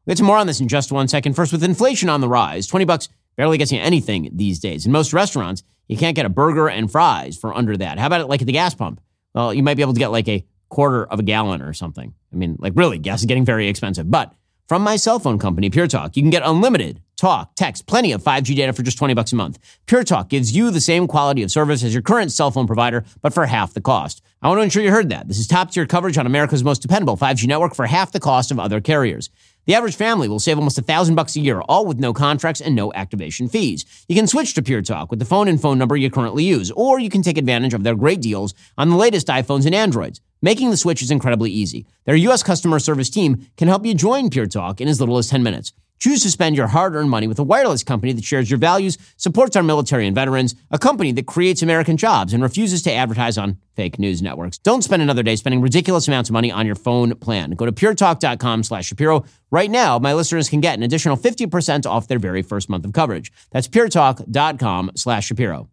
We'll 0.05 0.13
get 0.13 0.17
to 0.17 0.23
more 0.23 0.37
on 0.37 0.47
this 0.47 0.59
in 0.59 0.67
just 0.67 0.91
one 0.91 1.07
second. 1.07 1.33
First, 1.33 1.51
with 1.51 1.63
inflation 1.63 2.09
on 2.09 2.21
the 2.21 2.27
rise, 2.27 2.67
20 2.67 2.85
bucks 2.85 3.09
barely 3.37 3.57
gets 3.57 3.71
you 3.71 3.79
anything 3.79 4.29
these 4.33 4.59
days. 4.59 4.85
In 4.85 4.91
most 4.91 5.13
restaurants, 5.13 5.63
you 5.87 5.97
can't 5.97 6.15
get 6.15 6.25
a 6.25 6.29
burger 6.29 6.69
and 6.69 6.91
fries 6.91 7.37
for 7.37 7.53
under 7.53 7.75
that. 7.77 7.99
How 7.99 8.07
about 8.07 8.21
it 8.21 8.27
like 8.27 8.41
at 8.41 8.47
the 8.47 8.53
gas 8.53 8.73
pump? 8.73 9.01
Well, 9.33 9.53
you 9.53 9.63
might 9.63 9.75
be 9.75 9.81
able 9.81 9.93
to 9.93 9.99
get 9.99 10.11
like 10.11 10.27
a 10.27 10.45
quarter 10.69 11.05
of 11.05 11.19
a 11.19 11.23
gallon 11.23 11.61
or 11.61 11.73
something. 11.73 12.13
I 12.31 12.35
mean, 12.35 12.57
like 12.59 12.73
really, 12.75 12.97
gas 12.97 13.19
is 13.19 13.25
getting 13.25 13.45
very 13.45 13.67
expensive. 13.67 14.09
But 14.09 14.33
from 14.71 14.83
my 14.83 14.95
cell 14.95 15.19
phone 15.19 15.37
company, 15.37 15.69
Pure 15.69 15.87
Talk, 15.87 16.15
you 16.15 16.23
can 16.23 16.29
get 16.29 16.43
unlimited 16.45 17.01
talk, 17.17 17.53
text, 17.55 17.87
plenty 17.87 18.13
of 18.13 18.23
5G 18.23 18.55
data 18.55 18.71
for 18.71 18.83
just 18.83 18.97
20 18.97 19.13
bucks 19.13 19.33
a 19.33 19.35
month. 19.35 19.59
Pure 19.85 20.05
Talk 20.05 20.29
gives 20.29 20.55
you 20.55 20.71
the 20.71 20.79
same 20.79 21.07
quality 21.07 21.43
of 21.43 21.51
service 21.51 21.83
as 21.83 21.93
your 21.93 22.01
current 22.01 22.31
cell 22.31 22.51
phone 22.51 22.67
provider, 22.67 23.03
but 23.21 23.33
for 23.33 23.45
half 23.45 23.73
the 23.73 23.81
cost. 23.81 24.23
I 24.41 24.47
want 24.47 24.59
to 24.59 24.63
ensure 24.63 24.81
you 24.81 24.89
heard 24.89 25.09
that. 25.09 25.27
This 25.27 25.39
is 25.39 25.45
top 25.45 25.71
tier 25.71 25.85
coverage 25.85 26.17
on 26.17 26.25
America's 26.25 26.63
most 26.63 26.81
dependable 26.81 27.17
5G 27.17 27.47
network 27.47 27.75
for 27.75 27.85
half 27.85 28.13
the 28.13 28.21
cost 28.21 28.49
of 28.49 28.59
other 28.59 28.79
carriers. 28.79 29.29
The 29.65 29.75
average 29.75 29.97
family 29.97 30.29
will 30.29 30.39
save 30.39 30.57
almost 30.57 30.79
a 30.79 30.83
thousand 30.83 31.15
bucks 31.15 31.35
a 31.35 31.41
year, 31.41 31.59
all 31.59 31.85
with 31.85 31.99
no 31.99 32.13
contracts 32.13 32.61
and 32.61 32.73
no 32.73 32.93
activation 32.93 33.49
fees. 33.49 33.83
You 34.07 34.15
can 34.15 34.25
switch 34.25 34.53
to 34.53 34.61
Pure 34.61 34.83
Talk 34.83 35.09
with 35.09 35.19
the 35.19 35.25
phone 35.25 35.49
and 35.49 35.61
phone 35.61 35.77
number 35.77 35.97
you 35.97 36.09
currently 36.09 36.45
use, 36.45 36.71
or 36.71 36.97
you 36.97 37.09
can 37.09 37.23
take 37.23 37.37
advantage 37.37 37.73
of 37.73 37.83
their 37.83 37.95
great 37.95 38.21
deals 38.21 38.53
on 38.77 38.89
the 38.89 38.95
latest 38.95 39.27
iPhones 39.27 39.65
and 39.65 39.75
Androids. 39.75 40.21
Making 40.43 40.71
the 40.71 40.77
switch 40.77 41.03
is 41.03 41.11
incredibly 41.11 41.51
easy. 41.51 41.85
Their 42.05 42.15
U.S. 42.15 42.41
customer 42.41 42.79
service 42.79 43.11
team 43.11 43.45
can 43.57 43.67
help 43.67 43.85
you 43.85 43.93
join 43.93 44.31
Pure 44.31 44.47
Talk 44.47 44.81
in 44.81 44.87
as 44.87 44.99
little 44.99 45.19
as 45.19 45.29
10 45.29 45.43
minutes. 45.43 45.71
Choose 45.99 46.23
to 46.23 46.31
spend 46.31 46.55
your 46.55 46.65
hard 46.65 46.95
earned 46.95 47.11
money 47.11 47.27
with 47.27 47.37
a 47.37 47.43
wireless 47.43 47.83
company 47.83 48.11
that 48.11 48.23
shares 48.23 48.49
your 48.49 48.57
values, 48.57 48.97
supports 49.17 49.55
our 49.55 49.61
military 49.61 50.07
and 50.07 50.15
veterans, 50.15 50.55
a 50.71 50.79
company 50.79 51.11
that 51.11 51.27
creates 51.27 51.61
American 51.61 51.95
jobs, 51.95 52.33
and 52.33 52.41
refuses 52.41 52.81
to 52.81 52.91
advertise 52.91 53.37
on 53.37 53.59
fake 53.75 53.99
news 53.99 54.19
networks. 54.19 54.57
Don't 54.57 54.83
spend 54.83 55.03
another 55.03 55.21
day 55.21 55.35
spending 55.35 55.61
ridiculous 55.61 56.07
amounts 56.07 56.31
of 56.31 56.33
money 56.33 56.51
on 56.51 56.65
your 56.65 56.73
phone 56.73 57.13
plan. 57.17 57.51
Go 57.51 57.67
to 57.67 57.71
puretalk.com 57.71 58.63
slash 58.63 58.87
Shapiro. 58.87 59.23
Right 59.51 59.69
now, 59.69 59.99
my 59.99 60.15
listeners 60.15 60.49
can 60.49 60.59
get 60.59 60.75
an 60.75 60.81
additional 60.81 61.17
50% 61.17 61.85
off 61.85 62.07
their 62.07 62.17
very 62.17 62.41
first 62.41 62.67
month 62.67 62.83
of 62.83 62.93
coverage. 62.93 63.31
That's 63.51 63.67
puretalk.com 63.67 64.93
slash 64.95 65.27
Shapiro. 65.27 65.69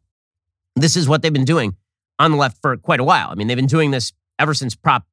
This 0.77 0.95
is 0.95 1.09
what 1.09 1.23
they've 1.23 1.33
been 1.33 1.47
doing 1.47 1.75
on 2.19 2.33
the 2.33 2.37
left 2.37 2.61
for 2.61 2.77
quite 2.77 3.01
a 3.01 3.05
while. 3.05 3.31
I 3.31 3.35
mean, 3.35 3.47
they've 3.47 3.57
been 3.57 3.67
doing 3.67 3.93
this 3.93 4.13
ever 4.39 4.55
since 4.55 4.75
Prop 4.75 5.05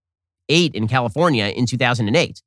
8 0.49 0.75
in 0.75 0.87
California 0.87 1.45
in 1.45 1.65
2008. 1.65 2.41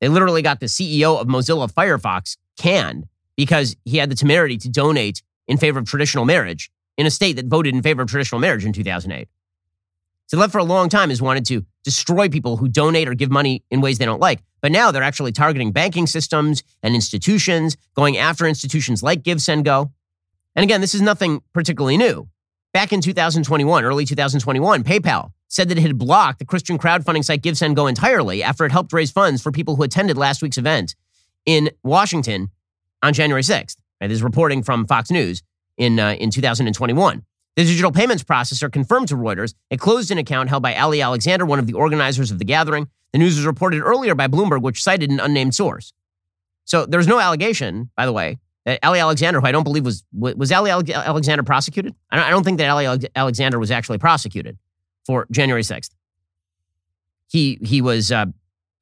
They 0.00 0.08
literally 0.08 0.42
got 0.42 0.60
the 0.60 0.66
CEO 0.66 1.20
of 1.20 1.26
Mozilla 1.26 1.72
Firefox 1.72 2.36
canned 2.58 3.06
because 3.36 3.76
he 3.84 3.98
had 3.98 4.10
the 4.10 4.14
temerity 4.14 4.56
to 4.58 4.68
donate 4.68 5.22
in 5.46 5.56
favor 5.56 5.78
of 5.78 5.86
traditional 5.86 6.24
marriage 6.24 6.70
in 6.96 7.06
a 7.06 7.10
state 7.10 7.36
that 7.36 7.46
voted 7.46 7.74
in 7.74 7.82
favor 7.82 8.02
of 8.02 8.08
traditional 8.08 8.40
marriage 8.40 8.64
in 8.64 8.72
2008. 8.72 9.28
So 10.28 10.38
left 10.38 10.52
for 10.52 10.58
a 10.58 10.64
long 10.64 10.88
time 10.88 11.10
has 11.10 11.22
wanted 11.22 11.44
to 11.46 11.64
destroy 11.84 12.28
people 12.28 12.56
who 12.56 12.68
donate 12.68 13.08
or 13.08 13.14
give 13.14 13.30
money 13.30 13.62
in 13.70 13.80
ways 13.80 13.98
they 13.98 14.04
don't 14.04 14.20
like. 14.20 14.40
But 14.60 14.72
now 14.72 14.90
they're 14.90 15.02
actually 15.02 15.30
targeting 15.30 15.70
banking 15.70 16.06
systems 16.06 16.64
and 16.82 16.94
institutions, 16.94 17.76
going 17.94 18.16
after 18.16 18.46
institutions 18.46 19.02
like 19.02 19.22
Give, 19.22 19.40
Send, 19.40 19.64
Go. 19.64 19.92
And 20.56 20.64
again, 20.64 20.80
this 20.80 20.94
is 20.94 21.02
nothing 21.02 21.42
particularly 21.52 21.96
new. 21.96 22.28
Back 22.76 22.92
in 22.92 23.00
2021, 23.00 23.84
early 23.86 24.04
2021, 24.04 24.84
PayPal 24.84 25.30
said 25.48 25.70
that 25.70 25.78
it 25.78 25.80
had 25.80 25.96
blocked 25.96 26.40
the 26.40 26.44
Christian 26.44 26.76
crowdfunding 26.76 27.24
site 27.24 27.40
GiveSendGo 27.40 27.88
entirely 27.88 28.42
after 28.42 28.66
it 28.66 28.70
helped 28.70 28.92
raise 28.92 29.10
funds 29.10 29.40
for 29.40 29.50
people 29.50 29.76
who 29.76 29.82
attended 29.82 30.18
last 30.18 30.42
week's 30.42 30.58
event 30.58 30.94
in 31.46 31.70
Washington 31.82 32.50
on 33.02 33.14
January 33.14 33.40
6th. 33.40 33.78
Right, 33.98 34.08
this 34.08 34.16
is 34.16 34.22
reporting 34.22 34.62
from 34.62 34.86
Fox 34.86 35.10
News 35.10 35.42
in, 35.78 35.98
uh, 35.98 36.16
in 36.20 36.28
2021. 36.28 37.22
The 37.56 37.64
digital 37.64 37.92
payments 37.92 38.22
processor 38.22 38.70
confirmed 38.70 39.08
to 39.08 39.16
Reuters 39.16 39.54
it 39.70 39.80
closed 39.80 40.10
an 40.10 40.18
account 40.18 40.50
held 40.50 40.62
by 40.62 40.76
Ali 40.76 41.00
Alexander, 41.00 41.46
one 41.46 41.58
of 41.58 41.66
the 41.66 41.72
organizers 41.72 42.30
of 42.30 42.38
the 42.38 42.44
gathering. 42.44 42.88
The 43.12 43.18
news 43.18 43.36
was 43.36 43.46
reported 43.46 43.80
earlier 43.80 44.14
by 44.14 44.28
Bloomberg, 44.28 44.60
which 44.60 44.82
cited 44.82 45.08
an 45.08 45.18
unnamed 45.18 45.54
source. 45.54 45.94
So 46.66 46.84
there's 46.84 47.08
no 47.08 47.20
allegation, 47.20 47.88
by 47.96 48.04
the 48.04 48.12
way, 48.12 48.36
that 48.66 48.80
Ali 48.84 48.98
Alexander, 48.98 49.40
who 49.40 49.46
I 49.46 49.52
don't 49.52 49.62
believe 49.62 49.84
was 49.84 50.04
was 50.12 50.52
Ali 50.52 50.70
Alexander 50.70 51.44
prosecuted. 51.44 51.94
I 52.10 52.28
don't 52.28 52.44
think 52.44 52.58
that 52.58 52.68
Ali 52.68 53.08
Alexander 53.14 53.58
was 53.58 53.70
actually 53.70 53.98
prosecuted 53.98 54.58
for 55.06 55.26
January 55.30 55.62
6th. 55.62 55.90
He, 57.28 57.58
he, 57.62 57.80
was, 57.80 58.10
uh, 58.12 58.26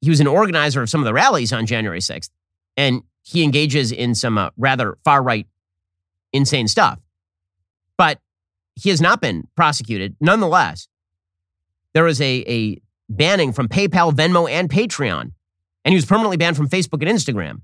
he 0.01 0.09
was 0.09 0.19
an 0.19 0.27
organizer 0.27 0.81
of 0.81 0.89
some 0.89 1.01
of 1.01 1.05
the 1.05 1.13
rallies 1.13 1.53
on 1.53 1.65
January 1.67 1.99
6th, 1.99 2.29
and 2.75 3.03
he 3.21 3.43
engages 3.43 3.91
in 3.91 4.15
some 4.15 4.37
uh, 4.37 4.49
rather 4.57 4.97
far 5.03 5.21
right, 5.21 5.47
insane 6.33 6.67
stuff. 6.67 6.99
But 7.97 8.19
he 8.75 8.89
has 8.89 9.01
not 9.01 9.21
been 9.21 9.47
prosecuted. 9.55 10.15
Nonetheless, 10.19 10.87
there 11.93 12.03
was 12.03 12.19
a, 12.21 12.43
a 12.47 12.81
banning 13.07 13.53
from 13.53 13.67
PayPal, 13.67 14.11
Venmo, 14.11 14.49
and 14.49 14.67
Patreon, 14.67 15.31
and 15.83 15.91
he 15.91 15.95
was 15.95 16.05
permanently 16.05 16.37
banned 16.37 16.57
from 16.57 16.69
Facebook 16.69 17.07
and 17.07 17.09
Instagram. 17.09 17.61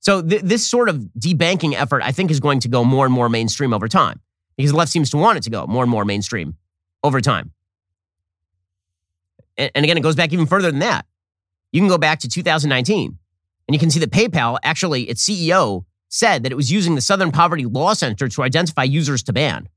So 0.00 0.22
th- 0.22 0.42
this 0.42 0.66
sort 0.66 0.88
of 0.88 0.96
debanking 1.18 1.74
effort, 1.74 2.02
I 2.02 2.12
think, 2.12 2.30
is 2.30 2.40
going 2.40 2.60
to 2.60 2.68
go 2.68 2.84
more 2.84 3.04
and 3.04 3.12
more 3.12 3.28
mainstream 3.28 3.72
over 3.72 3.88
time 3.88 4.20
because 4.56 4.72
the 4.72 4.76
left 4.76 4.90
seems 4.90 5.10
to 5.10 5.16
want 5.16 5.38
it 5.38 5.42
to 5.44 5.50
go 5.50 5.66
more 5.66 5.82
and 5.82 5.90
more 5.90 6.04
mainstream 6.04 6.56
over 7.02 7.20
time. 7.20 7.52
And, 9.56 9.70
and 9.74 9.84
again, 9.84 9.96
it 9.96 10.02
goes 10.02 10.16
back 10.16 10.32
even 10.32 10.46
further 10.46 10.70
than 10.70 10.80
that. 10.80 11.06
You 11.72 11.80
can 11.80 11.88
go 11.88 11.98
back 11.98 12.20
to 12.20 12.28
2019 12.28 13.18
and 13.68 13.74
you 13.74 13.78
can 13.78 13.90
see 13.90 14.00
that 14.00 14.10
PayPal, 14.10 14.58
actually, 14.62 15.04
its 15.04 15.28
CEO 15.28 15.84
said 16.08 16.42
that 16.42 16.52
it 16.52 16.54
was 16.54 16.72
using 16.72 16.94
the 16.94 17.00
Southern 17.00 17.30
Poverty 17.30 17.66
Law 17.66 17.92
Center 17.92 18.28
to 18.28 18.42
identify 18.42 18.82
users 18.82 19.22
to 19.24 19.32
ban. 19.32 19.68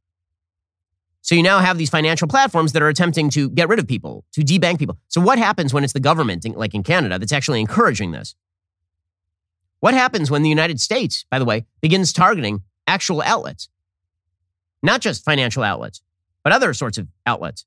So 1.21 1.35
you 1.35 1.43
now 1.43 1.59
have 1.59 1.77
these 1.77 1.89
financial 1.89 2.27
platforms 2.27 2.71
that 2.73 2.81
are 2.81 2.87
attempting 2.87 3.29
to 3.31 3.49
get 3.49 3.69
rid 3.69 3.79
of 3.79 3.87
people, 3.87 4.25
to 4.31 4.41
debank 4.41 4.79
people. 4.79 4.97
So 5.09 5.21
what 5.21 5.37
happens 5.37 5.73
when 5.73 5.83
it's 5.83 5.93
the 5.93 5.99
government, 5.99 6.45
like 6.57 6.73
in 6.73 6.83
Canada, 6.83 7.19
that's 7.19 7.33
actually 7.33 7.59
encouraging 7.59 8.11
this? 8.11 8.33
What 9.81 9.95
happens 9.95 10.29
when 10.29 10.43
the 10.43 10.49
United 10.49 10.79
States, 10.79 11.25
by 11.31 11.39
the 11.39 11.45
way, 11.45 11.65
begins 11.81 12.13
targeting 12.13 12.61
actual 12.85 13.23
outlets? 13.23 13.67
Not 14.83 15.01
just 15.01 15.25
financial 15.25 15.63
outlets, 15.63 16.01
but 16.43 16.53
other 16.53 16.71
sorts 16.75 16.99
of 16.99 17.07
outlets. 17.25 17.65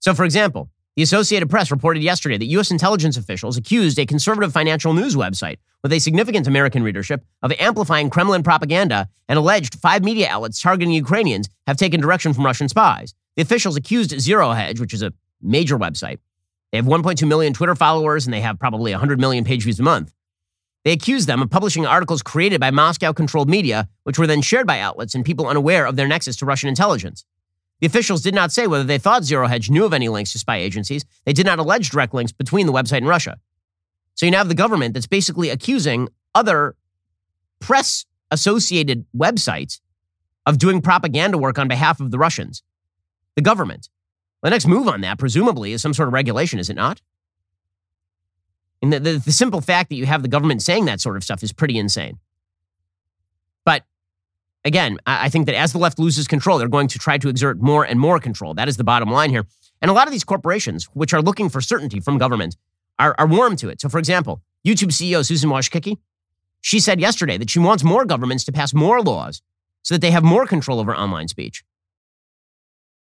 So, 0.00 0.14
for 0.14 0.24
example, 0.24 0.70
the 0.96 1.02
Associated 1.02 1.50
Press 1.50 1.70
reported 1.70 2.02
yesterday 2.02 2.38
that 2.38 2.46
U.S. 2.46 2.70
intelligence 2.70 3.18
officials 3.18 3.58
accused 3.58 3.98
a 3.98 4.06
conservative 4.06 4.54
financial 4.54 4.94
news 4.94 5.16
website 5.16 5.58
with 5.82 5.92
a 5.92 5.98
significant 5.98 6.46
American 6.46 6.82
readership 6.82 7.22
of 7.42 7.52
amplifying 7.58 8.08
Kremlin 8.08 8.42
propaganda 8.42 9.10
and 9.28 9.38
alleged 9.38 9.74
five 9.80 10.02
media 10.02 10.28
outlets 10.30 10.62
targeting 10.62 10.94
Ukrainians 10.94 11.50
have 11.66 11.76
taken 11.76 12.00
direction 12.00 12.32
from 12.32 12.46
Russian 12.46 12.70
spies. 12.70 13.12
The 13.36 13.42
officials 13.42 13.76
accused 13.76 14.18
Zero 14.18 14.52
Hedge, 14.52 14.80
which 14.80 14.94
is 14.94 15.02
a 15.02 15.12
major 15.42 15.78
website, 15.78 16.20
they 16.72 16.78
have 16.78 16.86
1.2 16.86 17.28
million 17.28 17.52
Twitter 17.52 17.74
followers 17.74 18.26
and 18.26 18.32
they 18.32 18.40
have 18.40 18.58
probably 18.58 18.92
100 18.92 19.20
million 19.20 19.44
page 19.44 19.64
views 19.64 19.78
a 19.78 19.82
month. 19.82 20.13
They 20.84 20.92
accused 20.92 21.26
them 21.26 21.40
of 21.40 21.50
publishing 21.50 21.86
articles 21.86 22.22
created 22.22 22.60
by 22.60 22.70
Moscow 22.70 23.12
controlled 23.12 23.48
media, 23.48 23.88
which 24.02 24.18
were 24.18 24.26
then 24.26 24.42
shared 24.42 24.66
by 24.66 24.80
outlets 24.80 25.14
and 25.14 25.24
people 25.24 25.46
unaware 25.46 25.86
of 25.86 25.96
their 25.96 26.06
nexus 26.06 26.36
to 26.36 26.46
Russian 26.46 26.68
intelligence. 26.68 27.24
The 27.80 27.86
officials 27.86 28.22
did 28.22 28.34
not 28.34 28.52
say 28.52 28.66
whether 28.66 28.84
they 28.84 28.98
thought 28.98 29.24
Zero 29.24 29.46
Hedge 29.46 29.70
knew 29.70 29.84
of 29.84 29.92
any 29.92 30.08
links 30.08 30.32
to 30.32 30.38
spy 30.38 30.58
agencies. 30.58 31.04
They 31.24 31.32
did 31.32 31.46
not 31.46 31.58
allege 31.58 31.90
direct 31.90 32.14
links 32.14 32.32
between 32.32 32.66
the 32.66 32.72
website 32.72 32.98
and 32.98 33.08
Russia. 33.08 33.38
So 34.14 34.26
you 34.26 34.32
now 34.32 34.38
have 34.38 34.48
the 34.48 34.54
government 34.54 34.94
that's 34.94 35.06
basically 35.06 35.50
accusing 35.50 36.08
other 36.34 36.76
press 37.60 38.04
associated 38.30 39.06
websites 39.16 39.80
of 40.46 40.58
doing 40.58 40.82
propaganda 40.82 41.38
work 41.38 41.58
on 41.58 41.66
behalf 41.66 41.98
of 42.00 42.10
the 42.10 42.18
Russians, 42.18 42.62
the 43.36 43.42
government. 43.42 43.88
The 44.42 44.50
next 44.50 44.66
move 44.66 44.88
on 44.88 45.00
that, 45.00 45.18
presumably, 45.18 45.72
is 45.72 45.80
some 45.80 45.94
sort 45.94 46.08
of 46.08 46.12
regulation, 46.12 46.58
is 46.58 46.68
it 46.68 46.76
not? 46.76 47.00
And 48.84 48.92
the, 48.92 49.00
the, 49.00 49.12
the 49.18 49.32
simple 49.32 49.62
fact 49.62 49.88
that 49.88 49.94
you 49.94 50.04
have 50.04 50.20
the 50.20 50.28
government 50.28 50.60
saying 50.60 50.84
that 50.84 51.00
sort 51.00 51.16
of 51.16 51.24
stuff 51.24 51.42
is 51.42 51.54
pretty 51.54 51.78
insane 51.78 52.18
But 53.64 53.84
again, 54.62 54.98
I 55.06 55.30
think 55.30 55.46
that 55.46 55.54
as 55.54 55.72
the 55.72 55.78
left 55.78 55.98
loses 55.98 56.28
control, 56.28 56.58
they're 56.58 56.68
going 56.68 56.88
to 56.88 56.98
try 56.98 57.16
to 57.16 57.30
exert 57.30 57.62
more 57.62 57.86
and 57.86 57.98
more 57.98 58.20
control. 58.20 58.52
That 58.52 58.68
is 58.68 58.76
the 58.76 58.84
bottom 58.84 59.10
line 59.10 59.30
here. 59.30 59.46
And 59.80 59.90
a 59.90 59.94
lot 59.94 60.06
of 60.06 60.12
these 60.12 60.22
corporations, 60.22 60.84
which 60.92 61.14
are 61.14 61.22
looking 61.22 61.48
for 61.48 61.62
certainty 61.62 61.98
from 61.98 62.18
government, 62.18 62.58
are, 62.98 63.14
are 63.16 63.26
warm 63.26 63.56
to 63.56 63.70
it. 63.70 63.80
So, 63.80 63.88
for 63.88 63.98
example, 63.98 64.42
YouTube 64.66 64.92
CEO 64.92 65.24
Susan 65.24 65.48
Wojcicki, 65.48 65.96
she 66.60 66.78
said 66.78 67.00
yesterday 67.00 67.38
that 67.38 67.48
she 67.48 67.58
wants 67.58 67.82
more 67.82 68.04
governments 68.04 68.44
to 68.44 68.52
pass 68.52 68.74
more 68.74 69.00
laws 69.00 69.40
so 69.82 69.94
that 69.94 70.02
they 70.02 70.10
have 70.10 70.24
more 70.24 70.46
control 70.46 70.78
over 70.78 70.94
online 70.94 71.28
speech. 71.28 71.64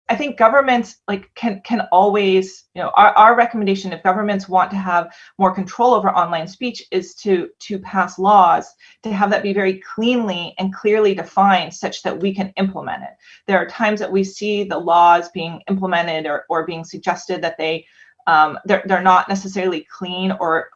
I 0.10 0.16
think 0.16 0.38
governments 0.38 0.98
like 1.08 1.34
can 1.34 1.62
can 1.64 1.88
always, 1.92 2.66
you 2.76 2.82
know, 2.82 2.92
our, 2.96 3.14
our 3.14 3.38
recommendation 3.38 3.94
if 3.94 4.04
governments 4.04 4.50
want 4.50 4.70
to 4.72 4.78
have 4.78 5.16
more 5.38 5.56
control 5.56 5.94
over 5.94 6.10
online 6.10 6.48
speech 6.48 6.84
is 6.92 7.16
to 7.16 7.50
to 7.60 7.80
pass 7.80 8.20
laws 8.20 8.74
to 9.04 9.14
have 9.14 9.30
that 9.30 9.44
be 9.44 9.54
very 9.54 9.80
cleanly 9.80 10.56
and 10.60 10.74
clearly 10.74 11.16
defined 11.16 11.74
such 11.74 12.04
that 12.04 12.20
we 12.20 12.36
can 12.36 12.52
implement 12.58 13.04
it. 13.04 13.12
There 13.48 13.58
are 13.58 13.68
times 13.68 14.00
that 14.02 14.12
we 14.12 14.24
see 14.26 14.66
the 14.66 14.78
laws 14.78 15.30
being 15.30 15.62
implemented 15.70 16.26
or, 16.26 16.46
or 16.50 16.66
being 16.66 16.84
suggested 16.84 17.42
that 17.42 17.58
they 17.58 17.86
um, 18.28 18.60
they're, 18.66 18.84
they're 18.86 19.02
not 19.02 19.30
necessarily 19.30 19.86
clean 19.92 20.32
or 20.40 20.70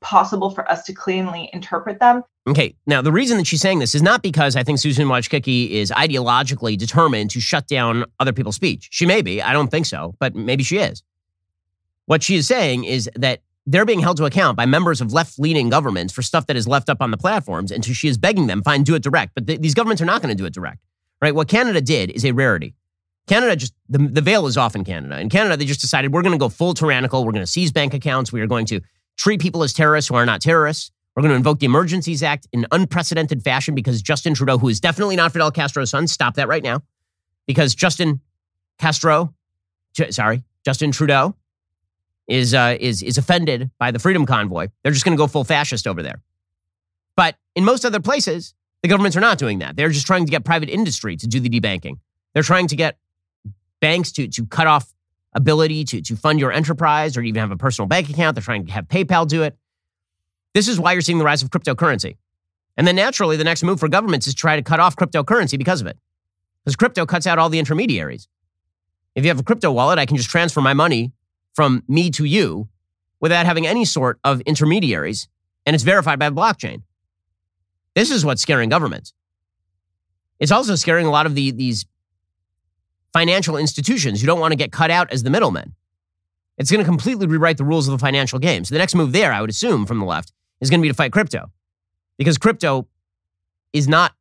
possible 0.00 0.50
for 0.50 0.68
us 0.70 0.82
to 0.84 0.92
cleanly 0.92 1.50
interpret 1.52 1.98
them. 2.00 2.22
Okay, 2.46 2.74
now 2.86 3.02
the 3.02 3.12
reason 3.12 3.36
that 3.36 3.46
she's 3.46 3.60
saying 3.60 3.78
this 3.78 3.94
is 3.94 4.02
not 4.02 4.22
because 4.22 4.56
I 4.56 4.62
think 4.62 4.78
Susan 4.78 5.08
Wojcicki 5.08 5.70
is 5.70 5.90
ideologically 5.90 6.76
determined 6.76 7.30
to 7.30 7.40
shut 7.40 7.66
down 7.66 8.04
other 8.18 8.32
people's 8.32 8.56
speech. 8.56 8.88
She 8.90 9.06
may 9.06 9.22
be, 9.22 9.42
I 9.42 9.52
don't 9.52 9.70
think 9.70 9.86
so, 9.86 10.14
but 10.18 10.34
maybe 10.34 10.62
she 10.62 10.78
is. 10.78 11.02
What 12.06 12.22
she 12.22 12.36
is 12.36 12.48
saying 12.48 12.84
is 12.84 13.08
that 13.14 13.42
they're 13.66 13.84
being 13.84 14.00
held 14.00 14.16
to 14.16 14.24
account 14.24 14.56
by 14.56 14.66
members 14.66 15.00
of 15.00 15.12
left 15.12 15.38
leaning 15.38 15.68
governments 15.68 16.12
for 16.12 16.22
stuff 16.22 16.46
that 16.46 16.56
is 16.56 16.66
left 16.66 16.88
up 16.88 17.00
on 17.00 17.10
the 17.10 17.16
platforms. 17.16 17.70
And 17.70 17.84
so 17.84 17.92
she 17.92 18.08
is 18.08 18.18
begging 18.18 18.46
them, 18.46 18.62
fine, 18.62 18.82
do 18.82 18.94
it 18.94 19.02
direct. 19.02 19.32
But 19.34 19.46
th- 19.46 19.60
these 19.60 19.74
governments 19.74 20.02
are 20.02 20.06
not 20.06 20.22
going 20.22 20.34
to 20.34 20.34
do 20.34 20.46
it 20.46 20.54
direct, 20.54 20.78
right? 21.20 21.34
What 21.34 21.46
Canada 21.46 21.80
did 21.80 22.10
is 22.10 22.24
a 22.24 22.32
rarity. 22.32 22.74
Canada 23.28 23.54
just, 23.54 23.74
the, 23.88 23.98
the 23.98 24.22
veil 24.22 24.46
is 24.46 24.56
off 24.56 24.74
in 24.74 24.82
Canada. 24.82 25.20
In 25.20 25.28
Canada, 25.28 25.56
they 25.56 25.66
just 25.66 25.80
decided 25.80 26.12
we're 26.12 26.22
going 26.22 26.32
to 26.32 26.38
go 26.38 26.48
full 26.48 26.74
tyrannical. 26.74 27.24
We're 27.24 27.32
going 27.32 27.44
to 27.44 27.50
seize 27.50 27.70
bank 27.70 27.94
accounts. 27.94 28.32
We 28.32 28.40
are 28.40 28.48
going 28.48 28.66
to 28.66 28.80
treat 29.16 29.40
people 29.40 29.62
as 29.62 29.72
terrorists 29.72 30.08
who 30.08 30.14
are 30.14 30.26
not 30.26 30.40
terrorists. 30.40 30.90
We're 31.14 31.22
going 31.22 31.30
to 31.30 31.36
invoke 31.36 31.58
the 31.58 31.66
Emergencies 31.66 32.22
Act 32.22 32.46
in 32.52 32.66
unprecedented 32.70 33.42
fashion 33.42 33.74
because 33.74 34.00
Justin 34.00 34.34
Trudeau, 34.34 34.58
who 34.58 34.68
is 34.68 34.80
definitely 34.80 35.16
not 35.16 35.32
Fidel 35.32 35.50
Castro's 35.50 35.90
son, 35.90 36.06
stop 36.06 36.36
that 36.36 36.48
right 36.48 36.62
now. 36.62 36.82
Because 37.46 37.74
Justin 37.74 38.20
Castro, 38.78 39.34
sorry, 40.10 40.44
Justin 40.64 40.92
Trudeau 40.92 41.34
is, 42.28 42.54
uh, 42.54 42.76
is, 42.78 43.02
is 43.02 43.18
offended 43.18 43.70
by 43.78 43.90
the 43.90 43.98
Freedom 43.98 44.24
Convoy. 44.24 44.68
They're 44.82 44.92
just 44.92 45.04
going 45.04 45.16
to 45.16 45.20
go 45.20 45.26
full 45.26 45.44
fascist 45.44 45.86
over 45.86 46.02
there. 46.02 46.22
But 47.16 47.36
in 47.54 47.64
most 47.64 47.84
other 47.84 48.00
places, 48.00 48.54
the 48.82 48.88
governments 48.88 49.16
are 49.16 49.20
not 49.20 49.36
doing 49.36 49.58
that. 49.58 49.76
They're 49.76 49.90
just 49.90 50.06
trying 50.06 50.24
to 50.24 50.30
get 50.30 50.44
private 50.44 50.70
industry 50.70 51.16
to 51.16 51.26
do 51.26 51.40
the 51.40 51.50
debanking. 51.50 51.98
They're 52.32 52.42
trying 52.42 52.68
to 52.68 52.76
get 52.76 52.96
banks 53.80 54.12
to, 54.12 54.28
to 54.28 54.46
cut 54.46 54.66
off 54.66 54.94
ability 55.32 55.84
to, 55.84 56.02
to 56.02 56.16
fund 56.16 56.40
your 56.40 56.52
enterprise 56.52 57.16
or 57.16 57.22
even 57.22 57.40
have 57.40 57.50
a 57.50 57.56
personal 57.56 57.86
bank 57.86 58.10
account. 58.10 58.34
They're 58.34 58.42
trying 58.42 58.66
to 58.66 58.72
have 58.72 58.88
PayPal 58.88 59.26
do 59.26 59.42
it. 59.42 59.56
This 60.54 60.68
is 60.68 60.80
why 60.80 60.92
you're 60.92 61.02
seeing 61.02 61.18
the 61.18 61.24
rise 61.24 61.42
of 61.42 61.50
cryptocurrency. 61.50 62.16
And 62.76 62.86
then 62.86 62.96
naturally, 62.96 63.36
the 63.36 63.44
next 63.44 63.62
move 63.62 63.78
for 63.78 63.88
governments 63.88 64.26
is 64.26 64.34
to 64.34 64.40
try 64.40 64.56
to 64.56 64.62
cut 64.62 64.80
off 64.80 64.96
cryptocurrency 64.96 65.58
because 65.58 65.80
of 65.80 65.86
it. 65.86 65.96
Because 66.64 66.76
crypto 66.76 67.06
cuts 67.06 67.26
out 67.26 67.38
all 67.38 67.48
the 67.48 67.58
intermediaries. 67.58 68.28
If 69.14 69.24
you 69.24 69.28
have 69.28 69.40
a 69.40 69.44
crypto 69.44 69.70
wallet, 69.70 69.98
I 69.98 70.06
can 70.06 70.16
just 70.16 70.30
transfer 70.30 70.60
my 70.60 70.74
money 70.74 71.12
from 71.54 71.82
me 71.88 72.10
to 72.12 72.24
you 72.24 72.68
without 73.20 73.46
having 73.46 73.66
any 73.66 73.84
sort 73.84 74.18
of 74.24 74.40
intermediaries, 74.42 75.28
and 75.66 75.74
it's 75.74 75.84
verified 75.84 76.18
by 76.18 76.30
the 76.30 76.36
blockchain. 76.36 76.82
This 77.94 78.10
is 78.10 78.24
what's 78.24 78.40
scaring 78.40 78.70
governments. 78.70 79.12
It's 80.38 80.52
also 80.52 80.74
scaring 80.74 81.06
a 81.06 81.10
lot 81.10 81.26
of 81.26 81.34
the, 81.34 81.50
these 81.50 81.84
financial 83.12 83.56
institutions 83.56 84.20
who 84.20 84.26
don't 84.26 84.40
want 84.40 84.52
to 84.52 84.56
get 84.56 84.72
cut 84.72 84.90
out 84.90 85.10
as 85.12 85.22
the 85.22 85.30
middlemen. 85.30 85.74
It's 86.58 86.70
going 86.70 86.84
to 86.84 86.88
completely 86.88 87.26
rewrite 87.26 87.56
the 87.56 87.64
rules 87.64 87.88
of 87.88 87.92
the 87.92 87.98
financial 87.98 88.38
game. 88.38 88.64
So 88.64 88.74
the 88.74 88.78
next 88.78 88.94
move 88.94 89.12
there, 89.12 89.32
I 89.32 89.40
would 89.40 89.50
assume, 89.50 89.86
from 89.86 89.98
the 89.98 90.04
left, 90.04 90.32
is 90.60 90.68
going 90.68 90.80
to 90.80 90.82
be 90.82 90.88
to 90.88 90.94
fight 90.94 91.12
crypto. 91.12 91.50
Because 92.18 92.36
crypto 92.36 92.86
is 93.72 93.88
not 93.88 94.12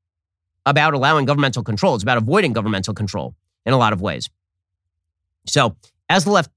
about 0.66 0.94
allowing 0.94 1.26
governmental 1.26 1.64
control, 1.64 1.96
it's 1.96 2.04
about 2.04 2.18
avoiding 2.18 2.54
governmental 2.54 2.94
control 2.94 3.36
in 3.66 3.74
a 3.74 3.78
lot 3.78 3.92
of 3.92 4.02
ways. 4.02 4.30
So 5.48 5.76
as 6.08 6.24
the 6.24 6.32
left 6.32 6.52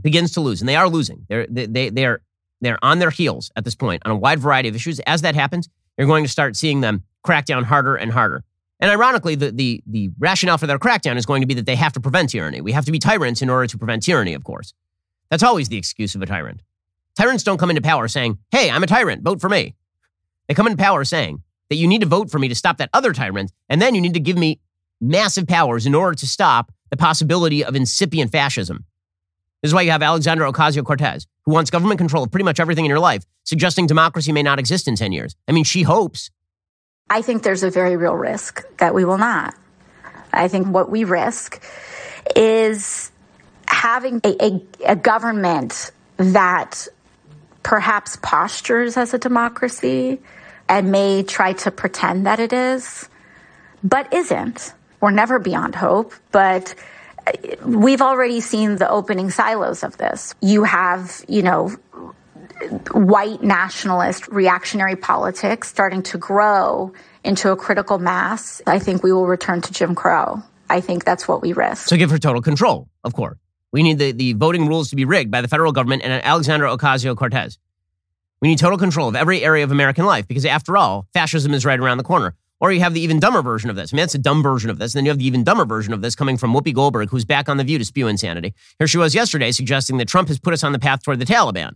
begins 0.00 0.32
to 0.32 0.40
lose, 0.40 0.60
and 0.60 0.68
they 0.68 0.76
are 0.76 0.88
losing, 0.88 1.24
they're, 1.28 1.46
they, 1.48 1.88
they, 1.88 2.04
are, 2.04 2.20
they're 2.60 2.82
on 2.82 2.98
their 2.98 3.10
heels 3.10 3.50
at 3.56 3.64
this 3.64 3.74
point 3.74 4.02
on 4.04 4.12
a 4.12 4.16
wide 4.16 4.40
variety 4.40 4.68
of 4.68 4.74
issues. 4.74 5.00
As 5.00 5.22
that 5.22 5.34
happens, 5.34 5.68
you're 5.96 6.06
going 6.06 6.24
to 6.24 6.30
start 6.30 6.56
seeing 6.56 6.80
them 6.80 7.04
crack 7.22 7.46
down 7.46 7.64
harder 7.64 7.96
and 7.96 8.12
harder. 8.12 8.44
And 8.84 8.90
ironically, 8.90 9.34
the, 9.34 9.50
the, 9.50 9.82
the 9.86 10.10
rationale 10.18 10.58
for 10.58 10.66
their 10.66 10.78
crackdown 10.78 11.16
is 11.16 11.24
going 11.24 11.40
to 11.40 11.46
be 11.46 11.54
that 11.54 11.64
they 11.64 11.74
have 11.74 11.94
to 11.94 12.00
prevent 12.00 12.28
tyranny. 12.28 12.60
We 12.60 12.72
have 12.72 12.84
to 12.84 12.92
be 12.92 12.98
tyrants 12.98 13.40
in 13.40 13.48
order 13.48 13.66
to 13.66 13.78
prevent 13.78 14.02
tyranny, 14.02 14.34
of 14.34 14.44
course. 14.44 14.74
That's 15.30 15.42
always 15.42 15.70
the 15.70 15.78
excuse 15.78 16.14
of 16.14 16.20
a 16.20 16.26
tyrant. 16.26 16.60
Tyrants 17.16 17.44
don't 17.44 17.56
come 17.56 17.70
into 17.70 17.80
power 17.80 18.08
saying, 18.08 18.36
hey, 18.50 18.68
I'm 18.68 18.82
a 18.82 18.86
tyrant, 18.86 19.22
vote 19.22 19.40
for 19.40 19.48
me. 19.48 19.74
They 20.48 20.54
come 20.54 20.66
into 20.66 20.76
power 20.76 21.02
saying 21.02 21.42
that 21.70 21.76
you 21.76 21.88
need 21.88 22.02
to 22.02 22.06
vote 22.06 22.30
for 22.30 22.38
me 22.38 22.46
to 22.48 22.54
stop 22.54 22.76
that 22.76 22.90
other 22.92 23.14
tyrant, 23.14 23.52
and 23.70 23.80
then 23.80 23.94
you 23.94 24.02
need 24.02 24.12
to 24.12 24.20
give 24.20 24.36
me 24.36 24.60
massive 25.00 25.46
powers 25.46 25.86
in 25.86 25.94
order 25.94 26.14
to 26.16 26.26
stop 26.26 26.70
the 26.90 26.98
possibility 26.98 27.64
of 27.64 27.74
incipient 27.74 28.32
fascism. 28.32 28.84
This 29.62 29.70
is 29.70 29.74
why 29.74 29.80
you 29.80 29.92
have 29.92 30.02
Alexandra 30.02 30.52
Ocasio 30.52 30.84
Cortez, 30.84 31.26
who 31.46 31.52
wants 31.52 31.70
government 31.70 31.96
control 31.96 32.24
of 32.24 32.30
pretty 32.30 32.44
much 32.44 32.60
everything 32.60 32.84
in 32.84 32.90
your 32.90 33.00
life, 33.00 33.24
suggesting 33.44 33.86
democracy 33.86 34.30
may 34.30 34.42
not 34.42 34.58
exist 34.58 34.86
in 34.86 34.94
10 34.94 35.12
years. 35.12 35.34
I 35.48 35.52
mean, 35.52 35.64
she 35.64 35.84
hopes. 35.84 36.30
I 37.10 37.22
think 37.22 37.42
there's 37.42 37.62
a 37.62 37.70
very 37.70 37.96
real 37.96 38.14
risk 38.14 38.64
that 38.78 38.94
we 38.94 39.04
will 39.04 39.18
not. 39.18 39.54
I 40.32 40.48
think 40.48 40.68
what 40.68 40.90
we 40.90 41.04
risk 41.04 41.62
is 42.34 43.12
having 43.66 44.20
a, 44.24 44.44
a, 44.44 44.62
a 44.86 44.96
government 44.96 45.92
that 46.16 46.88
perhaps 47.62 48.16
postures 48.16 48.96
as 48.96 49.14
a 49.14 49.18
democracy 49.18 50.20
and 50.68 50.90
may 50.90 51.22
try 51.22 51.52
to 51.52 51.70
pretend 51.70 52.26
that 52.26 52.40
it 52.40 52.52
is, 52.52 53.08
but 53.82 54.12
isn't. 54.12 54.72
We're 55.00 55.10
never 55.10 55.38
beyond 55.38 55.74
hope, 55.74 56.14
but 56.32 56.74
uh, 57.26 57.32
we've 57.64 58.02
already 58.02 58.40
seen 58.40 58.76
the 58.76 58.88
opening 58.88 59.30
silos 59.30 59.82
of 59.82 59.98
this. 59.98 60.34
You 60.40 60.64
have, 60.64 61.24
you 61.28 61.42
know, 61.42 61.76
white 62.92 63.42
nationalist 63.42 64.28
reactionary 64.28 64.96
politics 64.96 65.68
starting 65.68 66.02
to 66.04 66.18
grow 66.18 66.92
into 67.24 67.50
a 67.50 67.56
critical 67.56 67.98
mass. 67.98 68.62
I 68.66 68.78
think 68.78 69.02
we 69.02 69.12
will 69.12 69.26
return 69.26 69.60
to 69.62 69.72
Jim 69.72 69.94
Crow. 69.94 70.42
I 70.70 70.80
think 70.80 71.04
that's 71.04 71.28
what 71.28 71.42
we 71.42 71.52
risk. 71.52 71.88
So 71.88 71.96
give 71.96 72.10
her 72.10 72.18
total 72.18 72.42
control, 72.42 72.88
of 73.02 73.14
course. 73.14 73.38
We 73.72 73.82
need 73.82 73.98
the, 73.98 74.12
the 74.12 74.32
voting 74.34 74.68
rules 74.68 74.90
to 74.90 74.96
be 74.96 75.04
rigged 75.04 75.30
by 75.30 75.40
the 75.40 75.48
federal 75.48 75.72
government 75.72 76.02
and 76.04 76.24
Alexandra 76.24 76.74
Ocasio 76.76 77.16
Cortez. 77.16 77.58
We 78.40 78.48
need 78.48 78.58
total 78.58 78.78
control 78.78 79.08
of 79.08 79.16
every 79.16 79.42
area 79.42 79.64
of 79.64 79.72
American 79.72 80.04
life 80.04 80.28
because, 80.28 80.44
after 80.44 80.76
all, 80.76 81.06
fascism 81.12 81.54
is 81.54 81.64
right 81.64 81.80
around 81.80 81.98
the 81.98 82.04
corner. 82.04 82.34
Or 82.60 82.72
you 82.72 82.80
have 82.80 82.94
the 82.94 83.00
even 83.00 83.18
dumber 83.18 83.42
version 83.42 83.68
of 83.68 83.76
this. 83.76 83.92
I 83.92 83.96
mean, 83.96 84.02
that's 84.02 84.14
a 84.14 84.18
dumb 84.18 84.42
version 84.42 84.70
of 84.70 84.78
this. 84.78 84.94
And 84.94 84.98
then 84.98 85.04
you 85.06 85.10
have 85.10 85.18
the 85.18 85.26
even 85.26 85.44
dumber 85.44 85.64
version 85.64 85.92
of 85.92 86.02
this 86.02 86.14
coming 86.14 86.36
from 86.36 86.52
Whoopi 86.54 86.72
Goldberg, 86.72 87.10
who's 87.10 87.24
back 87.24 87.48
on 87.48 87.56
The 87.56 87.64
View 87.64 87.78
to 87.78 87.84
spew 87.84 88.06
insanity. 88.06 88.54
Here 88.78 88.86
she 88.86 88.98
was 88.98 89.14
yesterday 89.14 89.50
suggesting 89.50 89.96
that 89.96 90.08
Trump 90.08 90.28
has 90.28 90.38
put 90.38 90.54
us 90.54 90.62
on 90.62 90.72
the 90.72 90.78
path 90.78 91.02
toward 91.02 91.18
the 91.18 91.24
Taliban. 91.24 91.74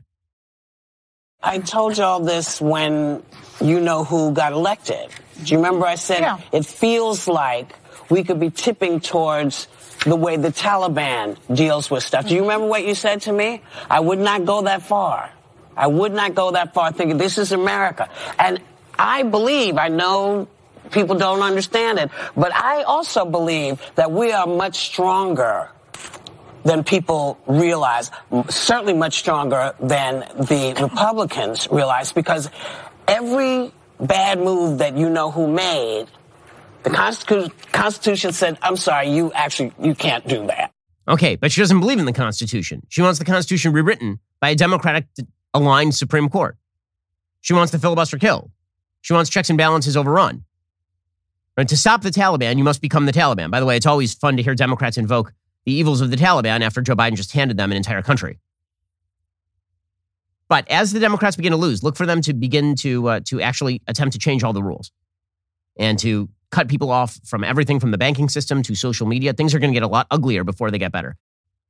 I 1.43 1.61
told 1.61 1.97
y'all 1.97 2.19
this 2.19 2.61
when 2.61 3.23
you 3.61 3.81
know 3.81 4.03
who 4.03 4.33
got 4.33 4.53
elected. 4.53 5.09
Do 5.45 5.53
you 5.53 5.59
remember 5.59 5.87
I 5.87 5.95
said 5.95 6.21
yeah. 6.21 6.39
it 6.51 6.67
feels 6.67 7.29
like 7.29 7.75
we 8.11 8.25
could 8.25 8.41
be 8.41 8.51
tipping 8.51 8.99
towards 8.99 9.69
the 10.05 10.17
way 10.17 10.37
the 10.37 10.49
Taliban 10.49 11.37
deals 11.55 11.91
with 11.91 12.03
stuff. 12.03 12.29
Do 12.29 12.35
you 12.35 12.43
remember 12.43 12.67
what 12.67 12.85
you 12.85 12.95
said 12.95 13.23
to 13.23 13.33
me? 13.33 13.63
I 13.89 14.01
would 14.01 14.19
not 14.19 14.47
go 14.47 14.63
that 14.63 14.83
far. 14.83 15.31
I 15.77 15.87
would 15.87 16.13
not 16.13 16.35
go 16.35 16.53
that 16.53 16.75
far 16.75 16.93
thinking 16.93 17.19
this 17.19 17.39
is 17.39 17.53
America. 17.53 18.09
And 18.39 18.61
I 18.99 19.23
believe, 19.23 19.79
I 19.79 19.89
know 19.89 20.49
people 20.91 21.17
don't 21.17 21.43
understand 21.43 21.99
it, 21.99 22.11
but 22.37 22.53
I 22.55 22.83
also 22.83 23.25
believe 23.25 23.81
that 23.95 24.11
we 24.11 24.33
are 24.33 24.47
much 24.47 24.77
stronger 24.79 25.71
than 26.65 26.85
people 26.85 27.39
realize, 27.47 28.11
certainly 28.49 28.95
much 28.95 29.19
stronger 29.19 29.75
than 29.81 30.21
the 30.37 30.77
Republicans 30.81 31.69
realize, 31.71 32.13
because 32.13 32.51
every 33.07 33.73
bad 34.01 34.39
move 34.39 34.79
that 34.79 34.97
you 34.97 35.09
know 35.11 35.31
who 35.31 35.47
made, 35.49 36.07
the 36.83 36.91
Constitution 36.91 38.33
said, 38.33 38.59
I'm 38.63 38.77
sorry, 38.77 39.11
you 39.11 39.33
actually, 39.33 39.73
you 39.81 39.95
can't 39.95 40.27
do 40.27 40.47
that. 40.47 40.73
Okay, 41.07 41.37
but 41.37 41.51
she 41.51 41.61
doesn't 41.61 41.81
believe 41.81 41.99
in 41.99 42.05
the 42.05 42.13
Constitution. 42.13 42.83
She 42.89 43.03
wants 43.03 43.19
the 43.19 43.25
Constitution 43.25 43.73
rewritten 43.73 44.19
by 44.41 44.51
a 44.51 44.55
Democratic 44.55 45.07
aligned 45.55 45.95
Supreme 45.95 46.29
Court. 46.29 46.57
She 47.41 47.55
wants 47.55 47.73
the 47.73 47.79
filibuster 47.79 48.19
killed. 48.19 48.51
She 49.01 49.15
wants 49.15 49.31
checks 49.31 49.49
and 49.49 49.57
balances 49.57 49.97
overrun. 49.97 50.45
And 51.57 51.69
to 51.69 51.77
stop 51.77 52.03
the 52.03 52.11
Taliban, 52.11 52.59
you 52.59 52.65
must 52.65 52.83
become 52.83 53.07
the 53.07 53.13
Taliban. 53.13 53.51
By 53.51 53.59
the 53.59 53.67
way, 53.67 53.77
it's 53.77 53.87
always 53.87 54.15
fun 54.15 54.37
to 54.37 54.43
hear 54.43 54.55
Democrats 54.55 54.99
invoke 54.99 55.33
the 55.69 55.75
evils 55.75 56.01
of 56.01 56.11
the 56.11 56.17
Taliban 56.17 56.63
after 56.63 56.81
Joe 56.81 56.97
Biden 56.97 57.15
just 57.15 57.33
handed 57.33 57.59
them 57.59 57.71
an 57.71 57.77
entire 57.77 58.01
country. 58.01 58.39
But 60.49 60.67
as 60.71 60.93
the 60.93 60.99
Democrats 60.99 61.37
begin 61.37 61.53
to 61.53 61.59
lose, 61.59 61.83
look 61.83 61.95
for 61.95 62.07
them 62.07 62.23
to 62.23 62.33
begin 62.33 62.75
to 62.77 63.07
uh, 63.07 63.21
to 63.27 63.43
actually 63.43 63.83
attempt 63.87 64.15
to 64.15 64.19
change 64.19 64.43
all 64.43 64.55
the 64.55 64.63
rules 64.63 64.91
and 65.79 65.99
to 65.99 66.31
cut 66.51 66.69
people 66.69 66.91
off 66.91 67.21
from 67.23 67.45
everything 67.45 67.81
from 67.81 67.91
the 67.91 67.99
banking 67.99 68.31
system 68.31 68.63
to 68.63 68.75
social 68.75 69.07
media. 69.07 69.35
Things 69.35 69.55
are 69.55 69.59
going 69.59 69.71
to 69.71 69.75
get 69.75 69.83
a 69.83 69.89
lot 69.89 70.07
uglier 70.11 70.43
before 70.43 70.71
they 70.71 70.79
get 70.79 70.91
better. 70.91 71.17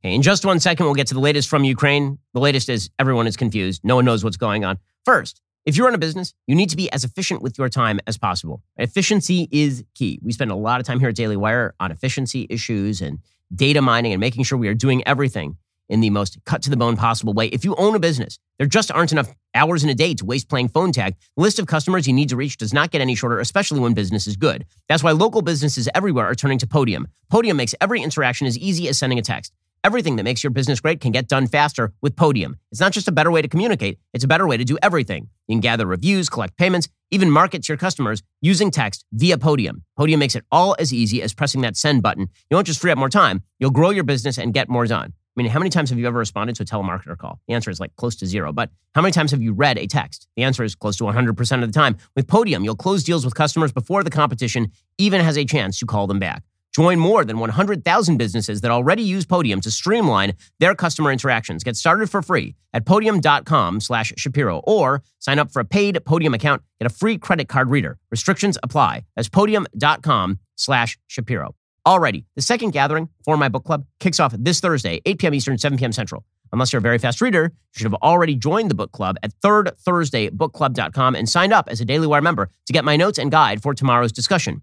Okay, 0.05 0.15
in 0.15 0.23
just 0.23 0.45
one 0.45 0.61
second, 0.61 0.87
we'll 0.87 0.95
get 0.95 1.09
to 1.09 1.15
the 1.15 1.21
latest 1.29 1.49
from 1.49 1.65
Ukraine. 1.65 2.21
The 2.35 2.41
latest 2.41 2.69
is 2.69 2.91
everyone 3.01 3.27
is 3.27 3.37
confused. 3.37 3.81
No 3.83 3.97
one 3.97 4.05
knows 4.05 4.23
what's 4.23 4.37
going 4.37 4.65
on. 4.65 4.79
First, 5.05 5.43
if 5.67 5.77
you 5.77 5.85
run 5.85 5.97
a 5.97 5.99
business, 5.99 6.35
you 6.47 6.55
need 6.55 6.71
to 6.71 6.77
be 6.77 6.89
as 6.93 7.03
efficient 7.03 7.43
with 7.43 7.59
your 7.59 7.69
time 7.69 7.99
as 8.07 8.17
possible. 8.17 8.63
Efficiency 8.77 9.49
is 9.51 9.83
key. 9.97 10.21
We 10.23 10.31
spend 10.31 10.53
a 10.53 10.55
lot 10.55 10.79
of 10.79 10.87
time 10.87 11.01
here 11.01 11.09
at 11.09 11.17
Daily 11.17 11.37
Wire 11.37 11.75
on 11.81 11.91
efficiency 11.91 12.47
issues 12.49 13.01
and 13.01 13.19
data 13.55 13.83
mining 13.83 14.13
and 14.13 14.21
making 14.21 14.45
sure 14.45 14.59
we 14.59 14.69
are 14.69 14.75
doing 14.75 15.03
everything 15.07 15.57
in 15.89 16.01
the 16.01 16.11
most 16.11 16.39
cut 16.45 16.63
to 16.63 16.71
the 16.71 16.77
bone 16.77 16.97
possible 16.97 17.33
way. 17.33 17.47
If 17.47 17.65
you 17.65 17.75
own 17.77 17.95
a 17.95 17.99
business, 17.99 18.39
there 18.59 18.67
just 18.67 18.93
aren't 18.93 19.13
enough 19.13 19.33
hours 19.55 19.83
in 19.83 19.91
a 19.91 19.95
day 19.95 20.15
to 20.15 20.25
waste 20.25 20.49
playing 20.49 20.69
phone 20.69 20.93
tag. 20.93 21.17
The 21.37 21.43
list 21.43 21.59
of 21.59 21.67
customers 21.67 22.07
you 22.07 22.13
need 22.13 22.29
to 22.29 22.37
reach 22.37 22.57
does 22.59 22.75
not 22.75 22.91
get 22.91 23.01
any 23.01 23.15
shorter, 23.15 23.41
especially 23.41 23.81
when 23.81 23.95
business 23.95 24.27
is 24.27 24.37
good. 24.37 24.67
That's 24.89 25.03
why 25.03 25.13
local 25.13 25.43
businesses 25.43 25.89
everywhere 25.95 26.27
are 26.27 26.35
turning 26.35 26.59
to 26.59 26.67
Podium. 26.67 27.09
Podium 27.31 27.57
makes 27.57 27.75
every 27.81 28.03
interaction 28.03 28.47
as 28.47 28.59
easy 28.59 28.89
as 28.89 28.99
sending 28.99 29.19
a 29.19 29.23
text. 29.23 29.53
Everything 29.85 30.17
that 30.17 30.25
makes 30.25 30.43
your 30.43 30.51
business 30.51 30.81
great 30.81 31.01
can 31.01 31.13
get 31.13 31.29
done 31.29 31.47
faster 31.47 31.93
with 32.03 32.17
Podium. 32.17 32.57
It's 32.73 32.81
not 32.81 32.93
just 32.93 33.07
a 33.09 33.13
better 33.13 33.31
way 33.31 33.43
to 33.43 33.49
communicate, 33.49 33.99
it's 34.13 34.25
a 34.25 34.29
better 34.29 34.47
way 34.47 34.57
to 34.57 34.65
do 34.65 34.77
everything. 34.83 35.29
You 35.47 35.55
can 35.55 35.61
gather 35.61 35.87
reviews, 35.87 36.29
collect 36.29 36.57
payments, 36.57 36.89
even 37.11 37.31
market 37.31 37.63
to 37.63 37.73
your 37.73 37.79
customers 37.79 38.23
using 38.41 38.71
text 38.71 39.05
via 39.13 39.39
Podium. 39.39 39.85
Podium 39.97 40.19
makes 40.19 40.35
it 40.35 40.45
all 40.51 40.75
as 40.79 40.93
easy 40.93 41.23
as 41.23 41.33
pressing 41.33 41.61
that 41.61 41.77
send 41.77 42.03
button. 42.03 42.29
You 42.51 42.57
won't 42.57 42.67
just 42.67 42.81
free 42.81 42.91
up 42.91 42.99
more 42.99 43.09
time, 43.09 43.43
you'll 43.59 43.71
grow 43.71 43.91
your 43.91 44.05
business 44.05 44.37
and 44.37 44.53
get 44.53 44.69
more 44.69 44.87
done. 44.87 45.13
I 45.39 45.41
mean, 45.41 45.53
how 45.53 45.61
many 45.61 45.71
times 45.71 45.91
have 45.91 45.99
you 46.01 46.07
ever 46.09 46.19
responded 46.19 46.57
to 46.57 46.65
a 46.65 46.67
telemarketer 46.67 47.17
call? 47.17 47.39
The 47.47 47.55
answer 47.55 47.71
is 47.71 47.79
like 47.79 47.95
close 47.95 48.17
to 48.17 48.27
zero. 48.27 48.53
But 48.53 48.71
how 48.97 49.03
many 49.03 49.13
times 49.13 49.31
have 49.31 49.41
you 49.41 49.53
read 49.53 49.79
a 49.79 49.87
text? 49.87 50.27
The 50.35 50.43
answer 50.43 50.65
is 50.65 50.75
close 50.75 50.97
to 50.97 51.05
100% 51.05 51.63
of 51.63 51.73
the 51.73 51.79
time. 51.79 51.97
With 52.17 52.27
Podium, 52.27 52.65
you'll 52.65 52.75
close 52.75 53.05
deals 53.05 53.25
with 53.25 53.37
customers 53.37 53.71
before 53.71 54.03
the 54.03 54.11
competition 54.11 54.73
even 54.99 55.21
has 55.21 55.39
a 55.39 55.45
chance 55.45 55.79
to 55.79 55.87
call 55.87 56.09
them 56.09 56.19
back. 56.19 56.43
Join 56.79 57.01
more 57.01 57.25
than 57.25 57.41
100,000 57.41 58.19
businesses 58.19 58.61
that 58.61 58.71
already 58.71 59.03
use 59.03 59.27
Podium 59.27 59.61
to 59.63 59.69
streamline 59.69 60.35
their 60.61 60.77
customer 60.77 61.11
interactions. 61.11 61.65
Get 61.65 61.75
started 61.75 62.09
for 62.09 62.23
free 62.23 62.55
at 62.73 62.87
podium.com 62.87 63.81
slash 63.81 64.13
Shapiro 64.17 64.61
or 64.63 65.03
sign 65.19 65.41
up 65.41 65.51
for 65.51 65.59
a 65.59 65.65
paid 65.65 65.99
Podium 66.05 66.35
account. 66.35 66.63
Get 66.81 66.87
a 66.87 66.95
free 66.95 67.19
credit 67.19 67.49
card 67.49 67.69
reader. 67.69 67.99
Restrictions 68.13 68.59
apply. 68.63 69.03
That's 69.17 69.29
podium.com 69.29 70.39
slash 70.55 70.97
Shapiro. 71.09 71.57
Alrighty, 71.85 72.27
the 72.37 72.43
second 72.43 72.71
gathering 72.71 73.09
for 73.25 73.37
my 73.37 73.49
book 73.49 73.65
club 73.65 73.85
kicks 73.99 74.21
off 74.21 74.33
this 74.39 74.61
Thursday, 74.61 75.01
8 75.05 75.19
p.m. 75.19 75.35
Eastern, 75.35 75.59
7 75.59 75.79
p.m. 75.79 75.91
Central. 75.91 76.25
Unless 76.53 76.73
you're 76.73 76.79
a 76.79 76.81
very 76.81 76.99
fast 76.99 77.21
reader, 77.21 77.51
you 77.53 77.79
should 77.79 77.91
have 77.91 78.01
already 78.03 78.37
joined 78.37 78.71
the 78.71 78.77
book 78.77 78.93
club 78.93 79.17
at 79.25 79.33
thirdthursdaybookclub.com 79.45 81.17
and 81.17 81.29
signed 81.29 81.53
up 81.53 81.69
as 81.69 81.81
a 81.81 81.85
Daily 81.85 82.07
Wire 82.07 82.23
member 82.23 82.51
to 82.67 82.73
get 82.73 82.85
my 82.85 82.95
notes 82.95 83.19
and 83.19 83.33
guide 83.33 83.65
for 83.65 83.75
tomorrow's 83.75 84.13
discussion. 84.13 84.63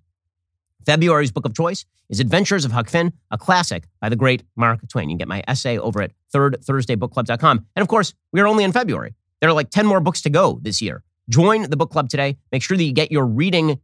February's 0.86 1.32
book 1.32 1.46
of 1.46 1.54
choice 1.54 1.86
is 2.10 2.20
Adventures 2.20 2.66
of 2.66 2.72
Huck 2.72 2.90
Finn, 2.90 3.14
a 3.32 3.38
classic 3.38 3.88
by 4.00 4.10
the 4.10 4.16
great 4.16 4.44
Mark 4.56 4.88
Twain. 4.88 5.10
You 5.10 5.14
can 5.14 5.18
get 5.18 5.28
my 5.28 5.44
essay 5.48 5.78
over 5.78 6.02
at 6.02 6.12
thirdthursdaybookclub.com. 6.34 7.66
And 7.76 7.82
of 7.82 7.88
course, 7.88 8.14
we 8.32 8.42
are 8.42 8.48
only 8.48 8.64
in 8.64 8.72
February. 8.72 9.16
There 9.42 9.50
are 9.50 9.54
like 9.54 9.70
10 9.70 9.86
more 9.86 10.00
books 10.00 10.22
to 10.22 10.30
go 10.30 10.60
this 10.62 10.82
year. 10.82 11.04
Join 11.30 11.70
the 11.70 11.78
book 11.78 11.92
club 11.92 12.10
today. 12.10 12.38
Make 12.52 12.62
sure 12.62 12.78
that 12.78 12.84
you 12.84 12.94
get 12.94 13.12
your 13.12 13.26
reading 13.26 13.80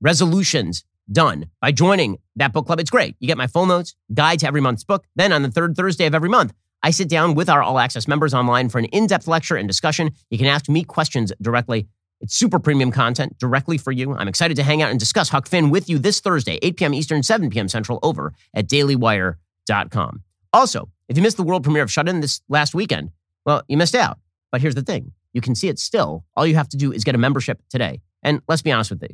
resolutions 0.00 0.84
done 1.10 1.46
by 1.60 1.72
joining 1.72 2.18
that 2.36 2.52
book 2.52 2.66
club. 2.66 2.80
It's 2.80 2.90
great. 2.90 3.16
You 3.18 3.26
get 3.26 3.38
my 3.38 3.46
full 3.46 3.66
notes, 3.66 3.94
guide 4.14 4.40
to 4.40 4.46
every 4.46 4.60
month's 4.60 4.84
book. 4.84 5.04
Then 5.16 5.32
on 5.32 5.42
the 5.42 5.50
third 5.50 5.76
Thursday 5.76 6.06
of 6.06 6.14
every 6.14 6.28
month, 6.28 6.52
I 6.82 6.90
sit 6.90 7.08
down 7.08 7.34
with 7.34 7.48
our 7.48 7.62
all 7.62 7.78
access 7.78 8.06
members 8.06 8.34
online 8.34 8.68
for 8.68 8.78
an 8.78 8.84
in 8.86 9.06
depth 9.06 9.26
lecture 9.26 9.56
and 9.56 9.66
discussion. 9.66 10.10
You 10.30 10.38
can 10.38 10.46
ask 10.46 10.68
me 10.68 10.84
questions 10.84 11.32
directly. 11.42 11.88
It's 12.20 12.34
super 12.34 12.58
premium 12.58 12.90
content 12.90 13.38
directly 13.38 13.78
for 13.78 13.92
you. 13.92 14.14
I'm 14.14 14.28
excited 14.28 14.56
to 14.56 14.62
hang 14.62 14.82
out 14.82 14.90
and 14.90 14.98
discuss 14.98 15.28
Huck 15.28 15.46
Finn 15.46 15.70
with 15.70 15.88
you 15.88 15.98
this 15.98 16.20
Thursday, 16.20 16.58
8 16.62 16.76
p.m. 16.76 16.94
Eastern, 16.94 17.22
7 17.22 17.48
p.m. 17.50 17.68
Central, 17.68 18.00
over 18.02 18.32
at 18.54 18.68
dailywire.com. 18.68 20.22
Also, 20.52 20.88
if 21.08 21.16
you 21.16 21.22
missed 21.22 21.36
the 21.36 21.42
world 21.42 21.62
premiere 21.62 21.82
of 21.82 21.92
Shut 21.92 22.08
In 22.08 22.20
this 22.20 22.40
last 22.48 22.74
weekend, 22.74 23.10
well, 23.44 23.62
you 23.68 23.76
missed 23.76 23.94
out. 23.94 24.18
But 24.50 24.60
here's 24.60 24.74
the 24.74 24.82
thing 24.82 25.12
you 25.32 25.40
can 25.40 25.54
see 25.54 25.68
it 25.68 25.78
still. 25.78 26.24
All 26.36 26.46
you 26.46 26.56
have 26.56 26.68
to 26.70 26.76
do 26.76 26.92
is 26.92 27.04
get 27.04 27.14
a 27.14 27.18
membership 27.18 27.62
today. 27.68 28.00
And 28.22 28.40
let's 28.48 28.62
be 28.62 28.72
honest 28.72 28.90
with 28.90 29.04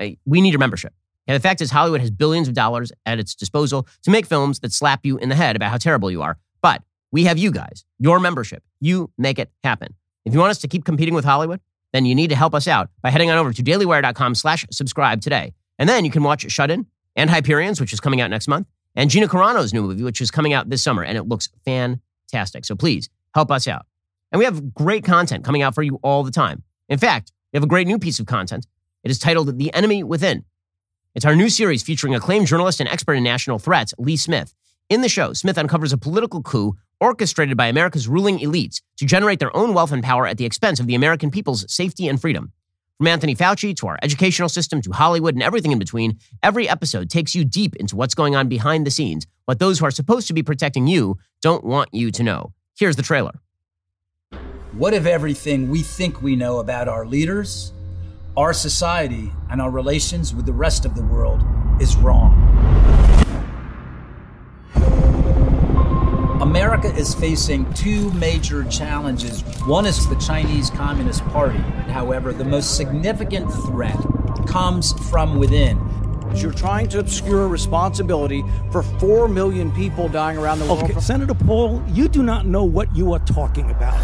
you, 0.00 0.16
we 0.24 0.40
need 0.40 0.50
your 0.50 0.58
membership. 0.58 0.94
And 1.26 1.34
the 1.34 1.40
fact 1.40 1.60
is, 1.60 1.70
Hollywood 1.70 2.00
has 2.00 2.10
billions 2.10 2.48
of 2.48 2.54
dollars 2.54 2.92
at 3.04 3.18
its 3.18 3.34
disposal 3.34 3.86
to 4.02 4.10
make 4.10 4.26
films 4.26 4.60
that 4.60 4.72
slap 4.72 5.04
you 5.04 5.18
in 5.18 5.28
the 5.28 5.34
head 5.34 5.56
about 5.56 5.70
how 5.70 5.76
terrible 5.76 6.10
you 6.10 6.22
are. 6.22 6.38
But 6.62 6.82
we 7.10 7.24
have 7.24 7.36
you 7.36 7.50
guys, 7.50 7.84
your 7.98 8.20
membership. 8.20 8.62
You 8.80 9.10
make 9.18 9.38
it 9.38 9.50
happen. 9.64 9.94
If 10.24 10.32
you 10.34 10.40
want 10.40 10.52
us 10.52 10.58
to 10.58 10.68
keep 10.68 10.84
competing 10.84 11.14
with 11.14 11.24
Hollywood, 11.24 11.60
then 11.96 12.04
you 12.04 12.14
need 12.14 12.28
to 12.28 12.36
help 12.36 12.54
us 12.54 12.68
out 12.68 12.90
by 13.02 13.10
heading 13.10 13.30
on 13.30 13.38
over 13.38 13.52
to 13.52 13.62
dailywire.com 13.62 14.34
slash 14.34 14.66
subscribe 14.70 15.22
today. 15.22 15.54
And 15.78 15.88
then 15.88 16.04
you 16.04 16.10
can 16.10 16.22
watch 16.22 16.48
Shut 16.50 16.70
In 16.70 16.86
and 17.16 17.30
Hyperions, 17.30 17.80
which 17.80 17.92
is 17.92 18.00
coming 18.00 18.20
out 18.20 18.30
next 18.30 18.48
month, 18.48 18.66
and 18.94 19.10
Gina 19.10 19.26
Carano's 19.26 19.72
new 19.72 19.82
movie, 19.82 20.02
which 20.02 20.20
is 20.20 20.30
coming 20.30 20.52
out 20.52 20.68
this 20.68 20.82
summer, 20.82 21.02
and 21.02 21.16
it 21.16 21.24
looks 21.24 21.48
fantastic. 21.64 22.66
So 22.66 22.76
please 22.76 23.08
help 23.34 23.50
us 23.50 23.66
out. 23.66 23.86
And 24.30 24.38
we 24.38 24.44
have 24.44 24.74
great 24.74 25.04
content 25.04 25.44
coming 25.44 25.62
out 25.62 25.74
for 25.74 25.82
you 25.82 25.98
all 26.02 26.22
the 26.22 26.30
time. 26.30 26.62
In 26.88 26.98
fact, 26.98 27.32
we 27.52 27.56
have 27.56 27.64
a 27.64 27.68
great 27.68 27.86
new 27.86 27.98
piece 27.98 28.20
of 28.20 28.26
content. 28.26 28.66
It 29.02 29.10
is 29.10 29.18
titled 29.18 29.58
The 29.58 29.72
Enemy 29.72 30.02
Within. 30.04 30.44
It's 31.14 31.24
our 31.24 31.34
new 31.34 31.48
series 31.48 31.82
featuring 31.82 32.14
acclaimed 32.14 32.46
journalist 32.46 32.80
and 32.80 32.88
expert 32.90 33.14
in 33.14 33.22
national 33.22 33.58
threats, 33.58 33.94
Lee 33.96 34.16
Smith. 34.16 34.54
In 34.88 35.00
the 35.00 35.08
show, 35.08 35.32
Smith 35.32 35.58
uncovers 35.58 35.92
a 35.92 35.98
political 35.98 36.42
coup 36.42 36.76
orchestrated 37.00 37.56
by 37.56 37.66
America's 37.66 38.06
ruling 38.06 38.38
elites 38.38 38.80
to 38.98 39.04
generate 39.04 39.40
their 39.40 39.54
own 39.56 39.74
wealth 39.74 39.90
and 39.90 40.00
power 40.00 40.28
at 40.28 40.38
the 40.38 40.44
expense 40.44 40.78
of 40.78 40.86
the 40.86 40.94
American 40.94 41.28
people's 41.28 41.66
safety 41.68 42.06
and 42.06 42.20
freedom. 42.20 42.52
From 42.98 43.08
Anthony 43.08 43.34
Fauci 43.34 43.74
to 43.78 43.88
our 43.88 43.98
educational 44.04 44.48
system 44.48 44.80
to 44.82 44.92
Hollywood 44.92 45.34
and 45.34 45.42
everything 45.42 45.72
in 45.72 45.80
between, 45.80 46.20
every 46.40 46.68
episode 46.68 47.10
takes 47.10 47.34
you 47.34 47.44
deep 47.44 47.74
into 47.76 47.96
what's 47.96 48.14
going 48.14 48.36
on 48.36 48.48
behind 48.48 48.86
the 48.86 48.92
scenes, 48.92 49.26
what 49.46 49.58
those 49.58 49.80
who 49.80 49.86
are 49.86 49.90
supposed 49.90 50.28
to 50.28 50.32
be 50.32 50.44
protecting 50.44 50.86
you 50.86 51.18
don't 51.42 51.64
want 51.64 51.92
you 51.92 52.12
to 52.12 52.22
know. 52.22 52.52
Here's 52.78 52.94
the 52.94 53.02
trailer. 53.02 53.32
What 54.70 54.94
if 54.94 55.04
everything 55.04 55.68
we 55.68 55.82
think 55.82 56.22
we 56.22 56.36
know 56.36 56.60
about 56.60 56.86
our 56.86 57.04
leaders, 57.06 57.72
our 58.36 58.52
society, 58.52 59.32
and 59.50 59.60
our 59.60 59.70
relations 59.70 60.32
with 60.32 60.46
the 60.46 60.52
rest 60.52 60.84
of 60.84 60.94
the 60.94 61.02
world 61.02 61.42
is 61.80 61.96
wrong? 61.96 63.15
America 66.46 66.94
is 66.94 67.12
facing 67.12 67.70
two 67.74 68.08
major 68.12 68.62
challenges. 68.66 69.42
One 69.66 69.84
is 69.84 70.08
the 70.08 70.14
Chinese 70.14 70.70
Communist 70.70 71.24
Party. 71.24 71.58
However, 71.90 72.32
the 72.32 72.44
most 72.44 72.76
significant 72.76 73.52
threat 73.64 73.98
comes 74.46 74.92
from 75.10 75.40
within. 75.40 75.76
You're 76.36 76.52
trying 76.52 76.88
to 76.90 77.00
obscure 77.00 77.48
responsibility 77.48 78.44
for 78.70 78.84
4 78.84 79.26
million 79.26 79.72
people 79.72 80.08
dying 80.08 80.38
around 80.38 80.60
the 80.60 80.66
world. 80.66 80.84
Okay, 80.84 81.00
Senator 81.00 81.34
Paul, 81.34 81.82
you 81.88 82.06
do 82.06 82.22
not 82.22 82.46
know 82.46 82.62
what 82.62 82.94
you 82.94 83.12
are 83.12 83.18
talking 83.18 83.68
about. 83.72 84.00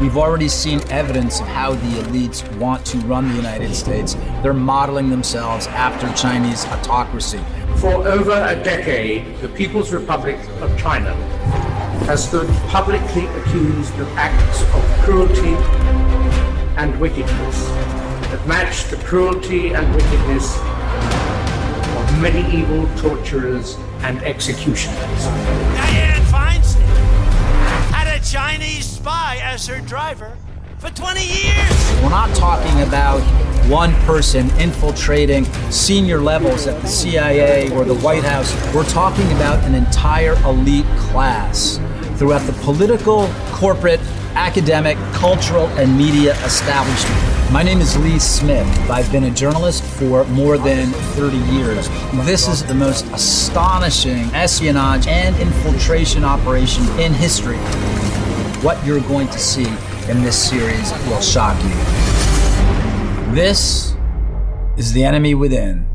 We've 0.00 0.16
already 0.16 0.48
seen 0.48 0.80
evidence 0.90 1.40
of 1.40 1.46
how 1.46 1.74
the 1.74 2.02
elites 2.02 2.42
want 2.56 2.84
to 2.86 2.98
run 3.00 3.28
the 3.28 3.36
United 3.36 3.74
States. 3.76 4.14
They're 4.42 4.52
modeling 4.52 5.10
themselves 5.10 5.68
after 5.68 6.12
Chinese 6.20 6.64
autocracy. 6.64 7.40
For 7.80 8.06
over 8.06 8.32
a 8.32 8.62
decade, 8.62 9.38
the 9.38 9.48
People's 9.48 9.90
Republic 9.90 10.36
of 10.60 10.78
China 10.78 11.14
has 12.04 12.28
stood 12.28 12.46
publicly 12.68 13.24
accused 13.24 13.98
of 13.98 14.06
acts 14.18 14.60
of 14.74 14.84
cruelty 15.02 15.54
and 16.76 17.00
wickedness 17.00 17.64
that 18.28 18.46
match 18.46 18.84
the 18.90 18.96
cruelty 18.98 19.72
and 19.72 19.90
wickedness 19.94 20.58
of 21.96 22.20
medieval 22.20 22.86
torturers 22.98 23.78
and 24.02 24.22
executioners. 24.24 24.98
Dianne 25.78 26.20
Feinstein 26.26 26.82
had 27.94 28.20
a 28.20 28.22
Chinese 28.22 28.84
spy 28.84 29.38
as 29.42 29.66
her 29.66 29.80
driver 29.80 30.36
for 30.80 30.88
20 30.88 31.20
years. 31.22 32.02
We're 32.02 32.08
not 32.08 32.34
talking 32.34 32.80
about 32.80 33.20
one 33.68 33.92
person 34.06 34.48
infiltrating 34.58 35.44
senior 35.70 36.18
levels 36.20 36.66
at 36.66 36.80
the 36.80 36.88
CIA 36.88 37.70
or 37.72 37.84
the 37.84 37.96
White 37.96 38.24
House. 38.24 38.54
We're 38.74 38.88
talking 38.88 39.30
about 39.32 39.62
an 39.64 39.74
entire 39.74 40.32
elite 40.44 40.86
class 40.96 41.78
throughout 42.16 42.46
the 42.46 42.54
political, 42.64 43.28
corporate, 43.52 44.00
academic, 44.34 44.96
cultural, 45.12 45.66
and 45.78 45.98
media 45.98 46.32
establishment. 46.46 47.52
My 47.52 47.62
name 47.62 47.82
is 47.82 47.98
Lee 47.98 48.18
Smith. 48.18 48.66
I've 48.90 49.10
been 49.12 49.24
a 49.24 49.30
journalist 49.30 49.84
for 49.84 50.24
more 50.28 50.56
than 50.56 50.92
30 50.92 51.36
years. 51.52 51.90
This 52.24 52.48
is 52.48 52.64
the 52.64 52.74
most 52.74 53.04
astonishing 53.08 54.32
espionage 54.32 55.06
and 55.08 55.36
infiltration 55.36 56.24
operation 56.24 56.84
in 56.98 57.12
history. 57.12 57.58
What 58.62 58.82
you're 58.86 59.00
going 59.00 59.28
to 59.28 59.38
see 59.38 59.66
in 60.10 60.24
this 60.24 60.50
series 60.50 60.92
will 61.06 61.20
shock 61.20 61.56
you. 61.62 61.70
This 63.32 63.94
is 64.76 64.92
The 64.92 65.04
Enemy 65.04 65.36
Within. 65.36 65.86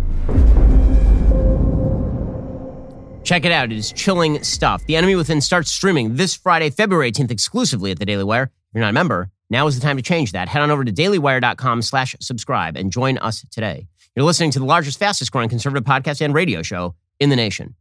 Check 3.26 3.44
it 3.44 3.52
out. 3.52 3.74
It 3.74 3.78
is 3.78 3.92
chilling 3.92 4.42
stuff. 4.42 4.86
The 4.86 4.96
Enemy 4.96 5.16
Within 5.16 5.42
starts 5.42 5.70
streaming 5.70 6.16
this 6.16 6.34
Friday, 6.34 6.70
February 6.70 7.12
18th, 7.12 7.30
exclusively 7.30 7.92
at 7.92 8.00
the 8.00 8.06
Daily 8.06 8.24
Wire. 8.24 8.44
If 8.44 8.52
you're 8.74 8.82
not 8.82 8.92
a 8.92 8.94
member, 8.94 9.32
now 9.50 9.68
is 9.68 9.78
the 9.78 9.82
time 9.82 9.98
to 9.98 10.04
change 10.04 10.32
that. 10.32 10.48
Head 10.48 10.62
on 10.62 10.72
over 10.72 10.86
to 10.86 10.94
dailywire.com 10.94 11.82
slash 11.82 12.16
subscribe 12.22 12.78
and 12.78 12.94
join 12.94 13.18
us 13.18 13.46
today. 13.52 13.88
You're 14.16 14.26
listening 14.26 14.52
to 14.52 14.60
the 14.60 14.66
largest, 14.66 14.98
fastest 14.98 15.32
growing 15.34 15.50
conservative 15.50 15.84
podcast 15.84 16.22
and 16.22 16.34
radio 16.34 16.62
show 16.62 16.96
in 17.20 17.30
the 17.30 17.36
nation. 17.36 17.76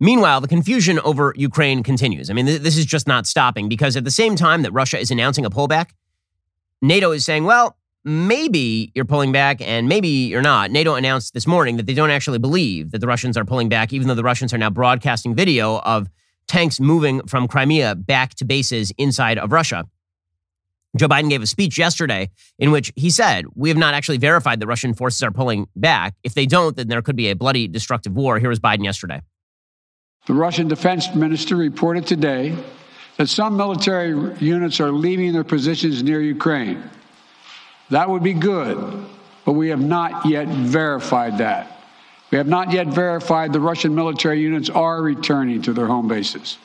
Meanwhile, 0.00 0.40
the 0.40 0.48
confusion 0.48 1.00
over 1.00 1.34
Ukraine 1.36 1.82
continues. 1.82 2.30
I 2.30 2.32
mean, 2.32 2.46
th- 2.46 2.60
this 2.60 2.76
is 2.76 2.86
just 2.86 3.06
not 3.06 3.26
stopping 3.26 3.68
because 3.68 3.96
at 3.96 4.04
the 4.04 4.10
same 4.10 4.36
time 4.36 4.62
that 4.62 4.72
Russia 4.72 4.98
is 4.98 5.10
announcing 5.10 5.44
a 5.44 5.50
pullback, 5.50 5.90
NATO 6.80 7.10
is 7.10 7.24
saying, 7.24 7.44
well, 7.44 7.76
maybe 8.04 8.92
you're 8.94 9.04
pulling 9.04 9.32
back 9.32 9.60
and 9.60 9.88
maybe 9.88 10.08
you're 10.08 10.42
not. 10.42 10.70
NATO 10.70 10.94
announced 10.94 11.34
this 11.34 11.46
morning 11.46 11.76
that 11.76 11.86
they 11.86 11.94
don't 11.94 12.10
actually 12.10 12.38
believe 12.38 12.92
that 12.92 13.00
the 13.00 13.08
Russians 13.08 13.36
are 13.36 13.44
pulling 13.44 13.68
back, 13.68 13.92
even 13.92 14.06
though 14.06 14.14
the 14.14 14.22
Russians 14.22 14.54
are 14.54 14.58
now 14.58 14.70
broadcasting 14.70 15.34
video 15.34 15.80
of 15.80 16.08
tanks 16.46 16.78
moving 16.78 17.26
from 17.26 17.48
Crimea 17.48 17.96
back 17.96 18.34
to 18.36 18.44
bases 18.44 18.92
inside 18.98 19.36
of 19.36 19.52
Russia. 19.52 19.84
Joe 20.96 21.08
Biden 21.08 21.28
gave 21.28 21.42
a 21.42 21.46
speech 21.46 21.76
yesterday 21.76 22.30
in 22.58 22.70
which 22.70 22.92
he 22.96 23.10
said, 23.10 23.44
We 23.54 23.68
have 23.68 23.76
not 23.76 23.94
actually 23.94 24.16
verified 24.16 24.60
that 24.60 24.66
Russian 24.66 24.94
forces 24.94 25.22
are 25.22 25.30
pulling 25.30 25.68
back. 25.76 26.14
If 26.22 26.34
they 26.34 26.46
don't, 26.46 26.76
then 26.76 26.88
there 26.88 27.02
could 27.02 27.16
be 27.16 27.28
a 27.28 27.36
bloody, 27.36 27.68
destructive 27.68 28.14
war. 28.14 28.38
Here 28.38 28.48
was 28.48 28.58
Biden 28.58 28.84
yesterday. 28.84 29.20
The 30.28 30.34
Russian 30.34 30.68
defense 30.68 31.14
minister 31.14 31.56
reported 31.56 32.06
today 32.06 32.54
that 33.16 33.30
some 33.30 33.56
military 33.56 34.36
units 34.40 34.78
are 34.78 34.92
leaving 34.92 35.32
their 35.32 35.42
positions 35.42 36.02
near 36.02 36.20
Ukraine. 36.20 36.82
That 37.88 38.10
would 38.10 38.22
be 38.22 38.34
good, 38.34 39.06
but 39.46 39.52
we 39.52 39.70
have 39.70 39.80
not 39.80 40.26
yet 40.26 40.46
verified 40.46 41.38
that. 41.38 41.80
We 42.30 42.36
have 42.36 42.46
not 42.46 42.72
yet 42.72 42.88
verified 42.88 43.54
the 43.54 43.60
Russian 43.60 43.94
military 43.94 44.42
units 44.42 44.68
are 44.68 45.00
returning 45.00 45.62
to 45.62 45.72
their 45.72 45.86
home 45.86 46.08
bases. 46.08 46.58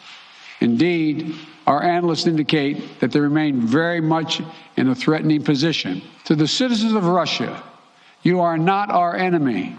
Indeed, 0.60 1.34
our 1.66 1.82
analysts 1.82 2.28
indicate 2.28 3.00
that 3.00 3.14
they 3.14 3.22
remain 3.22 3.62
very 3.62 4.02
much 4.02 4.42
in 4.76 4.90
a 4.90 4.96
threatening 4.96 5.42
position. 5.42 6.02
To 6.26 6.36
the 6.36 6.50
citizens 6.50 6.92
of 6.92 7.06
Russia, 7.06 7.64
you 8.24 8.42
are 8.42 8.58
not 8.58 8.90
our 8.92 9.16
enemy. 9.16 9.78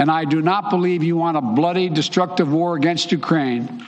And 0.00 0.10
I 0.10 0.24
do 0.24 0.40
not 0.40 0.70
believe 0.70 1.02
you 1.02 1.16
want 1.16 1.36
a 1.36 1.42
bloody, 1.42 1.90
destructive 1.90 2.50
war 2.50 2.74
against 2.74 3.12
Ukraine. 3.12 3.86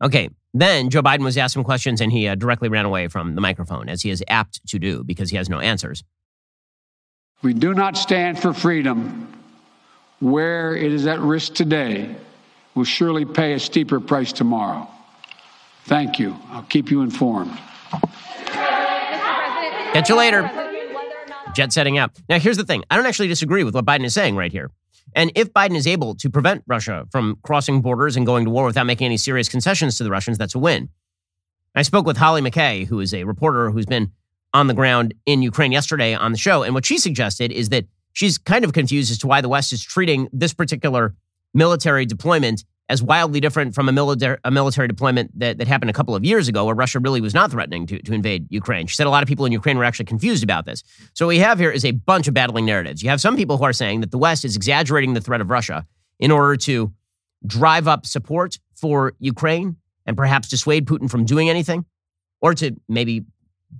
Okay, 0.00 0.30
then 0.54 0.88
Joe 0.88 1.02
Biden 1.02 1.24
was 1.24 1.36
asked 1.36 1.54
some 1.54 1.64
questions 1.64 2.00
and 2.00 2.12
he 2.12 2.28
uh, 2.28 2.36
directly 2.36 2.68
ran 2.68 2.84
away 2.84 3.08
from 3.08 3.34
the 3.34 3.40
microphone, 3.40 3.88
as 3.88 4.02
he 4.02 4.10
is 4.10 4.22
apt 4.28 4.64
to 4.68 4.78
do 4.78 5.02
because 5.02 5.30
he 5.30 5.36
has 5.36 5.48
no 5.48 5.58
answers. 5.58 6.04
We 7.42 7.54
do 7.54 7.74
not 7.74 7.96
stand 7.96 8.38
for 8.38 8.52
freedom 8.52 9.32
where 10.20 10.76
it 10.76 10.92
is 10.92 11.08
at 11.08 11.18
risk 11.18 11.54
today 11.54 12.14
will 12.76 12.84
surely 12.84 13.24
pay 13.24 13.54
a 13.54 13.58
steeper 13.58 13.98
price 13.98 14.32
tomorrow. 14.32 14.88
Thank 15.86 16.20
you. 16.20 16.36
I'll 16.50 16.62
keep 16.62 16.88
you 16.88 17.02
informed. 17.02 17.58
Catch 19.92 20.08
you 20.08 20.14
later. 20.14 20.48
Jet 21.54 21.72
setting 21.72 21.98
out. 21.98 22.12
Now, 22.28 22.38
here's 22.38 22.58
the 22.58 22.64
thing 22.64 22.84
I 22.90 22.96
don't 22.96 23.06
actually 23.06 23.28
disagree 23.28 23.64
with 23.64 23.74
what 23.74 23.84
Biden 23.84 24.04
is 24.04 24.14
saying 24.14 24.36
right 24.36 24.52
here. 24.52 24.70
And 25.14 25.32
if 25.34 25.52
Biden 25.52 25.76
is 25.76 25.86
able 25.86 26.14
to 26.16 26.28
prevent 26.28 26.64
Russia 26.66 27.06
from 27.10 27.38
crossing 27.42 27.80
borders 27.80 28.16
and 28.16 28.26
going 28.26 28.44
to 28.44 28.50
war 28.50 28.66
without 28.66 28.86
making 28.86 29.06
any 29.06 29.16
serious 29.16 29.48
concessions 29.48 29.96
to 29.98 30.04
the 30.04 30.10
Russians, 30.10 30.38
that's 30.38 30.54
a 30.54 30.58
win. 30.58 30.88
I 31.74 31.82
spoke 31.82 32.06
with 32.06 32.16
Holly 32.16 32.42
McKay, 32.42 32.86
who 32.86 33.00
is 33.00 33.14
a 33.14 33.24
reporter 33.24 33.70
who's 33.70 33.86
been 33.86 34.12
on 34.52 34.66
the 34.66 34.74
ground 34.74 35.14
in 35.26 35.42
Ukraine 35.42 35.72
yesterday 35.72 36.14
on 36.14 36.32
the 36.32 36.38
show. 36.38 36.62
And 36.62 36.74
what 36.74 36.86
she 36.86 36.98
suggested 36.98 37.52
is 37.52 37.68
that 37.68 37.84
she's 38.12 38.38
kind 38.38 38.64
of 38.64 38.72
confused 38.72 39.10
as 39.10 39.18
to 39.18 39.26
why 39.26 39.40
the 39.40 39.48
West 39.48 39.72
is 39.72 39.82
treating 39.82 40.28
this 40.32 40.54
particular 40.54 41.14
military 41.52 42.06
deployment 42.06 42.64
as 42.88 43.02
wildly 43.02 43.40
different 43.40 43.74
from 43.74 43.88
a 43.88 43.92
military, 43.92 44.38
a 44.44 44.50
military 44.50 44.86
deployment 44.86 45.36
that, 45.38 45.58
that 45.58 45.66
happened 45.66 45.90
a 45.90 45.92
couple 45.92 46.14
of 46.14 46.24
years 46.24 46.46
ago 46.46 46.64
where 46.64 46.74
Russia 46.74 47.00
really 47.00 47.20
was 47.20 47.34
not 47.34 47.50
threatening 47.50 47.86
to, 47.86 48.00
to 48.02 48.12
invade 48.12 48.46
Ukraine. 48.50 48.86
She 48.86 48.94
said 48.94 49.06
a 49.06 49.10
lot 49.10 49.22
of 49.22 49.28
people 49.28 49.44
in 49.44 49.52
Ukraine 49.52 49.76
were 49.76 49.84
actually 49.84 50.04
confused 50.04 50.44
about 50.44 50.66
this. 50.66 50.84
So 51.12 51.26
what 51.26 51.30
we 51.30 51.38
have 51.38 51.58
here 51.58 51.70
is 51.70 51.84
a 51.84 51.90
bunch 51.90 52.28
of 52.28 52.34
battling 52.34 52.64
narratives. 52.64 53.02
You 53.02 53.08
have 53.08 53.20
some 53.20 53.36
people 53.36 53.56
who 53.56 53.64
are 53.64 53.72
saying 53.72 54.00
that 54.00 54.12
the 54.12 54.18
West 54.18 54.44
is 54.44 54.54
exaggerating 54.54 55.14
the 55.14 55.20
threat 55.20 55.40
of 55.40 55.50
Russia 55.50 55.84
in 56.20 56.30
order 56.30 56.56
to 56.56 56.92
drive 57.44 57.88
up 57.88 58.06
support 58.06 58.58
for 58.74 59.14
Ukraine 59.18 59.76
and 60.06 60.16
perhaps 60.16 60.48
dissuade 60.48 60.86
Putin 60.86 61.10
from 61.10 61.24
doing 61.24 61.50
anything 61.50 61.84
or 62.40 62.54
to 62.54 62.76
maybe 62.88 63.24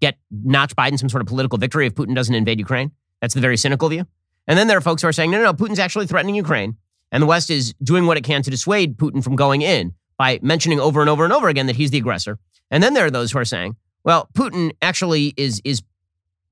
get 0.00 0.18
notch 0.30 0.74
Biden 0.74 0.98
some 0.98 1.08
sort 1.08 1.20
of 1.20 1.28
political 1.28 1.58
victory 1.58 1.86
if 1.86 1.94
Putin 1.94 2.14
doesn't 2.14 2.34
invade 2.34 2.58
Ukraine. 2.58 2.90
That's 3.20 3.34
the 3.34 3.40
very 3.40 3.56
cynical 3.56 3.88
view. 3.88 4.04
And 4.48 4.58
then 4.58 4.66
there 4.66 4.76
are 4.76 4.82
folks 4.82 5.02
who 5.02 5.08
are 5.08 5.12
saying, 5.12 5.30
no, 5.30 5.38
no, 5.38 5.44
no, 5.44 5.52
Putin's 5.54 5.78
actually 5.78 6.06
threatening 6.06 6.34
Ukraine. 6.34 6.76
And 7.12 7.22
the 7.22 7.26
West 7.26 7.50
is 7.50 7.74
doing 7.82 8.06
what 8.06 8.16
it 8.16 8.24
can 8.24 8.42
to 8.42 8.50
dissuade 8.50 8.96
Putin 8.96 9.22
from 9.22 9.36
going 9.36 9.62
in 9.62 9.94
by 10.18 10.38
mentioning 10.42 10.80
over 10.80 11.00
and 11.00 11.10
over 11.10 11.24
and 11.24 11.32
over 11.32 11.48
again 11.48 11.66
that 11.66 11.76
he's 11.76 11.90
the 11.90 11.98
aggressor. 11.98 12.38
And 12.70 12.82
then 12.82 12.94
there 12.94 13.06
are 13.06 13.10
those 13.10 13.32
who 13.32 13.38
are 13.38 13.44
saying, 13.44 13.76
well, 14.04 14.28
Putin 14.34 14.72
actually 14.82 15.34
is 15.36 15.60
is 15.64 15.82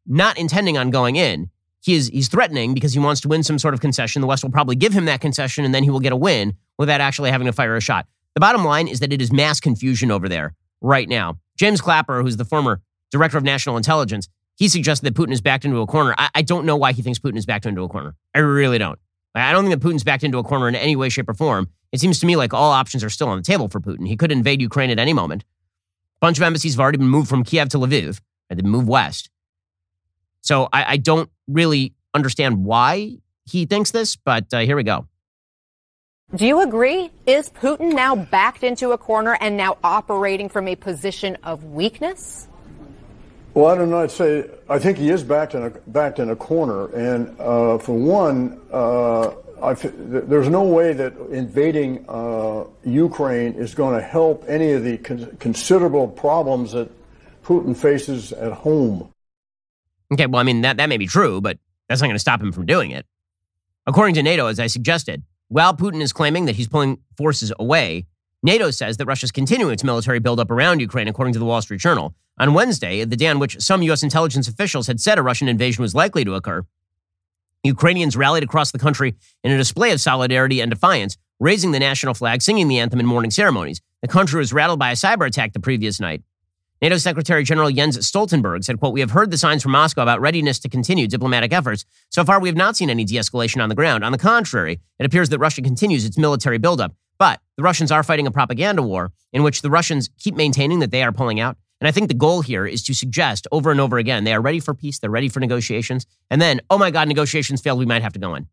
not 0.06 0.38
intending 0.38 0.76
on 0.76 0.90
going 0.90 1.16
in. 1.16 1.50
He 1.80 1.94
is 1.94 2.08
he's 2.08 2.28
threatening 2.28 2.74
because 2.74 2.92
he 2.92 2.98
wants 2.98 3.20
to 3.22 3.28
win 3.28 3.42
some 3.42 3.58
sort 3.58 3.74
of 3.74 3.80
concession. 3.80 4.20
The 4.20 4.26
West 4.26 4.42
will 4.42 4.50
probably 4.50 4.76
give 4.76 4.92
him 4.92 5.04
that 5.06 5.20
concession 5.20 5.64
and 5.64 5.74
then 5.74 5.82
he 5.84 5.90
will 5.90 6.00
get 6.00 6.12
a 6.12 6.16
win 6.16 6.54
without 6.78 7.00
actually 7.00 7.30
having 7.30 7.46
to 7.46 7.52
fire 7.52 7.76
a 7.76 7.80
shot. 7.80 8.06
The 8.34 8.40
bottom 8.40 8.64
line 8.64 8.88
is 8.88 9.00
that 9.00 9.12
it 9.12 9.22
is 9.22 9.32
mass 9.32 9.60
confusion 9.60 10.10
over 10.10 10.28
there 10.28 10.54
right 10.80 11.08
now. 11.08 11.38
James 11.56 11.80
Clapper, 11.80 12.22
who's 12.22 12.36
the 12.36 12.44
former 12.44 12.80
director 13.10 13.38
of 13.38 13.44
national 13.44 13.76
intelligence, 13.76 14.28
he 14.56 14.68
suggested 14.68 15.04
that 15.06 15.14
Putin 15.14 15.32
is 15.32 15.40
backed 15.40 15.64
into 15.64 15.78
a 15.80 15.86
corner. 15.86 16.14
I, 16.18 16.30
I 16.34 16.42
don't 16.42 16.66
know 16.66 16.76
why 16.76 16.92
he 16.92 17.02
thinks 17.02 17.18
Putin 17.18 17.36
is 17.36 17.46
backed 17.46 17.66
into 17.66 17.82
a 17.82 17.88
corner. 17.88 18.14
I 18.34 18.40
really 18.40 18.78
don't. 18.78 18.98
I 19.34 19.52
don't 19.52 19.64
think 19.66 19.80
that 19.80 19.86
Putin's 19.86 20.04
backed 20.04 20.22
into 20.22 20.38
a 20.38 20.44
corner 20.44 20.68
in 20.68 20.74
any 20.74 20.94
way, 20.94 21.08
shape, 21.08 21.28
or 21.28 21.34
form. 21.34 21.68
It 21.92 22.00
seems 22.00 22.20
to 22.20 22.26
me 22.26 22.36
like 22.36 22.54
all 22.54 22.72
options 22.72 23.02
are 23.02 23.10
still 23.10 23.28
on 23.28 23.36
the 23.36 23.42
table 23.42 23.68
for 23.68 23.80
Putin. 23.80 24.06
He 24.06 24.16
could 24.16 24.30
invade 24.30 24.60
Ukraine 24.60 24.90
at 24.90 24.98
any 24.98 25.12
moment. 25.12 25.42
A 25.42 26.20
bunch 26.20 26.38
of 26.38 26.44
embassies 26.44 26.74
have 26.74 26.80
already 26.80 26.98
been 26.98 27.08
moved 27.08 27.28
from 27.28 27.44
Kiev 27.44 27.68
to 27.70 27.78
Lviv, 27.78 28.20
and 28.48 28.58
they 28.58 28.62
move 28.62 28.86
west. 28.86 29.30
So 30.40 30.68
I, 30.72 30.92
I, 30.92 30.96
don't 30.98 31.30
really 31.48 31.94
understand 32.12 32.64
why 32.64 33.18
he 33.46 33.64
thinks 33.64 33.90
this, 33.90 34.14
but 34.16 34.52
uh, 34.52 34.60
here 34.60 34.76
we 34.76 34.82
go. 34.82 35.06
Do 36.34 36.46
you 36.46 36.60
agree? 36.60 37.10
Is 37.26 37.48
Putin 37.48 37.94
now 37.94 38.16
backed 38.16 38.64
into 38.64 38.90
a 38.90 38.98
corner 38.98 39.38
and 39.40 39.56
now 39.56 39.78
operating 39.82 40.48
from 40.48 40.68
a 40.68 40.76
position 40.76 41.38
of 41.44 41.64
weakness? 41.64 42.48
Well, 43.54 43.66
I 43.66 43.76
don't 43.76 43.88
know. 43.88 44.00
I'd 44.00 44.10
say 44.10 44.50
I 44.68 44.80
think 44.80 44.98
he 44.98 45.10
is 45.10 45.22
backed 45.22 45.54
in 45.54 45.62
a 45.62 45.70
backed 45.70 46.18
in 46.18 46.28
a 46.28 46.36
corner, 46.36 46.86
and 46.88 47.38
uh, 47.40 47.78
for 47.78 47.96
one, 47.96 48.60
uh, 48.72 49.32
there's 49.84 50.48
no 50.48 50.64
way 50.64 50.92
that 50.92 51.16
invading 51.30 52.04
uh, 52.08 52.64
Ukraine 52.84 53.54
is 53.54 53.74
going 53.74 53.94
to 53.94 54.04
help 54.04 54.44
any 54.48 54.72
of 54.72 54.82
the 54.82 54.98
con- 54.98 55.36
considerable 55.38 56.08
problems 56.08 56.72
that 56.72 56.90
Putin 57.44 57.76
faces 57.76 58.32
at 58.32 58.52
home. 58.52 59.12
Okay, 60.12 60.26
well, 60.26 60.40
I 60.40 60.42
mean 60.42 60.62
that 60.62 60.76
that 60.78 60.88
may 60.88 60.96
be 60.96 61.06
true, 61.06 61.40
but 61.40 61.58
that's 61.88 62.00
not 62.00 62.08
going 62.08 62.16
to 62.16 62.20
stop 62.20 62.42
him 62.42 62.50
from 62.50 62.66
doing 62.66 62.90
it. 62.90 63.06
According 63.86 64.16
to 64.16 64.22
NATO, 64.24 64.48
as 64.48 64.58
I 64.58 64.66
suggested, 64.66 65.22
while 65.46 65.76
Putin 65.76 66.02
is 66.02 66.12
claiming 66.12 66.46
that 66.46 66.56
he's 66.56 66.68
pulling 66.68 66.98
forces 67.16 67.52
away, 67.58 68.06
NATO 68.42 68.72
says 68.72 68.96
that 68.96 69.06
Russia 69.06 69.26
is 69.26 69.32
continuing 69.32 69.72
its 69.74 69.84
military 69.84 70.18
buildup 70.18 70.50
around 70.50 70.80
Ukraine, 70.80 71.06
according 71.06 71.34
to 71.34 71.38
the 71.38 71.44
Wall 71.44 71.62
Street 71.62 71.80
Journal. 71.80 72.14
On 72.38 72.52
Wednesday, 72.52 73.04
the 73.04 73.16
day 73.16 73.28
on 73.28 73.38
which 73.38 73.60
some 73.60 73.82
U.S. 73.82 74.02
intelligence 74.02 74.48
officials 74.48 74.88
had 74.88 75.00
said 75.00 75.18
a 75.18 75.22
Russian 75.22 75.48
invasion 75.48 75.82
was 75.82 75.94
likely 75.94 76.24
to 76.24 76.34
occur, 76.34 76.64
Ukrainians 77.62 78.16
rallied 78.16 78.42
across 78.42 78.72
the 78.72 78.78
country 78.78 79.14
in 79.42 79.50
a 79.50 79.56
display 79.56 79.90
of 79.92 80.00
solidarity 80.00 80.60
and 80.60 80.70
defiance, 80.70 81.16
raising 81.40 81.70
the 81.72 81.78
national 81.78 82.14
flag, 82.14 82.42
singing 82.42 82.68
the 82.68 82.78
anthem, 82.78 83.00
in 83.00 83.06
morning 83.06 83.30
ceremonies. 83.30 83.80
The 84.02 84.08
country 84.08 84.38
was 84.38 84.52
rattled 84.52 84.78
by 84.78 84.90
a 84.90 84.94
cyber 84.94 85.26
attack 85.26 85.52
the 85.52 85.60
previous 85.60 85.98
night. 85.98 86.22
NATO 86.82 86.98
Secretary 86.98 87.44
General 87.44 87.70
Jens 87.70 87.96
Stoltenberg 87.98 88.64
said, 88.64 88.78
quote, 88.78 88.92
We 88.92 89.00
have 89.00 89.12
heard 89.12 89.30
the 89.30 89.38
signs 89.38 89.62
from 89.62 89.72
Moscow 89.72 90.02
about 90.02 90.20
readiness 90.20 90.58
to 90.58 90.68
continue 90.68 91.06
diplomatic 91.06 91.52
efforts. 91.52 91.86
So 92.10 92.24
far, 92.24 92.40
we 92.40 92.48
have 92.48 92.56
not 92.56 92.76
seen 92.76 92.90
any 92.90 93.04
de-escalation 93.04 93.62
on 93.62 93.70
the 93.70 93.74
ground. 93.74 94.04
On 94.04 94.12
the 94.12 94.18
contrary, 94.18 94.80
it 94.98 95.06
appears 95.06 95.30
that 95.30 95.38
Russia 95.38 95.62
continues 95.62 96.04
its 96.04 96.18
military 96.18 96.58
buildup. 96.58 96.94
But 97.16 97.40
the 97.56 97.62
Russians 97.62 97.90
are 97.90 98.02
fighting 98.02 98.26
a 98.26 98.30
propaganda 98.30 98.82
war 98.82 99.12
in 99.32 99.42
which 99.42 99.62
the 99.62 99.70
Russians 99.70 100.10
keep 100.18 100.34
maintaining 100.34 100.80
that 100.80 100.90
they 100.90 101.02
are 101.02 101.12
pulling 101.12 101.40
out. 101.40 101.56
And 101.84 101.88
I 101.90 101.92
think 101.92 102.08
the 102.08 102.14
goal 102.14 102.40
here 102.40 102.66
is 102.66 102.82
to 102.84 102.94
suggest 102.94 103.46
over 103.52 103.70
and 103.70 103.78
over 103.78 103.98
again 103.98 104.24
they 104.24 104.32
are 104.32 104.40
ready 104.40 104.58
for 104.58 104.72
peace, 104.72 104.98
they're 104.98 105.10
ready 105.10 105.28
for 105.28 105.38
negotiations. 105.38 106.06
And 106.30 106.40
then, 106.40 106.62
oh 106.70 106.78
my 106.78 106.90
God, 106.90 107.08
negotiations 107.08 107.60
failed, 107.60 107.78
we 107.78 107.84
might 107.84 108.00
have 108.00 108.14
to 108.14 108.18
go 108.18 108.34
in. 108.36 108.46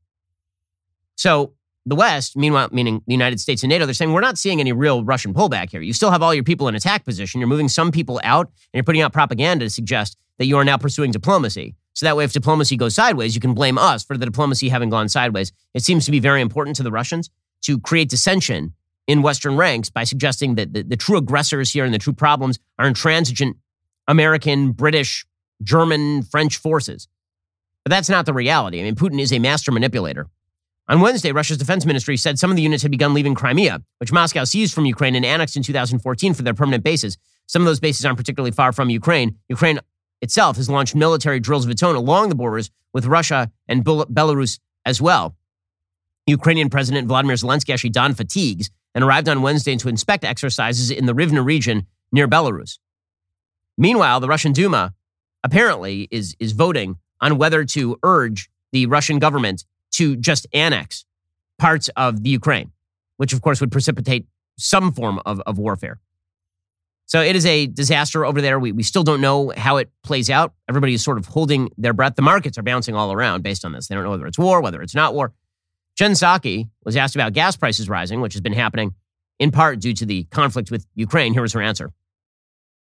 So 1.15 1.53
the 1.86 1.95
West, 1.95 2.36
meanwhile, 2.36 2.67
meaning 2.73 3.01
the 3.07 3.13
United 3.13 3.39
States 3.39 3.63
and 3.63 3.69
NATO, 3.69 3.86
they're 3.86 3.93
saying 3.93 4.11
we're 4.11 4.19
not 4.19 4.38
seeing 4.38 4.59
any 4.59 4.73
real 4.73 5.05
Russian 5.05 5.34
pullback 5.34 5.69
here. 5.69 5.79
You 5.79 5.93
still 5.93 6.11
have 6.11 6.21
all 6.21 6.34
your 6.34 6.43
people 6.43 6.67
in 6.67 6.75
attack 6.75 7.05
position. 7.05 7.39
You're 7.39 7.47
moving 7.47 7.69
some 7.69 7.89
people 7.89 8.19
out 8.21 8.47
and 8.47 8.79
you're 8.79 8.84
putting 8.84 9.01
out 9.01 9.13
propaganda 9.13 9.63
to 9.63 9.69
suggest 9.69 10.17
that 10.38 10.47
you 10.47 10.57
are 10.57 10.65
now 10.65 10.75
pursuing 10.75 11.11
diplomacy. 11.11 11.77
So 11.93 12.05
that 12.07 12.17
way, 12.17 12.25
if 12.25 12.34
diplomacy 12.34 12.75
goes 12.75 12.95
sideways, 12.95 13.34
you 13.34 13.39
can 13.39 13.53
blame 13.53 13.77
us 13.77 14.03
for 14.03 14.17
the 14.17 14.25
diplomacy 14.25 14.67
having 14.67 14.89
gone 14.89 15.07
sideways. 15.07 15.53
It 15.73 15.84
seems 15.84 16.03
to 16.03 16.11
be 16.11 16.19
very 16.19 16.41
important 16.41 16.75
to 16.75 16.84
the 16.84 16.91
Russians 16.91 17.29
to 17.61 17.79
create 17.79 18.09
dissension 18.09 18.73
in 19.12 19.22
Western 19.22 19.57
ranks 19.57 19.89
by 19.89 20.05
suggesting 20.05 20.55
that 20.55 20.74
the, 20.74 20.84
the 20.84 20.95
true 20.95 21.18
aggressors 21.18 21.74
here 21.74 21.84
and 21.84 21.93
the 21.93 21.99
true 21.99 22.14
problems 22.14 22.57
are 22.80 22.88
intransigent 22.88 23.57
American, 24.07 24.72
British, 24.72 25.26
German, 25.62 26.24
French 26.24 26.55
forces. 26.55 27.09
But 27.84 27.89
that's 27.89 28.07
not 28.07 28.26
the 28.26 28.34
reality. 28.34 28.80
I 28.80 28.84
mean, 28.84 28.95
Putin 28.95 29.20
is 29.20 29.34
a 29.34 29.39
master 29.39 29.70
manipulator. 29.70 30.28
On 30.88 31.01
Wednesday, 31.01 31.34
Russia's 31.34 31.57
defense 31.57 31.86
ministry 31.86 32.16
said 32.16 32.39
some 32.39 32.51
of 32.51 32.55
the 32.55 32.62
units 32.62 32.84
had 32.84 32.91
begun 32.91 33.14
leaving 33.14 33.36
Crimea, 33.36 33.82
which 33.97 34.14
Moscow 34.14 34.45
seized 34.45 34.74
from 34.74 34.86
Ukraine 34.86 35.16
and 35.16 35.26
annexed 35.26 35.57
in 35.57 35.64
2014 35.64 36.34
for 36.34 36.43
their 36.43 36.53
permanent 36.53 36.84
bases. 36.84 37.18
Some 37.47 37.62
of 37.62 37.66
those 37.66 37.82
bases 37.82 38.05
aren't 38.05 38.18
particularly 38.18 38.51
far 38.51 38.72
from 38.72 38.89
Ukraine. 38.89 39.38
Ukraine 39.49 39.82
itself 40.22 40.55
has 40.55 40.70
launched 40.70 40.95
military 40.95 41.41
drills 41.41 41.66
of 41.66 41.72
its 41.72 41.84
own 41.84 41.95
along 41.97 42.30
the 42.30 42.36
borders 42.36 42.72
with 42.93 43.05
Russia 43.05 43.51
and 43.68 43.84
Belarus 43.84 44.59
as 44.86 45.01
well. 45.01 45.36
Ukrainian 46.28 46.70
President 46.70 47.09
Vladimir 47.09 47.36
Zelensky 47.36 47.74
actually 47.74 47.89
donned 47.89 48.16
fatigues 48.16 48.70
and 48.93 49.03
arrived 49.03 49.29
on 49.29 49.41
Wednesday 49.41 49.75
to 49.77 49.89
inspect 49.89 50.23
exercises 50.23 50.91
in 50.91 51.05
the 51.05 51.13
Rivne 51.13 51.43
region 51.43 51.87
near 52.11 52.27
Belarus. 52.27 52.77
Meanwhile, 53.77 54.19
the 54.19 54.27
Russian 54.27 54.51
Duma 54.51 54.93
apparently 55.43 56.07
is, 56.11 56.35
is 56.39 56.51
voting 56.51 56.97
on 57.19 57.37
whether 57.37 57.63
to 57.65 57.97
urge 58.03 58.49
the 58.71 58.85
Russian 58.85 59.19
government 59.19 59.65
to 59.91 60.15
just 60.15 60.47
annex 60.53 61.05
parts 61.57 61.89
of 61.95 62.23
the 62.23 62.29
Ukraine, 62.29 62.71
which 63.17 63.33
of 63.33 63.41
course 63.41 63.61
would 63.61 63.71
precipitate 63.71 64.25
some 64.57 64.91
form 64.91 65.19
of, 65.25 65.39
of 65.41 65.57
warfare. 65.57 65.99
So 67.05 67.21
it 67.21 67.35
is 67.35 67.45
a 67.45 67.67
disaster 67.67 68.25
over 68.25 68.41
there. 68.41 68.57
We, 68.57 68.71
we 68.71 68.83
still 68.83 69.03
don't 69.03 69.19
know 69.19 69.51
how 69.57 69.77
it 69.77 69.91
plays 70.01 70.29
out. 70.29 70.53
Everybody 70.69 70.93
is 70.93 71.03
sort 71.03 71.17
of 71.17 71.25
holding 71.25 71.69
their 71.77 71.91
breath. 71.91 72.15
The 72.15 72.21
markets 72.21 72.57
are 72.57 72.63
bouncing 72.63 72.95
all 72.95 73.11
around 73.11 73.43
based 73.43 73.65
on 73.65 73.73
this. 73.73 73.87
They 73.87 73.95
don't 73.95 74.05
know 74.05 74.11
whether 74.11 74.27
it's 74.27 74.39
war, 74.39 74.61
whether 74.61 74.81
it's 74.81 74.95
not 74.95 75.13
war. 75.13 75.33
Jen 76.01 76.13
Psaki 76.13 76.67
was 76.83 76.97
asked 76.97 77.13
about 77.13 77.33
gas 77.33 77.55
prices 77.55 77.87
rising, 77.87 78.21
which 78.21 78.33
has 78.33 78.41
been 78.41 78.53
happening 78.53 78.95
in 79.37 79.51
part 79.51 79.79
due 79.79 79.93
to 79.93 80.03
the 80.03 80.23
conflict 80.31 80.71
with 80.71 80.83
Ukraine. 80.95 81.31
Here 81.31 81.43
was 81.43 81.53
her 81.53 81.61
answer. 81.61 81.93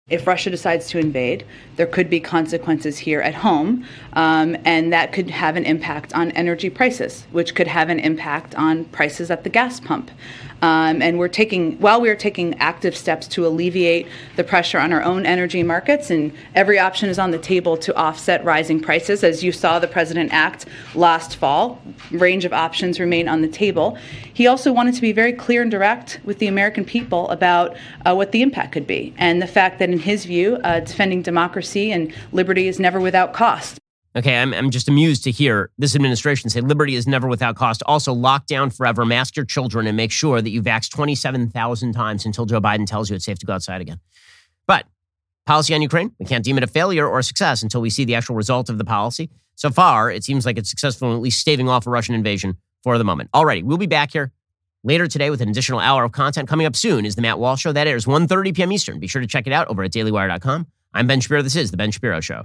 If 0.09 0.27
Russia 0.27 0.51
decides 0.51 0.89
to 0.89 0.99
invade, 0.99 1.47
there 1.77 1.87
could 1.87 2.11
be 2.11 2.19
consequences 2.19 2.99
here 2.99 3.21
at 3.21 3.37
home, 3.37 3.87
um, 4.15 4.57
and 4.65 4.93
that 4.93 5.13
could 5.13 5.31
have 5.31 5.55
an 5.55 5.65
impact 5.65 6.13
on 6.13 6.33
energy 6.33 6.69
prices, 6.69 7.25
which 7.31 7.55
could 7.55 7.69
have 7.69 7.89
an 7.89 8.01
impact 8.01 8.57
on 8.57 8.85
prices 8.87 9.31
at 9.31 9.45
the 9.45 9.49
gas 9.49 9.79
pump. 9.79 10.11
Um, 10.65 11.03
and 11.03 11.19
we're 11.19 11.29
taking, 11.29 11.79
while 11.79 12.01
we 12.01 12.09
are 12.09 12.17
taking 12.17 12.59
active 12.59 12.97
steps 12.97 13.29
to 13.35 13.47
alleviate 13.47 14.07
the 14.37 14.45
pressure 14.45 14.81
on 14.81 14.95
our 14.95 15.03
own 15.03 15.27
energy 15.27 15.63
markets, 15.63 16.11
and 16.11 16.33
every 16.55 16.79
option 16.79 17.11
is 17.11 17.19
on 17.19 17.33
the 17.33 17.39
table 17.39 17.77
to 17.77 17.95
offset 17.95 18.43
rising 18.47 18.81
prices. 18.81 19.23
As 19.23 19.45
you 19.45 19.53
saw 19.53 19.79
the 19.79 19.87
president 19.87 20.33
act 20.33 20.65
last 20.95 21.37
fall, 21.37 21.83
range 22.11 22.47
of 22.47 22.55
options 22.55 22.99
remain 22.99 23.29
on 23.29 23.43
the 23.43 23.49
table. 23.49 23.99
He 24.33 24.47
also 24.47 24.73
wanted 24.73 24.95
to 24.95 25.03
be 25.03 25.13
very 25.13 25.35
clear 25.35 25.61
and 25.61 25.71
direct 25.71 26.19
with 26.25 26.39
the 26.39 26.47
American 26.47 26.87
people 26.87 27.29
about 27.29 27.77
uh, 28.07 28.15
what 28.15 28.33
the 28.33 28.41
impact 28.41 28.73
could 28.73 28.87
be, 28.87 29.13
and 29.19 29.43
the 29.43 29.47
fact 29.47 29.79
that, 29.81 29.91
in 29.91 29.99
his 29.99 30.25
view, 30.25 30.57
uh, 30.65 30.81
defending 30.81 31.21
democracy 31.21 31.93
and 31.93 32.11
liberty 32.33 32.69
is 32.69 32.81
never 32.81 33.01
without 33.01 33.35
cost. 33.35 33.79
Okay, 34.17 34.37
I'm, 34.37 34.55
I'm 34.55 34.71
just 34.71 34.89
amused 34.89 35.25
to 35.25 35.33
hear 35.33 35.71
this 35.77 35.97
administration 35.97 36.49
say 36.49 36.61
liberty 36.61 36.95
is 36.95 37.07
never 37.07 37.27
without 37.27 37.57
cost. 37.57 37.83
Also, 37.87 38.13
lock 38.13 38.47
down 38.47 38.71
forever, 38.71 39.05
mask 39.05 39.35
your 39.35 39.45
children, 39.45 39.89
and 39.89 39.97
make 39.97 40.13
sure 40.13 40.41
that 40.41 40.51
you 40.51 40.63
vax 40.63 40.89
27,000 40.89 41.93
times 41.93 42.25
until 42.25 42.47
Joe 42.47 42.61
Biden 42.61 42.87
tells 42.87 43.11
you 43.11 43.17
it's 43.17 43.25
safe 43.25 43.41
to 43.41 43.47
go 43.47 43.55
outside 43.55 43.81
again. 43.81 43.99
But 44.69 44.87
policy 45.47 45.75
on 45.75 45.83
Ukraine, 45.83 46.13
we 46.21 46.27
can't 46.27 46.45
deem 46.45 46.59
it 46.59 46.65
a 46.65 46.69
failure 46.69 47.09
or 47.09 47.19
a 47.19 47.25
success 47.25 47.63
until 47.63 47.81
we 47.81 47.91
see 47.91 48.05
the 48.05 48.15
actual 48.15 48.37
result 48.37 48.71
of 48.71 48.79
the 48.79 48.85
policy. 48.85 49.31
So 49.57 49.71
far, 49.71 50.13
it 50.13 50.23
seems 50.23 50.47
like 50.47 50.59
it's 50.59 50.71
successful 50.71 51.11
in 51.11 51.17
at 51.17 51.23
least 51.23 51.41
staving 51.41 51.69
off 51.69 51.87
a 51.87 51.91
Russian 51.91 52.15
invasion 52.15 52.57
for 52.85 52.99
the 52.99 53.05
moment. 53.05 53.31
Alrighty, 53.33 53.65
we'll 53.65 53.79
be 53.79 53.87
back 53.87 54.13
here 54.13 54.33
later 54.85 55.09
today 55.09 55.31
with 55.31 55.41
an 55.41 55.49
additional 55.49 55.81
hour 55.81 56.05
of 56.05 56.13
content. 56.13 56.49
Coming 56.49 56.67
up 56.67 56.77
soon 56.77 57.05
is 57.05 57.17
the 57.17 57.23
Matt 57.23 57.41
Walsh 57.41 57.63
Show. 57.63 57.73
That 57.73 57.89
airs 57.89 58.05
1.30 58.05 58.55
p.m. 58.55 58.71
Eastern. 58.71 59.01
Be 59.01 59.09
sure 59.09 59.23
to 59.23 59.29
check 59.29 59.49
it 59.49 59.53
out 59.53 59.67
over 59.69 59.83
at 59.83 59.93
dailywire.com. 59.93 60.67
I'm 60.93 61.07
Ben 61.09 61.21
Shapiro. 61.21 61.43
This 61.43 61.57
is 61.57 61.73
The 61.73 61.77
Ben 61.77 61.91
Shapiro 61.91 62.21
Show. 62.21 62.45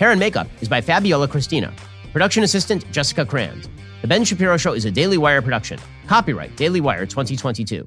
Hair 0.00 0.12
and 0.12 0.18
makeup 0.18 0.48
is 0.62 0.68
by 0.70 0.80
Fabiola 0.80 1.28
Cristina. 1.28 1.74
Production 2.10 2.42
assistant 2.42 2.90
Jessica 2.90 3.26
Kranz. 3.26 3.68
The 4.00 4.08
Ben 4.08 4.24
Shapiro 4.24 4.56
Show 4.56 4.72
is 4.72 4.86
a 4.86 4.90
Daily 4.90 5.18
Wire 5.18 5.42
production. 5.42 5.78
Copyright 6.06 6.56
Daily 6.56 6.80
Wire 6.80 7.04
2022. 7.04 7.86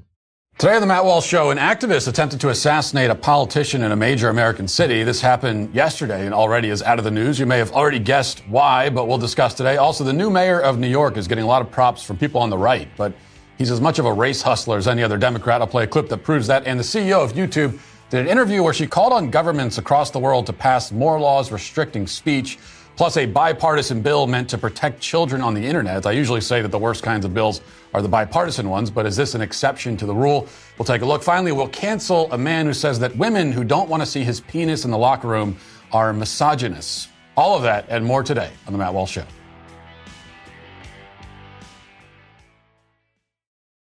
Today 0.56 0.76
on 0.76 0.80
the 0.80 0.86
Matt 0.86 1.04
Walsh 1.04 1.26
Show, 1.26 1.50
an 1.50 1.58
activist 1.58 2.06
attempted 2.06 2.40
to 2.42 2.50
assassinate 2.50 3.10
a 3.10 3.16
politician 3.16 3.82
in 3.82 3.90
a 3.90 3.96
major 3.96 4.28
American 4.28 4.68
city. 4.68 5.02
This 5.02 5.20
happened 5.20 5.74
yesterday 5.74 6.24
and 6.24 6.32
already 6.32 6.68
is 6.68 6.84
out 6.84 6.98
of 7.00 7.04
the 7.04 7.10
news. 7.10 7.40
You 7.40 7.46
may 7.46 7.58
have 7.58 7.72
already 7.72 7.98
guessed 7.98 8.46
why, 8.48 8.90
but 8.90 9.08
we'll 9.08 9.18
discuss 9.18 9.52
today. 9.52 9.78
Also, 9.78 10.04
the 10.04 10.12
new 10.12 10.30
mayor 10.30 10.60
of 10.60 10.78
New 10.78 10.86
York 10.86 11.16
is 11.16 11.26
getting 11.26 11.42
a 11.42 11.48
lot 11.48 11.62
of 11.62 11.72
props 11.72 12.04
from 12.04 12.16
people 12.16 12.40
on 12.40 12.48
the 12.48 12.56
right, 12.56 12.88
but 12.96 13.12
he's 13.58 13.72
as 13.72 13.80
much 13.80 13.98
of 13.98 14.06
a 14.06 14.12
race 14.12 14.40
hustler 14.40 14.76
as 14.76 14.86
any 14.86 15.02
other 15.02 15.18
Democrat. 15.18 15.60
I'll 15.60 15.66
play 15.66 15.82
a 15.82 15.88
clip 15.88 16.08
that 16.10 16.18
proves 16.18 16.46
that. 16.46 16.64
And 16.64 16.78
the 16.78 16.84
CEO 16.84 17.24
of 17.24 17.32
YouTube 17.32 17.80
did 18.14 18.26
an 18.26 18.30
interview 18.30 18.62
where 18.62 18.72
she 18.72 18.86
called 18.86 19.12
on 19.12 19.28
governments 19.28 19.78
across 19.78 20.12
the 20.12 20.20
world 20.20 20.46
to 20.46 20.52
pass 20.52 20.92
more 20.92 21.18
laws 21.18 21.50
restricting 21.50 22.06
speech, 22.06 22.60
plus 22.94 23.16
a 23.16 23.26
bipartisan 23.26 24.00
bill 24.02 24.28
meant 24.28 24.48
to 24.48 24.56
protect 24.56 25.00
children 25.00 25.42
on 25.42 25.52
the 25.52 25.60
internet. 25.60 26.06
I 26.06 26.12
usually 26.12 26.40
say 26.40 26.62
that 26.62 26.68
the 26.68 26.78
worst 26.78 27.02
kinds 27.02 27.24
of 27.24 27.34
bills 27.34 27.60
are 27.92 28.00
the 28.00 28.08
bipartisan 28.08 28.70
ones, 28.70 28.88
but 28.88 29.04
is 29.04 29.16
this 29.16 29.34
an 29.34 29.40
exception 29.40 29.96
to 29.96 30.06
the 30.06 30.14
rule? 30.14 30.46
We'll 30.78 30.86
take 30.86 31.02
a 31.02 31.04
look. 31.04 31.24
Finally, 31.24 31.50
we'll 31.50 31.66
cancel 31.70 32.32
a 32.32 32.38
man 32.38 32.66
who 32.66 32.72
says 32.72 33.00
that 33.00 33.16
women 33.16 33.50
who 33.50 33.64
don't 33.64 33.88
want 33.88 34.00
to 34.00 34.06
see 34.06 34.22
his 34.22 34.38
penis 34.38 34.84
in 34.84 34.92
the 34.92 34.98
locker 34.98 35.26
room 35.26 35.56
are 35.90 36.12
misogynists. 36.12 37.08
All 37.36 37.56
of 37.56 37.64
that 37.64 37.86
and 37.88 38.04
more 38.06 38.22
today 38.22 38.52
on 38.68 38.72
The 38.72 38.78
Matt 38.78 38.94
Walsh 38.94 39.10
Show. 39.10 39.24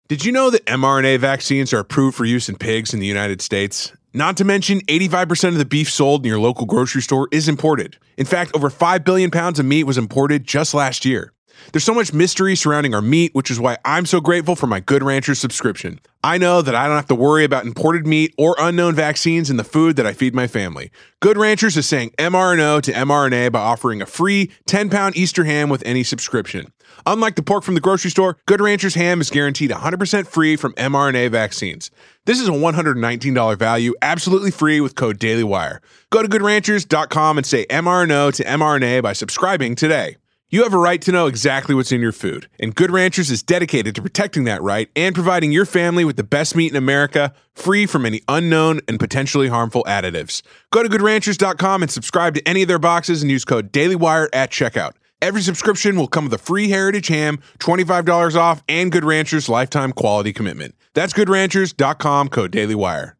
Did 0.08 0.24
you 0.24 0.32
know 0.32 0.48
that 0.48 0.64
mRNA 0.64 1.18
vaccines 1.18 1.74
are 1.74 1.80
approved 1.80 2.16
for 2.16 2.24
use 2.24 2.48
in 2.48 2.56
pigs 2.56 2.94
in 2.94 3.00
the 3.00 3.06
United 3.06 3.42
States? 3.42 3.92
Not 4.16 4.36
to 4.36 4.44
mention, 4.44 4.80
85% 4.82 5.48
of 5.48 5.58
the 5.58 5.64
beef 5.64 5.90
sold 5.90 6.24
in 6.24 6.28
your 6.28 6.38
local 6.38 6.66
grocery 6.66 7.02
store 7.02 7.26
is 7.32 7.48
imported. 7.48 7.98
In 8.16 8.26
fact, 8.26 8.52
over 8.54 8.70
5 8.70 9.04
billion 9.04 9.32
pounds 9.32 9.58
of 9.58 9.66
meat 9.66 9.84
was 9.84 9.98
imported 9.98 10.44
just 10.44 10.72
last 10.72 11.04
year. 11.04 11.33
There's 11.72 11.84
so 11.84 11.94
much 11.94 12.12
mystery 12.12 12.56
surrounding 12.56 12.94
our 12.94 13.02
meat, 13.02 13.34
which 13.34 13.50
is 13.50 13.58
why 13.58 13.78
I'm 13.84 14.06
so 14.06 14.20
grateful 14.20 14.56
for 14.56 14.66
my 14.66 14.80
Good 14.80 15.02
Ranchers 15.02 15.38
subscription. 15.38 16.00
I 16.22 16.38
know 16.38 16.62
that 16.62 16.74
I 16.74 16.86
don't 16.86 16.96
have 16.96 17.08
to 17.08 17.14
worry 17.14 17.44
about 17.44 17.66
imported 17.66 18.06
meat 18.06 18.34
or 18.38 18.56
unknown 18.58 18.94
vaccines 18.94 19.50
in 19.50 19.58
the 19.58 19.64
food 19.64 19.96
that 19.96 20.06
I 20.06 20.14
feed 20.14 20.34
my 20.34 20.46
family. 20.46 20.90
Good 21.20 21.36
Ranchers 21.36 21.76
is 21.76 21.86
saying 21.86 22.12
mRNO 22.18 22.80
to 22.82 22.92
mRNA 22.92 23.52
by 23.52 23.60
offering 23.60 24.00
a 24.00 24.06
free 24.06 24.50
10 24.66 24.88
pound 24.88 25.16
Easter 25.16 25.44
ham 25.44 25.68
with 25.68 25.82
any 25.84 26.02
subscription. 26.02 26.72
Unlike 27.06 27.36
the 27.36 27.42
pork 27.42 27.62
from 27.64 27.74
the 27.74 27.80
grocery 27.80 28.10
store, 28.10 28.38
Good 28.46 28.60
Ranchers 28.60 28.94
ham 28.94 29.20
is 29.20 29.30
guaranteed 29.30 29.70
100% 29.70 30.26
free 30.26 30.56
from 30.56 30.72
mRNA 30.74 31.30
vaccines. 31.30 31.90
This 32.24 32.40
is 32.40 32.48
a 32.48 32.52
$119 32.52 33.58
value, 33.58 33.94
absolutely 34.00 34.50
free 34.50 34.80
with 34.80 34.94
code 34.94 35.18
DailyWire. 35.18 35.80
Go 36.10 36.22
to 36.22 36.28
goodranchers.com 36.28 37.36
and 37.36 37.46
say 37.46 37.66
mRNO 37.66 38.32
to 38.34 38.44
mRNA 38.44 39.02
by 39.02 39.12
subscribing 39.12 39.74
today. 39.74 40.16
You 40.54 40.62
have 40.62 40.72
a 40.72 40.78
right 40.78 41.02
to 41.02 41.10
know 41.10 41.26
exactly 41.26 41.74
what's 41.74 41.90
in 41.90 42.00
your 42.00 42.12
food, 42.12 42.46
and 42.60 42.76
Good 42.76 42.92
Ranchers 42.92 43.28
is 43.28 43.42
dedicated 43.42 43.96
to 43.96 44.02
protecting 44.02 44.44
that 44.44 44.62
right 44.62 44.88
and 44.94 45.12
providing 45.12 45.50
your 45.50 45.64
family 45.64 46.04
with 46.04 46.14
the 46.14 46.22
best 46.22 46.54
meat 46.54 46.70
in 46.70 46.76
America, 46.76 47.34
free 47.56 47.86
from 47.86 48.06
any 48.06 48.20
unknown 48.28 48.78
and 48.86 49.00
potentially 49.00 49.48
harmful 49.48 49.82
additives. 49.88 50.42
Go 50.70 50.84
to 50.84 50.88
goodranchers.com 50.88 51.82
and 51.82 51.90
subscribe 51.90 52.34
to 52.34 52.48
any 52.48 52.62
of 52.62 52.68
their 52.68 52.78
boxes 52.78 53.20
and 53.20 53.32
use 53.32 53.44
code 53.44 53.72
DailyWire 53.72 54.28
at 54.32 54.52
checkout. 54.52 54.92
Every 55.20 55.42
subscription 55.42 55.96
will 55.96 56.06
come 56.06 56.26
with 56.26 56.34
a 56.34 56.38
free 56.38 56.68
Heritage 56.68 57.08
Ham, 57.08 57.40
$25 57.58 58.36
off, 58.36 58.62
and 58.68 58.92
Good 58.92 59.04
Ranchers 59.04 59.48
lifetime 59.48 59.90
quality 59.90 60.32
commitment. 60.32 60.76
That's 60.92 61.12
goodranchers.com, 61.14 62.28
code 62.28 62.52
DailyWire. 62.52 63.14